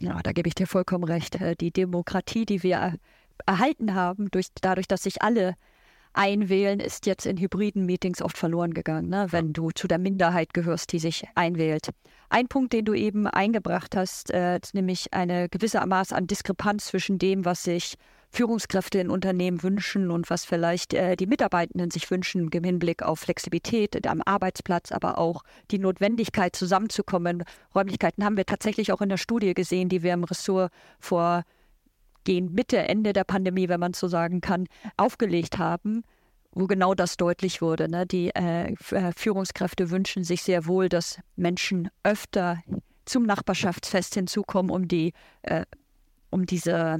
Ja, 0.00 0.20
da 0.22 0.32
gebe 0.32 0.48
ich 0.48 0.54
dir 0.54 0.66
vollkommen 0.66 1.04
recht. 1.04 1.36
Äh, 1.36 1.56
die 1.56 1.72
Demokratie, 1.72 2.44
die 2.44 2.62
wir 2.62 2.98
erhalten 3.46 3.94
haben, 3.94 4.30
durch, 4.30 4.48
dadurch, 4.60 4.88
dass 4.88 5.04
sich 5.04 5.22
alle 5.22 5.54
einwählen, 6.18 6.80
ist 6.80 7.06
jetzt 7.06 7.26
in 7.26 7.36
hybriden 7.38 7.86
Meetings 7.86 8.20
oft 8.20 8.36
verloren 8.36 8.74
gegangen, 8.74 9.08
ne? 9.08 9.28
wenn 9.30 9.52
du 9.52 9.70
zu 9.70 9.86
der 9.86 9.98
Minderheit 9.98 10.52
gehörst, 10.52 10.92
die 10.92 10.98
sich 10.98 11.24
einwählt. 11.36 11.90
Ein 12.28 12.48
Punkt, 12.48 12.72
den 12.72 12.84
du 12.84 12.92
eben 12.92 13.28
eingebracht 13.28 13.96
hast, 13.96 14.32
äh, 14.32 14.58
nämlich 14.72 15.14
eine 15.14 15.48
gewisse 15.48 15.84
Maß 15.86 16.12
an 16.12 16.26
Diskrepanz 16.26 16.86
zwischen 16.86 17.18
dem, 17.18 17.44
was 17.44 17.62
sich 17.62 17.94
Führungskräfte 18.30 18.98
in 18.98 19.10
Unternehmen 19.10 19.62
wünschen 19.62 20.10
und 20.10 20.28
was 20.28 20.44
vielleicht 20.44 20.92
äh, 20.92 21.16
die 21.16 21.26
Mitarbeitenden 21.26 21.90
sich 21.90 22.10
wünschen 22.10 22.48
im 22.50 22.64
Hinblick 22.64 23.02
auf 23.02 23.20
Flexibilität 23.20 24.06
am 24.06 24.20
Arbeitsplatz, 24.24 24.92
aber 24.92 25.18
auch 25.18 25.44
die 25.70 25.78
Notwendigkeit 25.78 26.54
zusammenzukommen. 26.54 27.44
Räumlichkeiten 27.74 28.24
haben 28.24 28.36
wir 28.36 28.44
tatsächlich 28.44 28.92
auch 28.92 29.00
in 29.00 29.08
der 29.08 29.16
Studie 29.16 29.54
gesehen, 29.54 29.88
die 29.88 30.02
wir 30.02 30.12
im 30.12 30.24
Ressort 30.24 30.72
vor 30.98 31.44
gehen 32.28 32.52
Mitte, 32.52 32.76
Ende 32.76 33.14
der 33.14 33.24
Pandemie, 33.24 33.70
wenn 33.70 33.80
man 33.80 33.94
so 33.94 34.06
sagen 34.06 34.42
kann, 34.42 34.66
aufgelegt 34.98 35.56
haben, 35.56 36.04
wo 36.52 36.66
genau 36.66 36.94
das 36.94 37.16
deutlich 37.16 37.62
wurde. 37.62 37.88
Ne? 37.88 38.06
Die 38.06 38.28
äh, 38.34 38.74
äh 38.90 39.12
Führungskräfte 39.16 39.88
wünschen 39.88 40.24
sich 40.24 40.42
sehr 40.42 40.66
wohl, 40.66 40.90
dass 40.90 41.20
Menschen 41.36 41.88
öfter 42.02 42.58
zum 43.06 43.22
Nachbarschaftsfest 43.22 44.12
hinzukommen, 44.12 44.70
um 44.70 44.88
die, 44.88 45.14
äh, 45.40 45.64
um 46.28 46.44
diese 46.44 46.98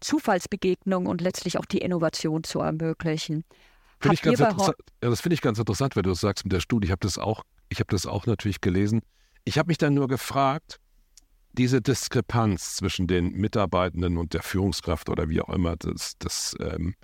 Zufallsbegegnung 0.00 1.04
und 1.04 1.20
letztlich 1.20 1.58
auch 1.58 1.66
die 1.66 1.78
Innovation 1.78 2.42
zu 2.42 2.60
ermöglichen. 2.60 3.44
Find 3.98 4.14
ich 4.14 4.22
ganz 4.22 4.38
ja, 4.38 4.72
das 5.00 5.20
finde 5.20 5.34
ich 5.34 5.42
ganz 5.42 5.58
interessant, 5.58 5.96
wenn 5.96 6.04
du 6.04 6.10
das 6.10 6.20
sagst 6.20 6.46
mit 6.46 6.52
der 6.54 6.60
Studie. 6.60 6.86
Ich 6.86 6.92
habe 6.92 7.00
das 7.00 7.18
auch, 7.18 7.42
ich 7.68 7.80
habe 7.80 7.90
das 7.90 8.06
auch 8.06 8.24
natürlich 8.24 8.62
gelesen. 8.62 9.02
Ich 9.44 9.58
habe 9.58 9.66
mich 9.66 9.76
dann 9.76 9.92
nur 9.92 10.08
gefragt, 10.08 10.80
diese 11.52 11.80
Diskrepanz 11.80 12.76
zwischen 12.76 13.06
den 13.06 13.32
Mitarbeitenden 13.32 14.16
und 14.16 14.34
der 14.34 14.42
Führungskraft 14.42 15.08
oder 15.08 15.28
wie 15.28 15.40
auch 15.40 15.48
immer, 15.48 15.76
das, 15.76 16.14
das 16.18 16.56
ähm, 16.60 16.94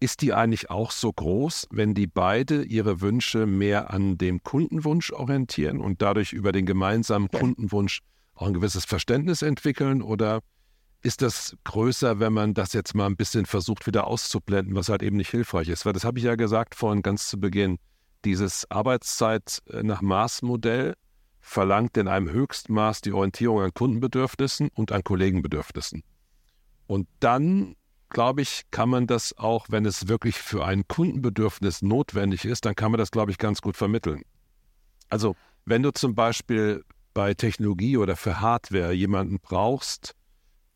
ist 0.00 0.22
die 0.22 0.32
eigentlich 0.32 0.70
auch 0.70 0.90
so 0.90 1.12
groß, 1.12 1.68
wenn 1.70 1.94
die 1.94 2.06
beide 2.06 2.64
ihre 2.64 3.00
Wünsche 3.00 3.46
mehr 3.46 3.90
an 3.92 4.18
dem 4.18 4.42
Kundenwunsch 4.42 5.12
orientieren 5.12 5.80
und 5.80 6.02
dadurch 6.02 6.32
über 6.32 6.52
den 6.52 6.66
gemeinsamen 6.66 7.28
Kundenwunsch 7.28 8.00
auch 8.34 8.46
ein 8.46 8.54
gewisses 8.54 8.84
Verständnis 8.84 9.42
entwickeln? 9.42 10.02
Oder 10.02 10.40
ist 11.02 11.22
das 11.22 11.56
größer, 11.64 12.20
wenn 12.20 12.32
man 12.32 12.54
das 12.54 12.72
jetzt 12.72 12.94
mal 12.94 13.06
ein 13.06 13.16
bisschen 13.16 13.46
versucht 13.46 13.86
wieder 13.86 14.06
auszublenden, 14.06 14.74
was 14.74 14.88
halt 14.88 15.02
eben 15.02 15.16
nicht 15.16 15.30
hilfreich 15.30 15.68
ist. 15.68 15.84
Weil 15.84 15.92
das 15.92 16.04
habe 16.04 16.18
ich 16.18 16.24
ja 16.24 16.36
gesagt 16.36 16.74
vorhin 16.74 17.02
ganz 17.02 17.28
zu 17.28 17.38
Beginn. 17.38 17.78
Dieses 18.24 18.70
Arbeitszeit 18.70 19.62
äh, 19.68 19.82
nach 19.82 20.00
Maßmodell 20.00 20.94
verlangt 21.42 21.96
in 21.98 22.08
einem 22.08 22.30
Höchstmaß 22.30 23.02
die 23.02 23.12
Orientierung 23.12 23.60
an 23.60 23.74
Kundenbedürfnissen 23.74 24.70
und 24.74 24.92
an 24.92 25.04
Kollegenbedürfnissen. 25.04 26.02
Und 26.86 27.08
dann, 27.20 27.74
glaube 28.08 28.40
ich, 28.42 28.62
kann 28.70 28.88
man 28.88 29.06
das 29.06 29.36
auch, 29.36 29.66
wenn 29.68 29.84
es 29.84 30.08
wirklich 30.08 30.36
für 30.36 30.64
ein 30.64 30.86
Kundenbedürfnis 30.88 31.82
notwendig 31.82 32.44
ist, 32.44 32.64
dann 32.64 32.74
kann 32.74 32.92
man 32.92 32.98
das, 32.98 33.10
glaube 33.10 33.32
ich, 33.32 33.38
ganz 33.38 33.60
gut 33.60 33.76
vermitteln. 33.76 34.22
Also, 35.10 35.36
wenn 35.66 35.82
du 35.82 35.92
zum 35.92 36.14
Beispiel 36.14 36.84
bei 37.12 37.34
Technologie 37.34 37.98
oder 37.98 38.16
für 38.16 38.40
Hardware 38.40 38.92
jemanden 38.92 39.38
brauchst, 39.40 40.14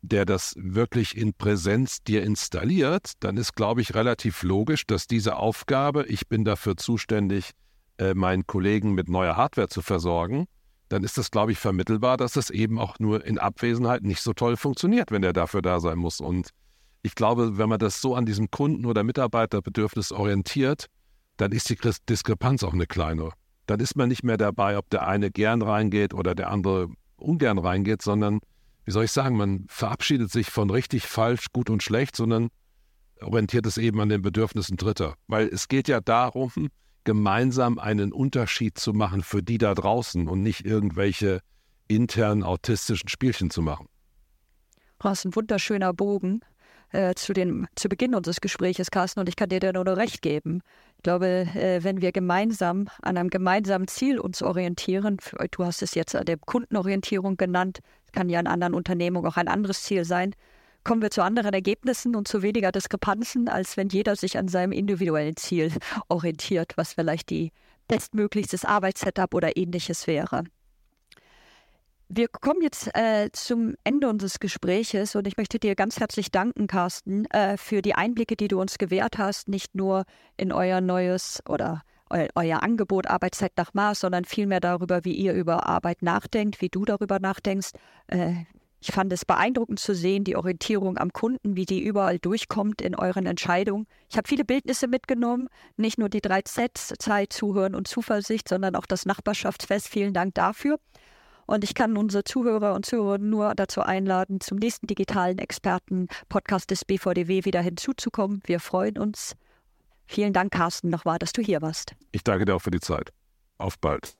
der 0.03 0.25
das 0.25 0.55
wirklich 0.59 1.17
in 1.17 1.33
Präsenz 1.33 2.03
dir 2.03 2.23
installiert, 2.23 3.13
dann 3.21 3.37
ist, 3.37 3.55
glaube 3.55 3.81
ich, 3.81 3.95
relativ 3.95 4.43
logisch, 4.43 4.87
dass 4.87 5.07
diese 5.07 5.37
Aufgabe, 5.37 6.05
ich 6.07 6.29
bin 6.29 6.45
dafür 6.45 6.77
zuständig, 6.77 7.53
äh, 7.99 8.15
meinen 8.15 8.47
Kollegen 8.47 8.93
mit 8.93 9.09
neuer 9.09 9.37
Hardware 9.37 9.69
zu 9.69 9.81
versorgen, 9.81 10.47
dann 10.89 11.03
ist 11.03 11.19
das, 11.19 11.31
glaube 11.31 11.53
ich, 11.53 11.59
vermittelbar, 11.59 12.17
dass 12.17 12.37
es 12.37 12.51
eben 12.51 12.79
auch 12.79 12.99
nur 12.99 13.25
in 13.25 13.39
Abwesenheit 13.39 14.03
nicht 14.03 14.21
so 14.21 14.33
toll 14.33 14.57
funktioniert, 14.57 15.11
wenn 15.11 15.23
er 15.23 15.33
dafür 15.33 15.63
da 15.63 15.81
sein 15.81 15.99
muss. 15.99 16.21
Und 16.21 16.51
ich 17.03 17.15
glaube, 17.15 17.59
wenn 17.59 17.69
man 17.69 17.79
das 17.79 18.01
so 18.01 18.15
an 18.15 18.27
diesem 18.27 18.51
Kunden- 18.51 18.87
oder 18.87 19.03
Mitarbeiterbedürfnis 19.03 20.13
orientiert, 20.13 20.87
dann 21.37 21.53
ist 21.53 21.69
die 21.69 21.79
Diskrepanz 22.09 22.63
auch 22.63 22.73
eine 22.73 22.87
kleine. 22.87 23.31
Dann 23.67 23.81
ist 23.81 23.97
man 23.97 24.09
nicht 24.09 24.23
mehr 24.23 24.37
dabei, 24.37 24.79
ob 24.79 24.89
der 24.91 25.07
eine 25.07 25.31
gern 25.31 25.63
reingeht 25.63 26.15
oder 26.15 26.35
der 26.35 26.51
andere 26.51 26.89
ungern 27.17 27.59
reingeht, 27.59 28.03
sondern 28.03 28.41
wie 28.85 28.93
soll 28.93 29.05
ich 29.05 29.13
sagen, 29.13 29.37
man 29.37 29.67
verabschiedet 29.69 30.31
sich 30.31 30.51
von 30.51 30.71
richtig, 30.71 31.07
falsch, 31.07 31.47
gut 31.53 31.69
und 31.71 31.83
schlecht, 31.83 32.15
sondern 32.15 32.49
orientiert 33.21 33.67
es 33.67 33.79
eben 33.79 34.01
an 34.01 34.09
den 34.09 34.23
Bedürfnissen 34.23 34.77
Dritter. 34.77 35.15
Weil 35.27 35.49
es 35.49 35.67
geht 35.67 35.89
ja 35.89 36.01
darum, 36.01 36.53
gemeinsam 37.07 37.79
einen 37.79 38.13
Unterschied 38.13 38.79
zu 38.79 38.93
machen 38.93 39.23
für 39.23 39.43
die 39.43 39.57
da 39.57 39.75
draußen 39.75 40.29
und 40.29 40.43
nicht 40.43 40.67
irgendwelche 40.67 41.41
internen 41.89 42.43
autistischen 42.43 43.09
Spielchen 43.09 43.49
zu 43.49 43.63
machen. 43.63 43.89
Das 44.99 45.21
ist 45.21 45.25
ein 45.25 45.37
wunderschöner 45.37 45.95
Bogen 45.95 46.41
äh, 46.91 47.15
zu, 47.15 47.33
den, 47.33 47.67
zu 47.77 47.89
Beginn 47.89 48.15
unseres 48.15 48.41
Gesprächs, 48.41 48.91
Carsten, 48.91 49.21
und 49.21 49.29
ich 49.29 49.37
kann 49.37 49.49
dir 49.49 49.61
da 49.61 49.73
nur 49.73 49.97
recht 49.97 50.21
geben. 50.21 50.63
Ich 50.97 51.03
glaube, 51.03 51.27
äh, 51.27 51.83
wenn 51.83 52.01
wir 52.01 52.13
gemeinsam 52.13 52.89
an 53.03 53.17
einem 53.17 53.31
gemeinsamen 53.31 53.89
Ziel 53.89 54.19
uns 54.19 54.43
orientieren, 54.43 55.19
du 55.51 55.65
hast 55.65 55.83
es 55.83 55.95
jetzt 55.95 56.15
an 56.17 56.25
der 56.25 56.39
Kundenorientierung 56.39 57.37
genannt, 57.37 57.81
kann 58.13 58.29
ja 58.29 58.41
in 58.41 58.47
anderen 58.47 58.75
Unternehmungen 58.75 59.31
auch 59.31 59.37
ein 59.37 59.49
anderes 59.49 59.83
Ziel 59.83 60.05
sein, 60.05 60.35
kommen 60.87 61.03
wir 61.03 61.11
zu 61.11 61.25
anderen 61.25 61.53
Ergebnissen 61.53 62.15
und 62.15 62.29
zu 62.29 62.43
weniger 62.43 62.71
Diskrepanzen, 62.71 63.49
als 63.49 63.77
wenn 63.77 63.89
jeder 63.89 64.15
sich 64.15 64.39
an 64.39 64.47
seinem 64.47 64.71
individuellen 64.71 65.37
Ziel 65.37 65.73
orientiert, 66.09 66.75
was 66.77 66.93
vielleicht 66.93 67.31
die 67.31 67.51
bestmöglichstes 67.89 68.65
Arbeitssetup 68.65 69.35
oder 69.35 69.57
ähnliches 69.57 70.07
wäre. 70.07 70.45
Wir 72.09 72.29
kommen 72.29 72.63
jetzt 72.63 72.89
äh, 72.95 73.31
zum 73.33 73.75
Ende 73.83 74.09
unseres 74.09 74.39
Gespräches 74.39 75.17
und 75.17 75.27
ich 75.27 75.37
möchte 75.37 75.59
dir 75.59 75.75
ganz 75.75 75.99
herzlich 75.99 76.31
danken, 76.31 76.69
Carsten, 76.69 77.25
äh, 77.33 77.57
für 77.57 77.83
die 77.83 77.97
Einblicke, 77.97 78.37
die 78.37 78.47
du 78.47 78.61
uns 78.61 78.79
gewährt 78.79 79.19
hast, 79.19 79.49
nicht 79.49 79.75
nur 79.75 80.05
in 80.37 80.53
euer 80.53 80.81
neues 80.81 81.43
oder 81.49 81.83
eu 82.11 82.29
euer 82.37 82.63
Angebot 82.63 83.09
Arbeitszeit 83.09 83.55
nach 83.57 83.75
Maß, 83.75 83.99
sondern 83.99 84.25
vielmehr 84.25 84.61
darüber, 84.61 85.05
wie 85.05 85.15
ihr 85.15 85.33
über 85.33 85.67
Arbeit 85.67 86.03
nachdenkt, 86.03 86.61
wie 86.61 86.69
du 86.69 86.85
darüber 86.85 87.19
nachdenkst. 87.19 87.71
Äh, 88.07 88.45
ich 88.87 88.93
fand 88.93 89.13
es 89.13 89.25
beeindruckend 89.25 89.81
zu 89.81 89.97
sehen, 89.97 90.23
die 90.23 90.37
Orientierung 90.37 90.97
am 90.97 91.13
Kunden, 91.13 91.57
wie 91.57 91.65
die 91.65 91.83
überall 91.83 92.21
durchkommt 92.21 92.81
in 92.81 92.95
euren 92.95 93.27
Entscheidungen. 93.27 93.89
Ich 94.09 94.17
habe 94.17 94.29
viele 94.29 94.45
Bildnisse 94.45 94.87
mitgenommen, 94.87 95.49
nicht 95.77 95.99
nur 95.99 96.09
die 96.09 96.21
drei 96.21 96.43
Zs, 96.43 96.95
Zeit, 97.01 97.33
Zuhören 97.33 97.75
und 97.75 97.89
Zuversicht, 97.89 98.49
sondern 98.49 98.77
auch 98.77 98.87
das 98.87 99.05
Nachbarschaftsfest. 99.05 99.89
Vielen 99.89 100.15
Dank 100.15 100.35
dafür. 100.35 100.79
Und 101.47 101.65
ich 101.65 101.75
kann 101.75 101.97
unsere 101.97 102.23
Zuhörer 102.23 102.75
und 102.75 102.87
Zuhörer 102.87 103.19
nur 103.19 103.57
dazu 103.57 103.83
einladen, 103.83 104.41
zum 104.41 104.59
nächsten 104.59 104.87
digitalen 104.87 105.39
Experten-Podcast 105.39 106.71
des 106.71 106.85
BVDW 106.85 107.45
wieder 107.45 107.63
hinzuzukommen. 107.63 108.41
Wir 108.47 108.61
freuen 108.61 108.99
uns. 108.99 109.35
Vielen 110.07 110.33
Dank, 110.33 110.53
Carsten, 110.53 110.91
nochmal, 110.91 111.19
dass 111.19 111.33
du 111.33 111.43
hier 111.43 111.61
warst. 111.61 111.97
Ich 112.13 112.23
danke 112.23 112.45
dir 112.45 112.55
auch 112.55 112.63
für 112.63 112.71
die 112.71 112.79
Zeit. 112.79 113.11
Auf 113.59 113.81
bald. 113.81 114.17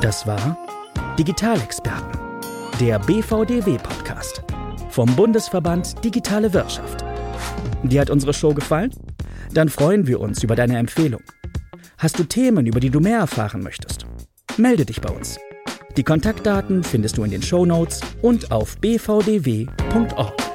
Das 0.00 0.26
war 0.26 0.73
Digitalexperten, 1.18 2.18
der 2.80 2.98
BVDW-Podcast 2.98 4.42
vom 4.90 5.14
Bundesverband 5.14 6.04
Digitale 6.04 6.52
Wirtschaft. 6.52 7.04
Dir 7.84 8.00
hat 8.00 8.10
unsere 8.10 8.34
Show 8.34 8.52
gefallen? 8.52 8.90
Dann 9.52 9.68
freuen 9.68 10.08
wir 10.08 10.18
uns 10.18 10.42
über 10.42 10.56
deine 10.56 10.76
Empfehlung. 10.76 11.22
Hast 11.98 12.18
du 12.18 12.24
Themen, 12.24 12.66
über 12.66 12.80
die 12.80 12.90
du 12.90 12.98
mehr 12.98 13.20
erfahren 13.20 13.62
möchtest? 13.62 14.06
Melde 14.56 14.84
dich 14.84 15.00
bei 15.00 15.10
uns. 15.10 15.38
Die 15.96 16.02
Kontaktdaten 16.02 16.82
findest 16.82 17.16
du 17.16 17.22
in 17.22 17.30
den 17.30 17.42
Show 17.42 17.64
Notes 17.64 18.00
und 18.20 18.50
auf 18.50 18.76
bvdw.org. 18.78 20.53